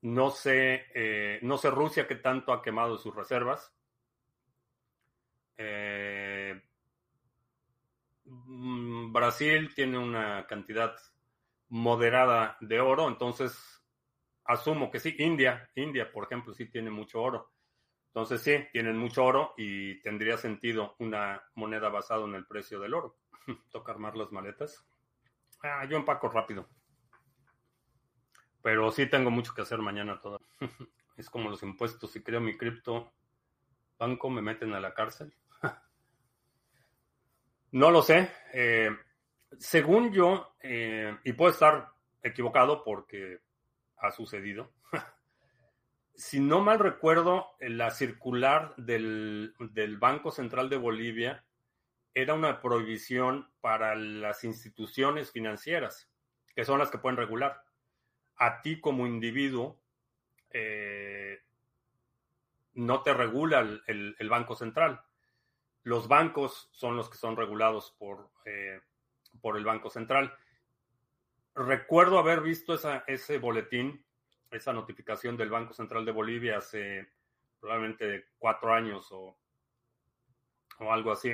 No 0.00 0.30
sé, 0.30 0.86
eh, 0.94 1.40
no 1.42 1.58
sé 1.58 1.70
Rusia 1.70 2.06
qué 2.06 2.16
tanto 2.16 2.52
ha 2.52 2.62
quemado 2.62 2.96
sus 2.98 3.14
reservas. 3.14 3.74
Eh, 5.56 6.62
mm, 8.24 9.12
Brasil 9.12 9.74
tiene 9.74 9.98
una 9.98 10.46
cantidad 10.46 10.96
moderada 11.68 12.56
de 12.60 12.80
oro, 12.80 13.08
entonces 13.08 13.82
asumo 14.44 14.90
que 14.90 15.00
sí. 15.00 15.14
India, 15.18 15.68
India, 15.74 16.10
por 16.10 16.24
ejemplo, 16.24 16.54
sí 16.54 16.66
tiene 16.70 16.90
mucho 16.90 17.20
oro. 17.20 17.52
Entonces 18.08 18.42
sí, 18.42 18.56
tienen 18.72 18.96
mucho 18.96 19.24
oro 19.24 19.54
y 19.56 20.00
tendría 20.00 20.36
sentido 20.36 20.96
una 20.98 21.42
moneda 21.54 21.88
basada 21.88 22.24
en 22.24 22.34
el 22.34 22.46
precio 22.46 22.80
del 22.80 22.94
oro. 22.94 23.18
Toca 23.70 23.92
armar 23.92 24.16
las 24.16 24.32
maletas. 24.32 24.84
Ah, 25.62 25.84
yo 25.84 25.96
empaco 25.96 26.28
rápido. 26.28 26.68
Pero 28.62 28.90
sí 28.90 29.06
tengo 29.06 29.30
mucho 29.30 29.54
que 29.54 29.62
hacer 29.62 29.78
mañana 29.78 30.20
todo. 30.20 30.40
es 31.16 31.30
como 31.30 31.50
los 31.50 31.62
impuestos. 31.62 32.10
Si 32.10 32.22
creo 32.22 32.40
mi 32.40 32.56
cripto 32.56 33.12
banco, 33.98 34.30
me 34.30 34.42
meten 34.42 34.72
a 34.74 34.80
la 34.80 34.94
cárcel. 34.94 35.32
no 37.72 37.90
lo 37.90 38.02
sé. 38.02 38.30
Eh, 38.52 38.90
según 39.58 40.12
yo, 40.12 40.56
eh, 40.62 41.16
y 41.24 41.32
puedo 41.34 41.50
estar 41.50 41.92
equivocado 42.22 42.82
porque 42.82 43.40
ha 43.98 44.10
sucedido 44.10 44.72
si 46.18 46.40
no 46.40 46.60
mal 46.60 46.80
recuerdo, 46.80 47.54
la 47.60 47.92
circular 47.92 48.74
del, 48.76 49.54
Banco 50.00 50.32
Central 50.32 50.68
de 50.68 50.76
Bolivia 50.76 51.44
era 52.12 52.34
una 52.34 52.60
prohibición 52.60 53.48
para 53.60 53.94
las 53.94 54.42
instituciones 54.42 55.30
financieras, 55.30 56.10
que 56.56 56.64
son 56.64 56.80
las 56.80 56.90
que 56.90 56.98
pueden 56.98 57.16
regular. 57.16 57.62
A 58.34 58.60
ti 58.62 58.80
como 58.80 59.06
individuo 59.06 59.80
eh, 60.50 61.40
no 62.74 63.02
te 63.04 63.14
regula 63.14 63.60
el, 63.86 64.28
Banco 64.28 64.56
Central. 64.56 65.00
Los 65.84 66.08
bancos 66.08 66.68
son 66.72 66.96
los 66.96 67.08
que 67.08 67.16
son 67.16 67.36
regulados 67.36 67.94
por, 67.96 68.32
eh, 68.44 68.80
por 69.40 69.56
el 69.56 69.64
Banco 69.64 69.88
Central. 69.88 70.34
Recuerdo 71.54 72.18
haber 72.18 72.40
visto 72.40 72.76
ese 73.06 73.38
boletín 73.38 74.04
esa 74.50 74.72
notificación 74.72 75.36
del 75.36 75.50
Banco 75.50 75.74
Central 75.74 76.04
de 76.04 76.12
Bolivia 76.12 76.58
hace 76.58 77.08
probablemente 77.60 78.28
cuatro 78.38 78.72
años 78.72 79.08
o, 79.10 79.36
o 80.78 80.92
algo 80.92 81.12
así. 81.12 81.32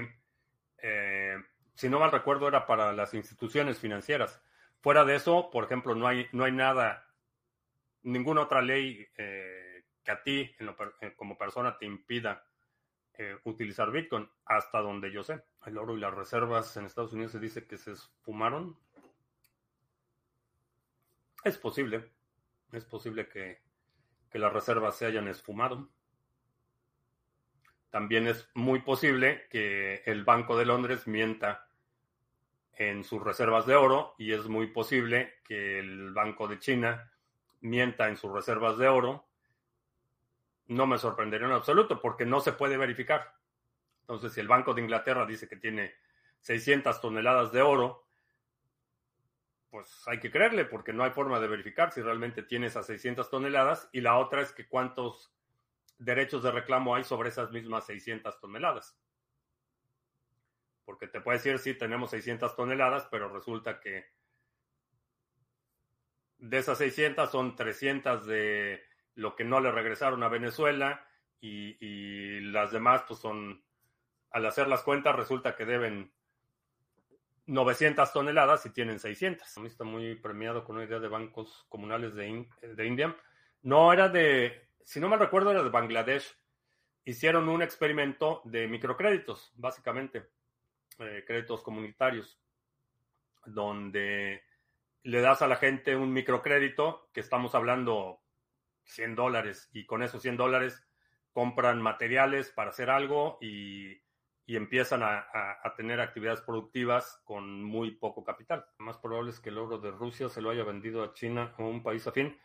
Eh, 0.79 1.37
si 1.75 1.89
no 1.89 1.99
mal 1.99 2.13
recuerdo, 2.13 2.49
era 2.49 2.67
para 2.67 2.93
las 2.93 3.15
instituciones 3.15 3.79
financieras. 3.79 4.41
Fuera 4.81 5.05
de 5.05 5.17
eso, 5.17 5.51
por 5.51 5.65
ejemplo, 5.65 5.95
no 5.95 6.07
hay, 6.07 6.29
no 6.33 6.45
hay 6.45 6.53
nada, 6.53 7.09
ninguna 8.03 8.43
otra 8.43 8.61
ley 8.61 9.07
eh, 9.17 9.85
que 10.03 10.11
a 10.11 10.23
ti 10.23 10.55
eh, 10.59 11.15
como 11.17 11.39
persona 11.39 11.79
te 11.79 11.87
impida 11.87 12.47
utilizar 13.45 13.93
Bitcoin, 13.93 14.29
hasta 14.45 14.81
donde 14.81 15.13
yo 15.13 15.23
sé. 15.23 15.41
El 15.67 15.79
oro 15.79 15.97
y 15.97 16.01
las 16.01 16.13
reservas 16.13 16.77
en 16.77 16.85
Estados 16.85 17.13
Unidos 17.13 17.31
se 17.31 17.39
dice 17.39 17.65
que 17.65 17.79
se 17.79 17.93
esfumaron. 17.93 18.77
Es 21.45 21.57
posible. 21.57 22.11
Es 22.75 22.85
posible 22.85 23.29
que, 23.29 23.63
las 24.33 24.53
reservas 24.53 24.97
se 24.97 25.07
hayan 25.07 25.29
esfumado. 25.29 25.89
También 27.91 28.27
es 28.27 28.51
muy 28.55 28.81
posible 28.81 29.47
que 29.49 30.03
el 30.07 30.25
Banco 30.25 30.59
de 30.59 30.67
Londres 30.67 31.07
mienta 31.07 31.69
en 32.73 33.05
sus 33.05 33.23
reservas 33.23 33.65
de 33.67 33.77
oro 33.77 34.17
y 34.19 34.33
es 34.33 34.49
muy 34.49 34.67
posible 34.67 35.35
que 35.45 35.79
el 35.79 36.13
Banco 36.13 36.49
de 36.49 36.59
China 36.59 37.13
mienta 37.61 38.09
en 38.09 38.17
sus 38.17 38.33
reservas 38.33 38.77
de 38.77 38.89
oro. 38.89 39.29
No 40.67 40.89
me 40.89 40.99
sorprendería 40.99 41.47
en 41.47 41.53
absoluto 41.53 42.01
porque 42.01 42.27
no 42.27 42.41
se 42.41 42.55
puede 42.55 42.77
verificar. 42.77 43.37
Entonces, 44.01 44.33
si 44.33 44.41
el 44.41 44.49
Banco 44.49 44.75
de 44.75 44.83
Inglaterra 44.83 45.25
dice 45.27 45.47
que 45.47 45.59
tiene 45.59 45.95
600 46.41 47.01
toneladas 47.01 47.53
de 47.53 47.63
oro, 47.63 48.04
pues 49.75 50.07
hay 50.07 50.21
que 50.21 50.31
creerle 50.31 50.65
porque 50.67 50.93
no 50.93 51.03
hay 51.03 51.11
forma 51.11 51.41
de 51.41 51.49
verificar 51.49 51.91
si 51.91 52.01
realmente 52.01 52.45
tiene 52.45 52.69
esas 52.69 52.87
600 52.87 53.29
toneladas 53.29 53.89
y 53.91 54.03
la 54.03 54.19
otra 54.19 54.41
es 54.41 54.53
que 54.53 54.69
cuántos 54.69 55.35
derechos 55.99 56.45
de 56.45 56.53
reclamo 56.53 56.95
hay 56.95 57.03
sobre 57.03 57.31
esas 57.31 57.51
mismas 57.51 57.85
600 57.87 58.39
toneladas. 58.39 58.97
Porque 60.85 61.09
te 61.09 61.21
puede 61.21 61.39
decir, 61.39 61.59
sí, 61.59 61.75
tenemos 61.75 62.11
600 62.11 62.55
toneladas, 62.55 63.09
pero 63.11 63.29
resulta 63.29 63.81
que 63.81 64.13
de 66.39 66.59
esas 66.59 66.79
600 66.79 67.29
son 67.29 67.57
300 67.57 68.27
de 68.27 68.81
lo 69.17 69.35
que 69.35 69.43
no 69.43 69.59
le 69.59 69.73
regresaron 69.73 70.23
a 70.23 70.29
Venezuela 70.29 71.05
y, 71.41 71.85
y 71.85 72.43
las 72.43 72.71
demás 72.71 73.03
pues 73.09 73.19
son, 73.19 73.65
al 74.31 74.47
hacer 74.47 74.69
las 74.69 74.85
cuentas 74.85 75.17
resulta 75.17 75.57
que 75.57 75.65
deben 75.65 76.13
900 77.47 78.13
toneladas 78.13 78.65
y 78.67 78.71
tienen 78.71 78.99
600. 78.99 79.57
Está 79.59 79.85
muy 79.85 80.15
premiado 80.17 80.65
con 80.65 80.77
una 80.77 80.85
idea 80.85 80.99
de 80.99 81.09
bancos 81.09 81.67
comunales 81.69 82.15
de, 82.15 82.47
de 82.63 82.87
India. 82.87 83.17
No 83.63 83.93
era 83.93 84.09
de, 84.09 84.69
si 84.85 85.01
no 85.01 85.09
me 85.09 85.17
recuerdo, 85.17 85.51
era 85.51 85.63
de 85.63 85.71
Bangladesh. 85.71 86.37
Hicieron 87.05 87.49
un 87.49 87.63
experimento 87.63 88.41
de 88.45 88.67
microcréditos, 88.67 89.53
básicamente, 89.57 90.31
eh, 90.99 91.25
créditos 91.27 91.63
comunitarios, 91.63 92.39
donde 93.45 94.43
le 95.03 95.21
das 95.21 95.43
a 95.43 95.49
la 95.49 95.57
gente 95.57 95.97
un 95.97 96.13
microcrédito, 96.13 97.11
que 97.13 97.21
estamos 97.21 97.55
hablando 97.55 98.23
100 98.85 99.17
dólares, 99.17 99.69
y 99.73 99.85
con 99.85 100.03
esos 100.03 100.23
100 100.23 100.37
dólares 100.39 100.83
compran 101.33 101.83
materiales 101.83 102.51
para 102.51 102.71
hacer 102.71 102.89
algo 102.89 103.39
y 103.41 103.99
y 104.47 104.57
empiezan 104.57 105.03
a, 105.03 105.27
tener 105.77 106.01
actividades 106.01 106.43
productivas 106.43 107.21
con 107.25 107.65
muy 107.65 107.93
poco 107.93 108.23
capital. 108.23 108.65
Más 108.79 108.99
probable 108.99 109.31
es 109.31 109.41
que 109.41 109.49
el 109.49 109.59
oro 109.59 109.79
de 109.79 109.91
Rusia 109.91 110.29
se 110.29 110.43
lo 110.43 110.51
haya 110.51 110.65
vendido 110.65 111.03
a 111.03 111.13
China 111.15 111.55
o 111.59 111.67
un 111.67 111.83
país 111.83 112.07
afín. 112.07 112.39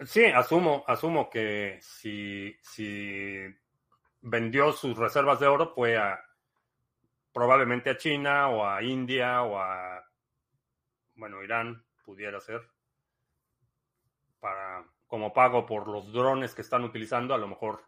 Sí, 0.00 0.24
asumo, 0.24 0.84
asumo 0.86 1.30
que 1.30 1.78
si, 1.80 2.56
si 2.60 3.38
vendió 4.20 4.72
sus 4.72 4.96
reservas 4.96 5.38
de 5.38 5.46
oro 5.46 5.72
fue 5.72 5.96
a 5.96 6.20
probablemente 7.32 7.90
a 7.90 7.96
China 7.96 8.48
o 8.48 8.66
a 8.66 8.82
India 8.82 9.42
o 9.42 9.58
a 9.58 10.04
bueno, 11.14 11.42
Irán 11.42 11.84
pudiera 12.04 12.40
ser 12.40 12.60
para 14.40 14.84
como 15.06 15.32
pago 15.32 15.64
por 15.64 15.86
los 15.86 16.12
drones 16.12 16.54
que 16.54 16.62
están 16.62 16.82
utilizando, 16.82 17.34
a 17.34 17.38
lo 17.38 17.46
mejor 17.46 17.84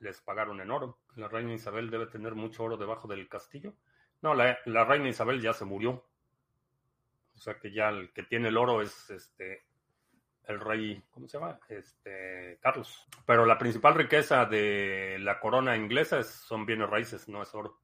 les 0.00 0.20
pagaron 0.20 0.60
en 0.60 0.70
oro. 0.70 0.98
La 1.16 1.28
reina 1.28 1.54
Isabel 1.54 1.90
debe 1.90 2.06
tener 2.06 2.34
mucho 2.34 2.64
oro 2.64 2.76
debajo 2.76 3.08
del 3.08 3.28
castillo. 3.28 3.74
No, 4.22 4.34
la, 4.34 4.58
reina 4.84 5.08
Isabel 5.08 5.40
ya 5.40 5.52
se 5.52 5.64
murió. 5.64 6.04
O 7.34 7.38
sea 7.38 7.58
que 7.58 7.72
ya 7.72 7.88
el 7.88 8.12
que 8.12 8.24
tiene 8.24 8.48
el 8.48 8.56
oro 8.56 8.82
es 8.82 9.10
este 9.10 9.64
el 10.44 10.60
rey, 10.60 11.02
¿cómo 11.10 11.28
se 11.28 11.38
llama? 11.38 11.60
Este 11.68 12.58
Carlos. 12.60 13.06
Pero 13.26 13.44
la 13.44 13.58
principal 13.58 13.94
riqueza 13.94 14.46
de 14.46 15.18
la 15.20 15.38
corona 15.38 15.76
inglesa 15.76 16.22
son 16.22 16.66
bienes 16.66 16.88
raíces, 16.88 17.28
no 17.28 17.42
es 17.42 17.54
oro. 17.54 17.78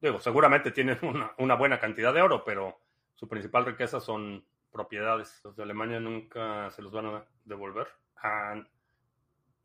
Digo, 0.00 0.20
seguramente 0.20 0.70
tienen 0.70 0.98
una, 1.02 1.32
una 1.38 1.54
buena 1.54 1.80
cantidad 1.80 2.12
de 2.12 2.22
oro, 2.22 2.44
pero 2.44 2.78
su 3.14 3.26
principal 3.28 3.66
riqueza 3.66 4.00
son 4.00 4.44
propiedades. 4.70 5.40
Los 5.44 5.56
de 5.56 5.62
Alemania 5.62 5.98
nunca 5.98 6.70
se 6.70 6.82
los 6.82 6.92
van 6.92 7.06
a 7.06 7.24
devolver. 7.44 7.88
Ah, 8.16 8.62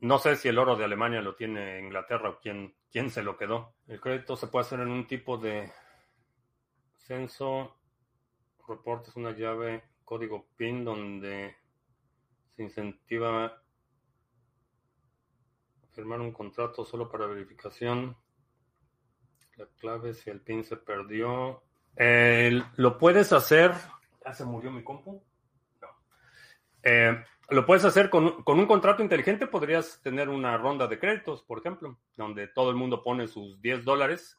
no 0.00 0.18
sé 0.18 0.36
si 0.36 0.48
el 0.48 0.58
oro 0.58 0.76
de 0.76 0.84
Alemania 0.84 1.22
lo 1.22 1.36
tiene 1.36 1.80
Inglaterra 1.80 2.28
o 2.30 2.40
quién, 2.40 2.74
quién 2.90 3.10
se 3.10 3.22
lo 3.22 3.36
quedó. 3.36 3.74
El 3.86 4.00
crédito 4.00 4.36
se 4.36 4.48
puede 4.48 4.66
hacer 4.66 4.80
en 4.80 4.88
un 4.88 5.06
tipo 5.06 5.38
de 5.38 5.72
censo. 6.98 7.76
Reporte 8.68 9.10
es 9.10 9.16
una 9.16 9.30
llave 9.30 9.84
código 10.04 10.48
PIN 10.56 10.84
donde 10.84 11.56
se 12.54 12.62
incentiva 12.62 13.46
a 13.46 13.62
firmar 15.92 16.20
un 16.20 16.32
contrato 16.32 16.84
solo 16.84 17.10
para 17.10 17.26
verificación. 17.26 18.16
La 19.56 19.66
clave 19.80 20.12
si 20.12 20.28
el 20.30 20.40
PIN 20.40 20.64
se 20.64 20.76
perdió. 20.76 21.62
lo 21.96 22.98
puedes 22.98 23.32
hacer. 23.32 23.72
¿Ya 24.24 24.34
se 24.34 24.44
murió 24.44 24.70
mi 24.70 24.84
compu? 24.84 25.22
No. 25.80 25.88
Eh, 26.82 27.24
lo 27.48 27.64
puedes 27.64 27.84
hacer 27.84 28.10
con, 28.10 28.42
un 28.44 28.66
contrato 28.66 29.02
inteligente, 29.02 29.46
podrías 29.46 30.00
tener 30.02 30.28
una 30.28 30.56
ronda 30.56 30.86
de 30.86 30.98
créditos, 30.98 31.42
por 31.42 31.58
ejemplo, 31.58 31.98
donde 32.16 32.48
todo 32.48 32.70
el 32.70 32.76
mundo 32.76 33.02
pone 33.02 33.28
sus 33.28 33.60
10 33.60 33.84
dólares. 33.84 34.38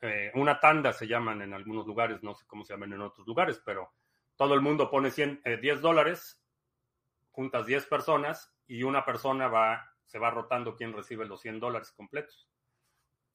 Eh, 0.00 0.30
una 0.34 0.58
tanda 0.60 0.92
se 0.92 1.06
llaman 1.06 1.42
en 1.42 1.52
algunos 1.52 1.86
lugares, 1.86 2.22
no 2.22 2.34
sé 2.34 2.46
cómo 2.46 2.64
se 2.64 2.72
llaman 2.72 2.92
en 2.92 3.02
otros 3.02 3.26
lugares, 3.26 3.60
pero 3.64 3.92
todo 4.36 4.54
el 4.54 4.60
mundo 4.60 4.90
pone 4.90 5.10
100, 5.10 5.42
10 5.44 5.62
eh, 5.62 5.80
dólares, 5.80 6.40
juntas 7.30 7.66
10 7.66 7.86
personas 7.86 8.54
y 8.66 8.84
una 8.84 9.04
persona 9.04 9.48
va, 9.48 9.94
se 10.06 10.18
va 10.18 10.30
rotando 10.30 10.76
quién 10.76 10.92
recibe 10.92 11.26
los 11.26 11.40
100 11.40 11.60
dólares 11.60 11.92
completos. 11.92 12.48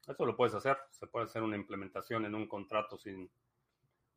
Eso 0.07 0.25
lo 0.25 0.35
puedes 0.35 0.55
hacer, 0.55 0.77
se 0.89 1.07
puede 1.07 1.25
hacer 1.25 1.43
una 1.43 1.55
implementación 1.55 2.25
en 2.25 2.33
un 2.33 2.47
contrato 2.47 2.97
sin, 2.97 3.29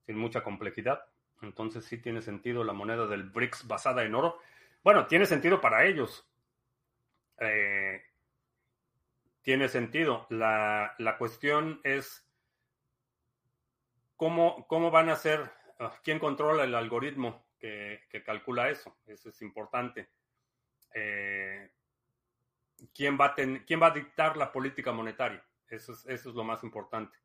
sin 0.04 0.16
mucha 0.16 0.42
complejidad. 0.42 1.04
Entonces 1.42 1.84
sí 1.84 1.98
tiene 1.98 2.22
sentido 2.22 2.64
la 2.64 2.72
moneda 2.72 3.06
del 3.06 3.24
BRICS 3.24 3.66
basada 3.66 4.04
en 4.04 4.14
oro. 4.14 4.38
Bueno, 4.82 5.06
tiene 5.06 5.26
sentido 5.26 5.60
para 5.60 5.84
ellos. 5.84 6.26
Eh, 7.38 8.02
tiene 9.42 9.68
sentido. 9.68 10.26
La, 10.30 11.16
cuestión 11.18 11.80
es 11.84 12.26
cómo, 14.16 14.66
cómo 14.66 14.90
van 14.90 15.10
a 15.10 15.16
ser, 15.16 15.50
ah, 15.78 15.92
quién 16.02 16.18
controla 16.18 16.64
el 16.64 16.74
algoritmo 16.74 17.46
que, 17.58 18.00
calcula 18.24 18.70
eso. 18.70 18.96
Eso 19.06 19.28
es 19.28 19.42
importante. 19.42 20.08
Eh, 20.94 21.70
¿quién, 22.94 23.18
va 23.20 23.26
a 23.26 23.34
¿Quién 23.34 23.82
va 23.82 23.88
a 23.88 23.94
dictar 23.94 24.36
la 24.36 24.50
política 24.50 24.92
monetaria? 24.92 25.44
Eso 25.68 25.92
es, 25.92 26.06
eso 26.06 26.30
es 26.30 26.34
lo 26.34 26.44
más 26.44 26.62
importante 26.62 27.18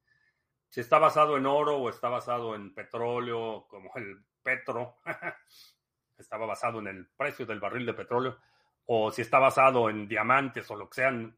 si 0.71 0.79
está 0.79 0.99
basado 0.99 1.35
en 1.35 1.45
oro 1.45 1.77
o 1.77 1.89
está 1.89 2.07
basado 2.07 2.55
en 2.55 2.73
petróleo, 2.73 3.67
como 3.67 3.91
el 3.95 4.23
petro, 4.41 4.99
estaba 6.17 6.45
basado 6.45 6.79
en 6.79 6.87
el 6.87 7.07
precio 7.09 7.45
del 7.45 7.59
barril 7.59 7.85
de 7.85 7.93
petróleo, 7.93 8.39
o 8.85 9.11
si 9.11 9.21
está 9.21 9.37
basado 9.37 9.89
en 9.89 10.07
diamantes 10.07 10.71
o 10.71 10.77
lo 10.77 10.89
que 10.89 10.95
sean, 10.95 11.37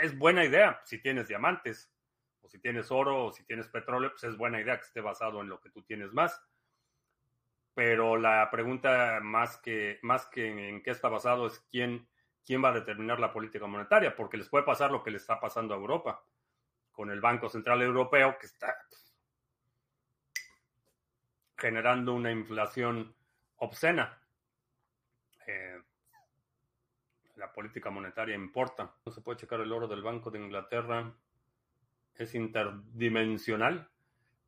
es 0.00 0.16
buena 0.16 0.44
idea 0.44 0.80
si 0.84 1.02
tienes 1.02 1.26
diamantes, 1.26 1.92
o 2.40 2.48
si 2.48 2.60
tienes 2.60 2.92
oro, 2.92 3.26
o 3.26 3.32
si 3.32 3.44
tienes 3.44 3.66
petróleo, 3.66 4.10
pues 4.10 4.22
es 4.22 4.36
buena 4.36 4.60
idea 4.60 4.78
que 4.78 4.86
esté 4.86 5.00
basado 5.00 5.40
en 5.40 5.48
lo 5.48 5.60
que 5.60 5.70
tú 5.70 5.82
tienes 5.82 6.12
más. 6.12 6.40
Pero 7.74 8.16
la 8.16 8.48
pregunta 8.48 9.18
más 9.22 9.56
que, 9.56 9.98
más 10.02 10.26
que 10.26 10.68
en 10.68 10.84
qué 10.84 10.92
está 10.92 11.08
basado 11.08 11.48
es 11.48 11.58
quién, 11.68 12.08
quién 12.44 12.62
va 12.62 12.68
a 12.68 12.74
determinar 12.74 13.18
la 13.18 13.32
política 13.32 13.66
monetaria, 13.66 14.14
porque 14.14 14.36
les 14.36 14.48
puede 14.48 14.64
pasar 14.64 14.92
lo 14.92 15.02
que 15.02 15.10
le 15.10 15.16
está 15.16 15.40
pasando 15.40 15.74
a 15.74 15.78
Europa 15.78 16.24
con 16.92 17.10
el 17.10 17.20
Banco 17.20 17.48
Central 17.48 17.82
Europeo, 17.82 18.36
que 18.38 18.46
está 18.46 18.76
generando 21.56 22.14
una 22.14 22.30
inflación 22.30 23.14
obscena. 23.56 24.20
Eh, 25.46 25.80
la 27.36 27.52
política 27.52 27.90
monetaria 27.90 28.34
importa. 28.34 28.94
No 29.04 29.12
se 29.12 29.20
puede 29.20 29.38
checar 29.38 29.60
el 29.60 29.72
oro 29.72 29.88
del 29.88 30.02
Banco 30.02 30.30
de 30.30 30.38
Inglaterra. 30.38 31.12
Es 32.14 32.34
interdimensional. 32.34 33.88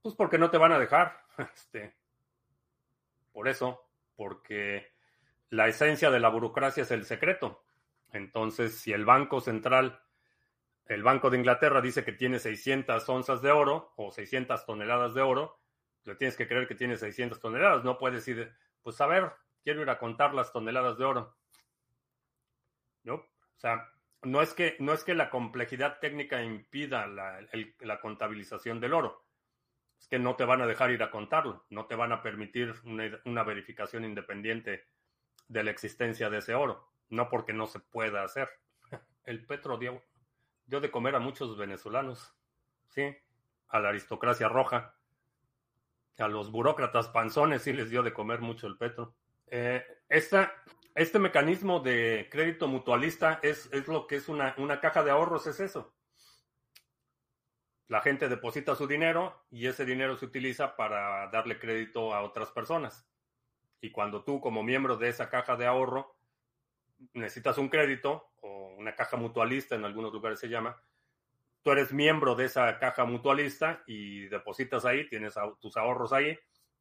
Pues 0.02 0.14
porque 0.14 0.38
no 0.38 0.50
te 0.50 0.58
van 0.58 0.72
a 0.72 0.78
dejar. 0.78 1.24
Este, 1.52 1.96
por 3.32 3.48
eso, 3.48 3.90
porque 4.14 4.92
la 5.50 5.66
esencia 5.66 6.12
de 6.12 6.20
la 6.20 6.28
burocracia 6.28 6.84
es 6.84 6.92
el 6.92 7.04
secreto. 7.04 7.64
Entonces, 8.12 8.78
si 8.78 8.92
el 8.92 9.04
Banco 9.04 9.40
Central 9.40 10.03
el 10.86 11.02
Banco 11.02 11.30
de 11.30 11.38
Inglaterra 11.38 11.80
dice 11.80 12.04
que 12.04 12.12
tiene 12.12 12.38
600 12.38 13.08
onzas 13.08 13.40
de 13.42 13.50
oro 13.50 13.92
o 13.96 14.10
600 14.10 14.66
toneladas 14.66 15.14
de 15.14 15.22
oro, 15.22 15.60
le 16.04 16.14
tienes 16.16 16.36
que 16.36 16.46
creer 16.46 16.68
que 16.68 16.74
tiene 16.74 16.96
600 16.96 17.40
toneladas. 17.40 17.84
No 17.84 17.98
puedes 17.98 18.24
decir, 18.24 18.52
pues 18.82 19.00
a 19.00 19.06
ver, 19.06 19.32
quiero 19.62 19.82
ir 19.82 19.90
a 19.90 19.98
contar 19.98 20.34
las 20.34 20.52
toneladas 20.52 20.98
de 20.98 21.04
oro. 21.04 21.36
¿No? 23.02 23.14
O 23.14 23.58
sea, 23.58 23.90
no 24.22 24.42
es 24.42 24.54
que, 24.54 24.76
no 24.78 24.92
es 24.92 25.04
que 25.04 25.14
la 25.14 25.30
complejidad 25.30 25.98
técnica 26.00 26.42
impida 26.42 27.06
la, 27.06 28.00
contabilización 28.00 28.80
del 28.80 28.94
oro. 28.94 29.24
Es 29.98 30.08
que 30.08 30.18
no 30.18 30.36
te 30.36 30.44
van 30.44 30.60
a 30.60 30.66
dejar 30.66 30.90
ir 30.90 31.02
a 31.02 31.10
contarlo. 31.10 31.64
No 31.70 31.86
te 31.86 31.94
van 31.94 32.12
a 32.12 32.22
permitir 32.22 32.74
una, 32.84 33.42
verificación 33.42 34.04
independiente 34.04 34.86
de 35.48 35.64
la 35.64 35.70
existencia 35.70 36.28
de 36.28 36.38
ese 36.38 36.54
oro. 36.54 36.90
No 37.08 37.28
porque 37.28 37.52
no 37.52 37.66
se 37.66 37.80
pueda 37.80 38.22
hacer. 38.22 38.50
El 39.24 39.46
petro 39.46 39.78
dio 40.66 40.80
de 40.80 40.90
comer 40.90 41.14
a 41.14 41.20
muchos 41.20 41.56
venezolanos, 41.56 42.34
¿sí? 42.88 43.16
A 43.68 43.80
la 43.80 43.90
aristocracia 43.90 44.48
roja, 44.48 44.96
a 46.18 46.28
los 46.28 46.50
burócratas 46.50 47.08
panzones 47.08 47.62
sí 47.62 47.72
les 47.72 47.90
dio 47.90 48.02
de 48.02 48.12
comer 48.12 48.40
mucho 48.40 48.66
el 48.66 48.76
petro. 48.76 49.14
Eh, 49.46 49.84
este 50.08 51.18
mecanismo 51.18 51.80
de 51.80 52.28
crédito 52.30 52.68
mutualista 52.68 53.40
es, 53.42 53.68
es 53.72 53.88
lo 53.88 54.06
que 54.06 54.16
es 54.16 54.28
una, 54.28 54.54
una, 54.58 54.80
caja 54.80 55.02
de 55.02 55.10
ahorros, 55.10 55.46
es 55.46 55.60
eso. 55.60 55.94
la 57.88 58.00
gente 58.00 58.28
deposita 58.28 58.74
su 58.74 58.86
dinero 58.86 59.44
y 59.50 59.66
ese 59.66 59.84
dinero 59.84 60.16
se 60.16 60.24
utiliza 60.24 60.76
para 60.76 61.28
darle 61.30 61.58
crédito 61.58 62.14
a 62.14 62.22
otras 62.22 62.50
personas. 62.50 63.06
Y 63.80 63.90
cuando 63.90 64.24
tú 64.24 64.40
como 64.40 64.62
miembro 64.62 64.96
de 64.96 65.08
esa 65.08 65.28
caja 65.28 65.56
de 65.56 65.66
ahorro 65.66 66.13
necesitas 67.12 67.58
un 67.58 67.68
crédito 67.68 68.30
o 68.40 68.74
una 68.76 68.94
caja 68.94 69.16
mutualista 69.16 69.74
en 69.74 69.84
algunos 69.84 70.12
lugares 70.12 70.40
se 70.40 70.48
llama, 70.48 70.80
tú 71.62 71.72
eres 71.72 71.92
miembro 71.92 72.34
de 72.34 72.46
esa 72.46 72.78
caja 72.78 73.04
mutualista 73.04 73.82
y 73.86 74.26
depositas 74.26 74.84
ahí, 74.84 75.08
tienes 75.08 75.34
tus 75.60 75.76
ahorros 75.76 76.12
ahí 76.12 76.38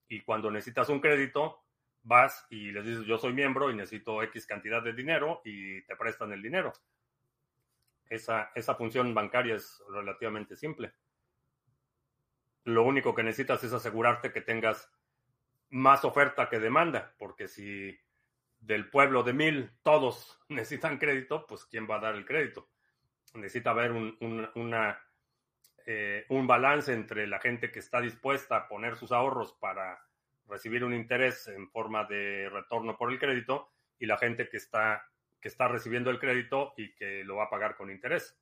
y 0.08 0.22
cuando 0.22 0.52
necesitas 0.52 0.90
un 0.90 1.00
crédito 1.00 1.64
vas 2.04 2.46
y 2.50 2.72
les 2.72 2.86
dices 2.86 3.06
yo 3.06 3.18
soy 3.18 3.34
miembro 3.34 3.72
y 3.72 3.76
necesito 3.76 4.22
X 4.24 4.46
cantidad 4.46 4.84
de 4.84 4.94
dinero 4.94 5.42
y 5.46 5.82
te 5.84 5.96
prestan 5.96 6.34
el 6.34 6.42
dinero. 6.42 6.74
Esa, 8.10 8.52
esa 8.54 8.76
función 8.76 9.14
bancaria 9.14 9.56
es 9.56 9.82
relativamente 9.90 10.56
simple. 10.56 10.94
Lo 12.66 12.84
único 12.84 13.16
que 13.16 13.24
necesitas 13.24 13.64
es 13.64 13.74
asegurarte 13.74 14.32
que 14.32 14.42
tengas 14.42 14.92
más 15.70 16.06
oferta 16.06 16.50
que 16.50 16.60
demanda, 16.60 17.16
porque 17.18 17.48
si 17.48 17.98
del 18.66 18.90
pueblo 18.90 19.24
de 19.24 19.34
mil 19.34 19.72
todos 19.84 20.40
necesitan 20.50 20.98
crédito, 20.98 21.46
pues 21.48 21.66
¿quién 21.66 21.88
va 21.90 21.98
a 21.98 22.02
dar 22.02 22.16
el 22.16 22.26
crédito? 22.26 22.70
Necesita 23.36 23.72
haber 23.72 23.92
un, 23.92 24.16
una, 24.56 25.00
eh, 25.86 26.26
un 26.30 26.46
balance 26.46 26.94
entre 26.94 27.26
la 27.28 27.40
gente 27.40 27.72
que 27.72 27.80
está 27.80 28.00
dispuesta 28.00 28.58
a 28.58 28.68
poner 28.68 28.96
sus 28.96 29.12
ahorros 29.12 29.54
para 29.54 30.00
recibir 30.48 30.84
un 30.84 30.94
interés 30.94 31.48
en 31.48 31.70
forma 31.70 32.06
de 32.06 32.50
retorno 32.50 32.96
por 32.96 33.12
el 33.12 33.20
crédito 33.20 33.72
y 33.98 34.06
la 34.06 34.18
gente 34.18 34.50
que 34.50 34.58
está 34.58 35.04
que 35.44 35.50
está 35.50 35.68
recibiendo 35.68 36.10
el 36.10 36.20
crédito 36.20 36.74
y 36.78 36.96
que 36.96 37.22
lo 37.26 37.36
va 37.36 37.44
a 37.44 37.50
pagar 37.50 37.76
con 37.76 37.92
interés. 37.92 38.40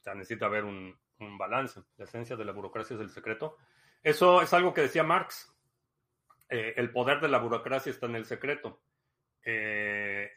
O 0.00 0.02
sea, 0.02 0.14
necesita 0.16 0.46
haber 0.46 0.64
un, 0.64 0.98
balance. 1.38 1.80
La 1.96 2.06
esencia 2.06 2.34
de 2.34 2.44
la 2.44 2.50
burocracia 2.50 2.96
es 2.96 3.00
el 3.00 3.10
secreto. 3.10 3.56
Eso 4.02 4.42
es 4.42 4.52
algo 4.52 4.74
que 4.74 4.80
decía 4.80 5.04
Marx. 5.04 5.54
Eh, 6.48 6.74
el 6.76 6.90
poder 6.90 7.20
de 7.20 7.28
la 7.28 7.38
burocracia 7.38 7.90
está 7.90 8.06
en 8.06 8.16
el 8.16 8.24
secreto. 8.26 8.80
Eh, 9.44 10.30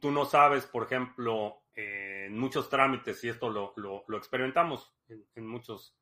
tú 0.00 0.10
no 0.10 0.24
sabes, 0.24 0.66
por 0.66 0.84
ejemplo, 0.84 1.62
eh, 1.74 2.24
en 2.26 2.38
muchos 2.38 2.68
trámites, 2.68 3.22
y 3.24 3.28
esto 3.28 3.50
lo, 3.50 4.04
experimentamos 4.16 4.94
en, 5.34 5.46
muchos, 5.46 5.96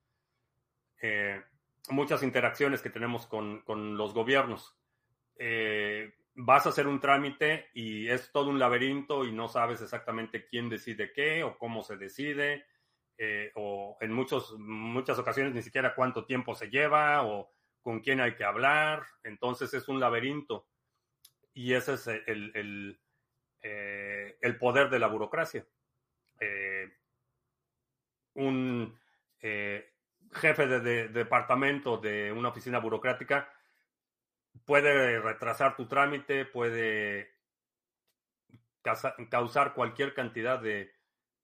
muchas 1.89 2.23
interacciones 2.23 2.83
que 2.83 2.91
tenemos 2.91 3.27
con, 3.27 3.63
con 3.63 3.97
los 3.97 4.15
gobiernos 4.15 4.79
vas 6.35 6.67
a 6.67 6.71
hacer 6.71 6.87
un 6.87 7.01
trámite 7.01 7.69
y 7.75 8.09
es 8.09 8.31
todo 8.33 8.49
un 8.49 8.59
laberinto 8.59 9.25
y 9.25 9.33
no 9.33 9.49
sabes 9.49 9.83
exactamente 9.83 10.47
quién 10.47 10.69
decide 10.69 11.13
qué 11.13 11.43
o 11.43 11.59
cómo 11.59 11.83
se 11.83 11.97
decide, 11.97 12.67
eh, 13.19 13.53
o 13.55 13.99
en 14.01 14.13
muchos, 14.13 14.59
muchas 14.59 15.19
ocasiones 15.19 15.55
ni 15.55 15.63
siquiera 15.63 15.95
cuánto 15.95 16.25
tiempo 16.25 16.55
se 16.55 16.71
lleva 16.71 17.25
o 17.25 17.53
con 17.83 18.01
quién 18.01 18.21
hay 18.21 18.35
que 18.35 18.45
hablar. 18.45 19.05
Entonces 19.23 19.73
es 19.75 19.89
un 19.89 20.01
laberinto 20.01 20.67
y 21.55 21.75
ese 21.75 21.95
es 21.95 22.07
el, 22.07 22.53
el, 22.55 23.01
eh, 23.63 24.57
poder 24.59 24.91
de 24.91 24.99
la 24.99 25.09
burocracia. 25.09 25.67
Eh, 26.41 26.91
un 28.35 28.99
jefe 30.33 30.67
de 30.67 31.09
departamento 31.09 31.99
de 31.99 32.33
una 32.33 32.49
oficina 32.49 32.79
burocrática 32.79 33.53
puede 34.65 35.21
retrasar 35.21 35.77
tu 35.77 35.87
trámite, 35.87 36.45
puede 36.45 37.33
causar 39.31 39.75
cualquier 39.75 40.15
cantidad 40.15 40.61
de, 40.61 40.93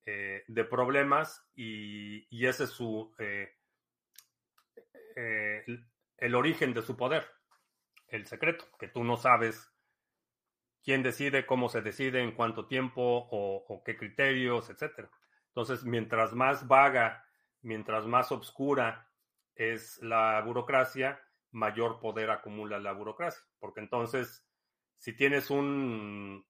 eh, 0.07 0.45
de 0.49 0.65
problemas 0.65 1.47
y, 1.55 2.47
ese 2.47 2.65
es 2.65 2.71
su 2.71 3.15
eh, 3.19 3.55
eh, 5.17 5.65
el 6.17 6.35
origen 6.35 6.75
de 6.75 6.83
su 6.83 6.97
poder, 6.97 7.27
el 8.09 8.27
secreto, 8.27 8.65
que 8.79 8.89
tú 8.89 9.05
no 9.05 9.17
sabes 9.17 9.71
quién 10.83 11.03
decide, 11.03 11.47
cómo 11.47 11.69
se 11.69 11.83
decide, 11.83 12.23
en 12.23 12.33
cuánto 12.33 12.67
tiempo 12.67 13.29
o, 13.31 13.83
qué 13.85 13.97
criterios, 13.97 14.71
etcétera. 14.71 15.11
Entonces, 15.49 15.85
mientras 15.85 16.33
más 16.33 16.67
vaga, 16.67 17.25
mientras 17.63 18.07
más 18.07 18.33
obscura 18.33 19.11
es 19.55 20.01
la 20.03 20.41
burocracia, 20.43 21.21
mayor 21.51 22.01
poder 22.01 22.31
acumula 22.31 22.79
la 22.79 22.93
burocracia. 22.93 23.43
Porque 23.59 23.81
entonces, 23.81 24.47
si 24.99 25.15
tienes 25.15 25.51
un 25.51 26.47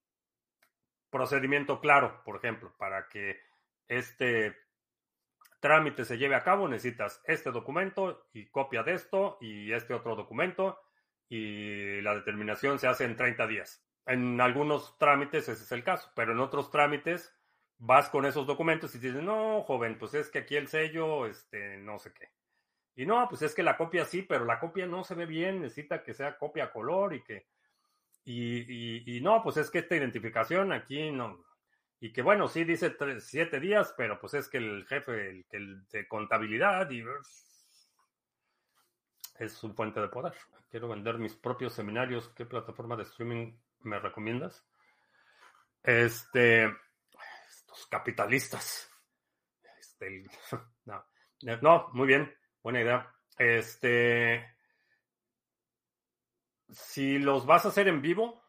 procedimiento 1.09 1.79
claro, 1.79 2.21
por 2.23 2.37
ejemplo, 2.37 2.75
para 2.77 3.07
que 3.09 3.39
este 3.87 4.55
trámite 5.59 6.05
se 6.05 6.17
lleve 6.17 6.35
a 6.35 6.43
cabo, 6.43 6.67
necesitas 6.67 7.21
este 7.25 7.51
documento 7.51 8.29
y 8.33 8.47
copia 8.47 8.83
de 8.83 8.93
esto 8.93 9.37
y 9.41 9.73
este 9.73 9.93
otro 9.93 10.15
documento 10.15 10.79
y 11.27 12.01
la 12.01 12.15
determinación 12.15 12.79
se 12.79 12.87
hace 12.87 13.05
en 13.05 13.15
30 13.15 13.47
días. 13.47 13.85
En 14.09 14.41
algunos 14.41 14.97
trámites 14.97 15.47
ese 15.49 15.63
es 15.63 15.71
el 15.71 15.83
caso, 15.83 16.11
pero 16.15 16.31
en 16.31 16.39
otros 16.39 16.71
trámites 16.71 17.31
vas 17.77 18.09
con 18.09 18.25
esos 18.25 18.47
documentos 18.47 18.95
y 18.95 18.97
dices, 18.97 19.21
no, 19.21 19.61
joven, 19.61 19.99
pues 19.99 20.15
es 20.15 20.29
que 20.29 20.39
aquí 20.39 20.55
el 20.55 20.67
sello, 20.67 21.27
este, 21.27 21.77
no 21.77 21.99
sé 21.99 22.11
qué. 22.13 22.31
Y 22.95 23.05
no, 23.05 23.27
pues 23.29 23.43
es 23.43 23.53
que 23.53 23.61
la 23.61 23.77
copia 23.77 24.05
sí, 24.05 24.23
pero 24.23 24.45
la 24.45 24.59
copia 24.59 24.87
no 24.87 25.03
se 25.03 25.13
ve 25.13 25.27
bien, 25.27 25.61
necesita 25.61 26.01
que 26.01 26.15
sea 26.15 26.39
copia 26.39 26.71
color 26.71 27.13
y 27.13 27.23
que... 27.23 27.45
Y, 28.25 29.15
y, 29.15 29.21
no, 29.21 29.43
pues 29.43 29.57
es 29.57 29.69
que 29.69 29.79
esta 29.79 29.95
identificación 29.95 30.73
aquí 30.73 31.11
no... 31.11 31.45
Y 31.99 32.11
que 32.11 32.23
bueno, 32.23 32.47
sí 32.47 32.63
dice 32.63 32.95
siete 33.19 33.59
días, 33.59 33.93
pero 33.95 34.19
pues 34.19 34.33
es 34.33 34.49
que 34.49 34.57
el 34.57 34.87
jefe, 34.87 35.29
el, 35.29 35.45
el 35.51 35.87
de 35.87 36.07
contabilidad 36.07 36.89
y... 36.89 37.03
Es 39.37 39.63
un 39.63 39.75
fuente 39.75 40.01
de 40.01 40.09
poder. 40.09 40.33
Quiero 40.69 40.89
vender 40.89 41.19
mis 41.19 41.35
propios 41.35 41.73
seminarios. 41.73 42.29
¿Qué 42.29 42.45
plataforma 42.45 42.95
de 42.95 43.03
streaming 43.03 43.53
me 43.81 43.99
recomiendas? 43.99 44.65
Este... 45.83 46.65
Estos 47.47 47.87
capitalistas. 47.87 48.89
Este, 49.79 50.23
no, 50.85 51.05
no, 51.61 51.89
muy 51.93 52.07
bien. 52.07 52.33
Buena 52.63 52.81
idea. 52.81 53.15
Este. 53.37 54.55
Si 56.69 57.19
los 57.19 57.45
vas 57.45 57.65
a 57.65 57.69
hacer 57.69 57.87
en 57.87 58.01
vivo, 58.01 58.43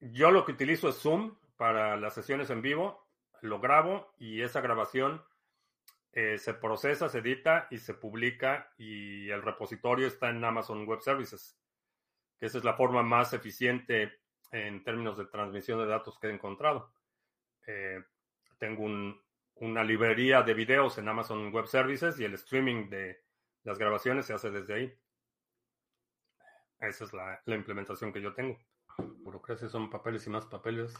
yo 0.00 0.30
lo 0.30 0.44
que 0.44 0.52
utilizo 0.52 0.88
es 0.88 0.96
Zoom 0.96 1.38
para 1.56 1.96
las 1.96 2.14
sesiones 2.14 2.50
en 2.50 2.62
vivo. 2.62 3.06
Lo 3.40 3.60
grabo 3.60 4.14
y 4.18 4.42
esa 4.42 4.60
grabación 4.60 5.24
eh, 6.12 6.38
se 6.38 6.54
procesa, 6.54 7.08
se 7.08 7.18
edita 7.18 7.68
y 7.70 7.78
se 7.78 7.94
publica 7.94 8.72
y 8.78 9.28
el 9.30 9.42
repositorio 9.42 10.06
está 10.06 10.30
en 10.30 10.44
Amazon 10.44 10.86
Web 10.86 11.00
Services, 11.02 11.57
que 12.38 12.46
esa 12.46 12.58
es 12.58 12.64
la 12.64 12.74
forma 12.74 13.02
más 13.02 13.32
eficiente 13.32 14.20
en 14.50 14.82
términos 14.84 15.18
de 15.18 15.26
transmisión 15.26 15.78
de 15.78 15.86
datos 15.86 16.18
que 16.18 16.28
he 16.28 16.32
encontrado. 16.32 16.92
Eh, 17.66 18.02
tengo 18.58 18.84
un, 18.84 19.20
una 19.60 19.84
librería 19.84 20.42
de 20.42 20.54
videos 20.54 20.98
en 20.98 21.08
Amazon 21.08 21.52
Web 21.52 21.66
Services 21.66 22.18
y 22.18 22.24
el 22.24 22.34
streaming 22.34 22.88
de 22.88 23.22
las 23.64 23.78
grabaciones 23.78 24.26
se 24.26 24.34
hace 24.34 24.50
desde 24.50 24.74
ahí. 24.74 24.98
Esa 26.80 27.04
es 27.04 27.12
la, 27.12 27.42
implementación 27.46 28.12
que 28.12 28.22
yo 28.22 28.32
tengo. 28.34 28.58
Burocracia 28.96 29.68
son 29.68 29.90
papeles 29.90 30.26
y 30.26 30.30
más 30.30 30.46
papeles. 30.46 30.94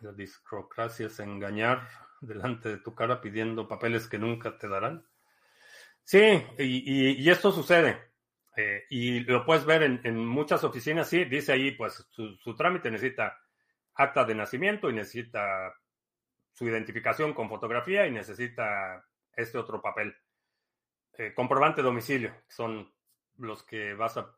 La 0.00 0.12
discrocracia 0.12 1.06
es 1.06 1.18
engañar 1.20 1.88
delante 2.20 2.68
de 2.68 2.78
tu 2.78 2.94
cara 2.94 3.20
pidiendo 3.20 3.68
papeles 3.68 4.08
que 4.08 4.18
nunca 4.18 4.56
te 4.56 4.68
darán. 4.68 5.04
Sí, 6.04 6.44
y, 6.58 7.28
esto 7.28 7.50
sucede. 7.52 8.11
Eh, 8.56 8.84
y 8.90 9.20
lo 9.20 9.44
puedes 9.46 9.64
ver 9.64 9.82
en, 9.82 10.16
muchas 10.26 10.62
oficinas, 10.64 11.08
sí, 11.08 11.24
dice 11.24 11.52
ahí, 11.52 11.70
pues 11.72 12.06
su, 12.10 12.36
su, 12.36 12.54
trámite 12.54 12.90
necesita 12.90 13.38
acta 13.94 14.24
de 14.24 14.34
nacimiento 14.34 14.90
y 14.90 14.92
necesita 14.92 15.72
su 16.52 16.66
identificación 16.66 17.32
con 17.32 17.48
fotografía 17.48 18.06
y 18.06 18.10
necesita 18.10 19.06
este 19.34 19.58
otro 19.58 19.80
papel. 19.80 20.14
Eh, 21.18 21.34
comprobante 21.34 21.82
de 21.82 21.86
domicilio, 21.86 22.32
que 22.46 22.54
son 22.54 22.92
los 23.36 23.62
que 23.62 23.94
vas 23.94 24.16
a, 24.16 24.34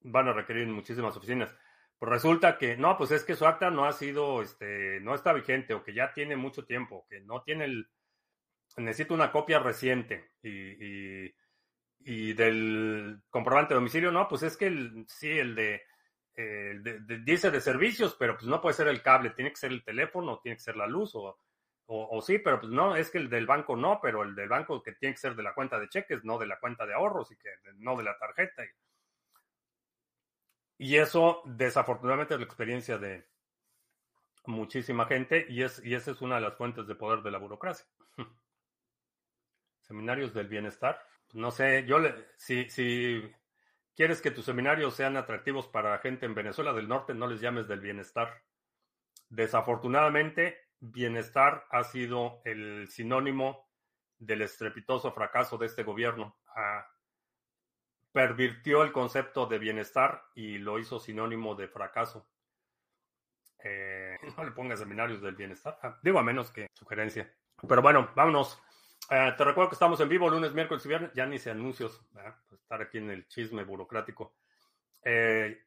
van 0.00 0.28
a 0.28 0.32
requerir 0.32 0.62
en 0.62 0.72
muchísimas 0.72 1.16
oficinas. 1.16 1.54
Pues 1.98 2.10
resulta 2.10 2.58
que 2.58 2.76
no, 2.76 2.96
pues 2.96 3.10
es 3.10 3.24
que 3.24 3.36
su 3.36 3.46
acta 3.46 3.70
no 3.70 3.86
ha 3.86 3.92
sido, 3.92 4.42
este, 4.42 5.00
no 5.00 5.14
está 5.14 5.32
vigente 5.32 5.74
o 5.74 5.82
que 5.82 5.94
ya 5.94 6.12
tiene 6.12 6.36
mucho 6.36 6.66
tiempo, 6.66 7.06
que 7.08 7.20
no 7.20 7.42
tiene 7.42 7.64
el, 7.64 7.90
necesita 8.76 9.14
una 9.14 9.32
copia 9.32 9.58
reciente 9.58 10.32
y, 10.42 10.50
y, 11.26 11.34
del 11.98 13.22
comprobante 13.30 13.74
de 13.74 13.80
domicilio, 13.80 14.12
no, 14.12 14.28
pues 14.28 14.42
es 14.42 14.56
que 14.56 14.66
el, 14.66 15.06
sí, 15.08 15.30
el 15.30 15.54
de, 15.54 15.82
dice 17.24 17.50
de 17.50 17.60
servicios, 17.60 18.16
pero 18.18 18.34
pues 18.34 18.46
no 18.46 18.60
puede 18.60 18.74
ser 18.74 18.88
el 18.88 19.02
cable, 19.02 19.30
tiene 19.30 19.50
que 19.50 19.56
ser 19.56 19.72
el 19.72 19.84
teléfono, 19.84 20.38
tiene 20.40 20.56
que 20.56 20.62
ser 20.62 20.76
la 20.76 20.86
luz 20.86 21.12
o 21.14 21.38
o, 21.88 22.20
sí, 22.20 22.38
pero 22.40 22.58
pues 22.58 22.72
no, 22.72 22.96
es 22.96 23.10
que 23.10 23.18
el 23.18 23.30
del 23.30 23.46
banco 23.46 23.76
no, 23.76 24.00
pero 24.02 24.24
el 24.24 24.34
del 24.34 24.48
banco 24.48 24.82
que 24.82 24.92
tiene 24.92 25.14
que 25.14 25.20
ser 25.20 25.36
de 25.36 25.44
la 25.44 25.54
cuenta 25.54 25.78
de 25.78 25.88
cheques, 25.88 26.24
no 26.24 26.36
de 26.36 26.46
la 26.46 26.58
cuenta 26.58 26.84
de 26.84 26.94
ahorros 26.94 27.30
y 27.30 27.36
que 27.36 27.48
no 27.76 27.96
de 27.96 28.02
la 28.02 28.18
tarjeta. 28.18 28.64
Y 30.78 30.96
eso, 30.96 31.42
desafortunadamente, 31.44 32.34
es 32.34 32.40
la 32.40 32.46
experiencia 32.46 32.98
de 32.98 33.28
muchísima 34.46 35.06
gente 35.06 35.46
y, 35.48 35.62
es, 35.62 35.80
y 35.84 35.94
esa 35.94 36.10
es 36.10 36.20
una 36.22 36.36
de 36.36 36.40
las 36.42 36.56
fuentes 36.56 36.88
de 36.88 36.96
poder 36.96 37.22
de 37.22 37.30
la 37.30 37.38
burocracia. 37.38 37.86
Seminarios 39.82 40.34
del 40.34 40.48
bienestar. 40.48 41.00
No 41.32 41.50
sé, 41.50 41.84
yo 41.86 41.98
le, 41.98 42.14
si, 42.36 42.68
si 42.70 43.22
quieres 43.94 44.20
que 44.20 44.30
tus 44.30 44.44
seminarios 44.44 44.94
sean 44.94 45.16
atractivos 45.16 45.68
para 45.68 45.98
gente 45.98 46.26
en 46.26 46.34
Venezuela 46.34 46.72
del 46.72 46.88
Norte, 46.88 47.14
no 47.14 47.26
les 47.26 47.40
llames 47.40 47.68
del 47.68 47.80
bienestar. 47.80 48.42
Desafortunadamente, 49.28 50.66
bienestar 50.80 51.66
ha 51.70 51.84
sido 51.84 52.40
el 52.44 52.88
sinónimo 52.88 53.68
del 54.18 54.42
estrepitoso 54.42 55.12
fracaso 55.12 55.58
de 55.58 55.66
este 55.66 55.82
gobierno. 55.82 56.36
Ah, 56.54 56.86
pervirtió 58.12 58.82
el 58.82 58.92
concepto 58.92 59.46
de 59.46 59.58
bienestar 59.58 60.22
y 60.34 60.58
lo 60.58 60.78
hizo 60.78 60.98
sinónimo 60.98 61.54
de 61.54 61.68
fracaso. 61.68 62.28
Eh, 63.62 64.16
no 64.36 64.44
le 64.44 64.52
pongas 64.52 64.78
seminarios 64.78 65.20
del 65.20 65.34
bienestar. 65.34 65.78
Ah, 65.82 65.98
digo, 66.02 66.18
a 66.18 66.22
menos 66.22 66.50
que 66.50 66.68
sugerencia. 66.72 67.30
Pero 67.68 67.82
bueno, 67.82 68.10
vámonos. 68.14 68.62
Eh, 69.10 69.34
te 69.36 69.44
recuerdo 69.44 69.70
que 69.70 69.74
estamos 69.74 70.00
en 70.00 70.08
vivo 70.08 70.28
lunes, 70.28 70.52
miércoles 70.52 70.84
y 70.84 70.88
viernes. 70.88 71.12
Ya 71.14 71.26
ni 71.26 71.38
se 71.38 71.50
anuncios. 71.50 72.00
Pues 72.12 72.60
estar 72.60 72.82
aquí 72.82 72.98
en 72.98 73.10
el 73.10 73.26
chisme 73.28 73.64
burocrático. 73.64 74.34
Eh, 75.02 75.62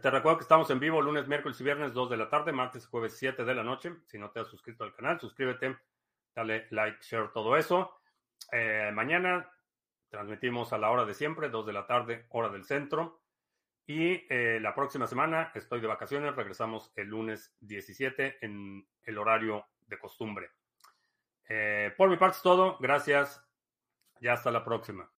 te 0.00 0.10
recuerdo 0.10 0.38
que 0.38 0.42
estamos 0.42 0.70
en 0.70 0.80
vivo 0.80 1.00
lunes, 1.00 1.28
miércoles 1.28 1.60
y 1.60 1.64
viernes, 1.64 1.92
2 1.92 2.10
de 2.10 2.16
la 2.16 2.28
tarde, 2.28 2.52
martes, 2.52 2.86
jueves, 2.86 3.16
7 3.18 3.44
de 3.44 3.54
la 3.54 3.62
noche. 3.62 3.94
Si 4.06 4.18
no 4.18 4.30
te 4.30 4.40
has 4.40 4.48
suscrito 4.48 4.84
al 4.84 4.94
canal, 4.94 5.20
suscríbete, 5.20 5.76
dale 6.34 6.66
like, 6.70 6.98
share, 7.02 7.30
todo 7.32 7.56
eso. 7.56 7.98
mañana 8.92 9.50
transmitimos 10.08 10.72
a 10.72 10.78
la 10.78 10.90
hora 10.90 11.04
de 11.04 11.14
siempre, 11.14 11.48
2 11.48 11.66
de 11.66 11.72
la 11.72 11.86
tarde, 11.86 12.26
hora 12.30 12.50
del 12.50 12.64
centro. 12.64 13.22
Y 13.86 14.26
eh, 14.28 14.58
la 14.60 14.74
próxima 14.74 15.06
semana 15.06 15.50
estoy 15.54 15.80
de 15.80 15.88
vacaciones, 15.88 16.36
regresamos 16.36 16.92
el 16.96 17.08
lunes 17.08 17.54
17 17.60 18.38
en 18.44 18.86
el 19.02 19.18
horario 19.18 19.66
de 19.86 19.98
costumbre. 19.98 20.50
Eh, 21.48 21.92
por 21.96 22.08
mi 22.08 22.16
parte 22.16 22.36
es 22.38 22.42
todo, 22.42 22.78
gracias, 22.80 23.44
ya 24.20 24.32
hasta 24.34 24.50
la 24.50 24.64
próxima. 24.64 25.11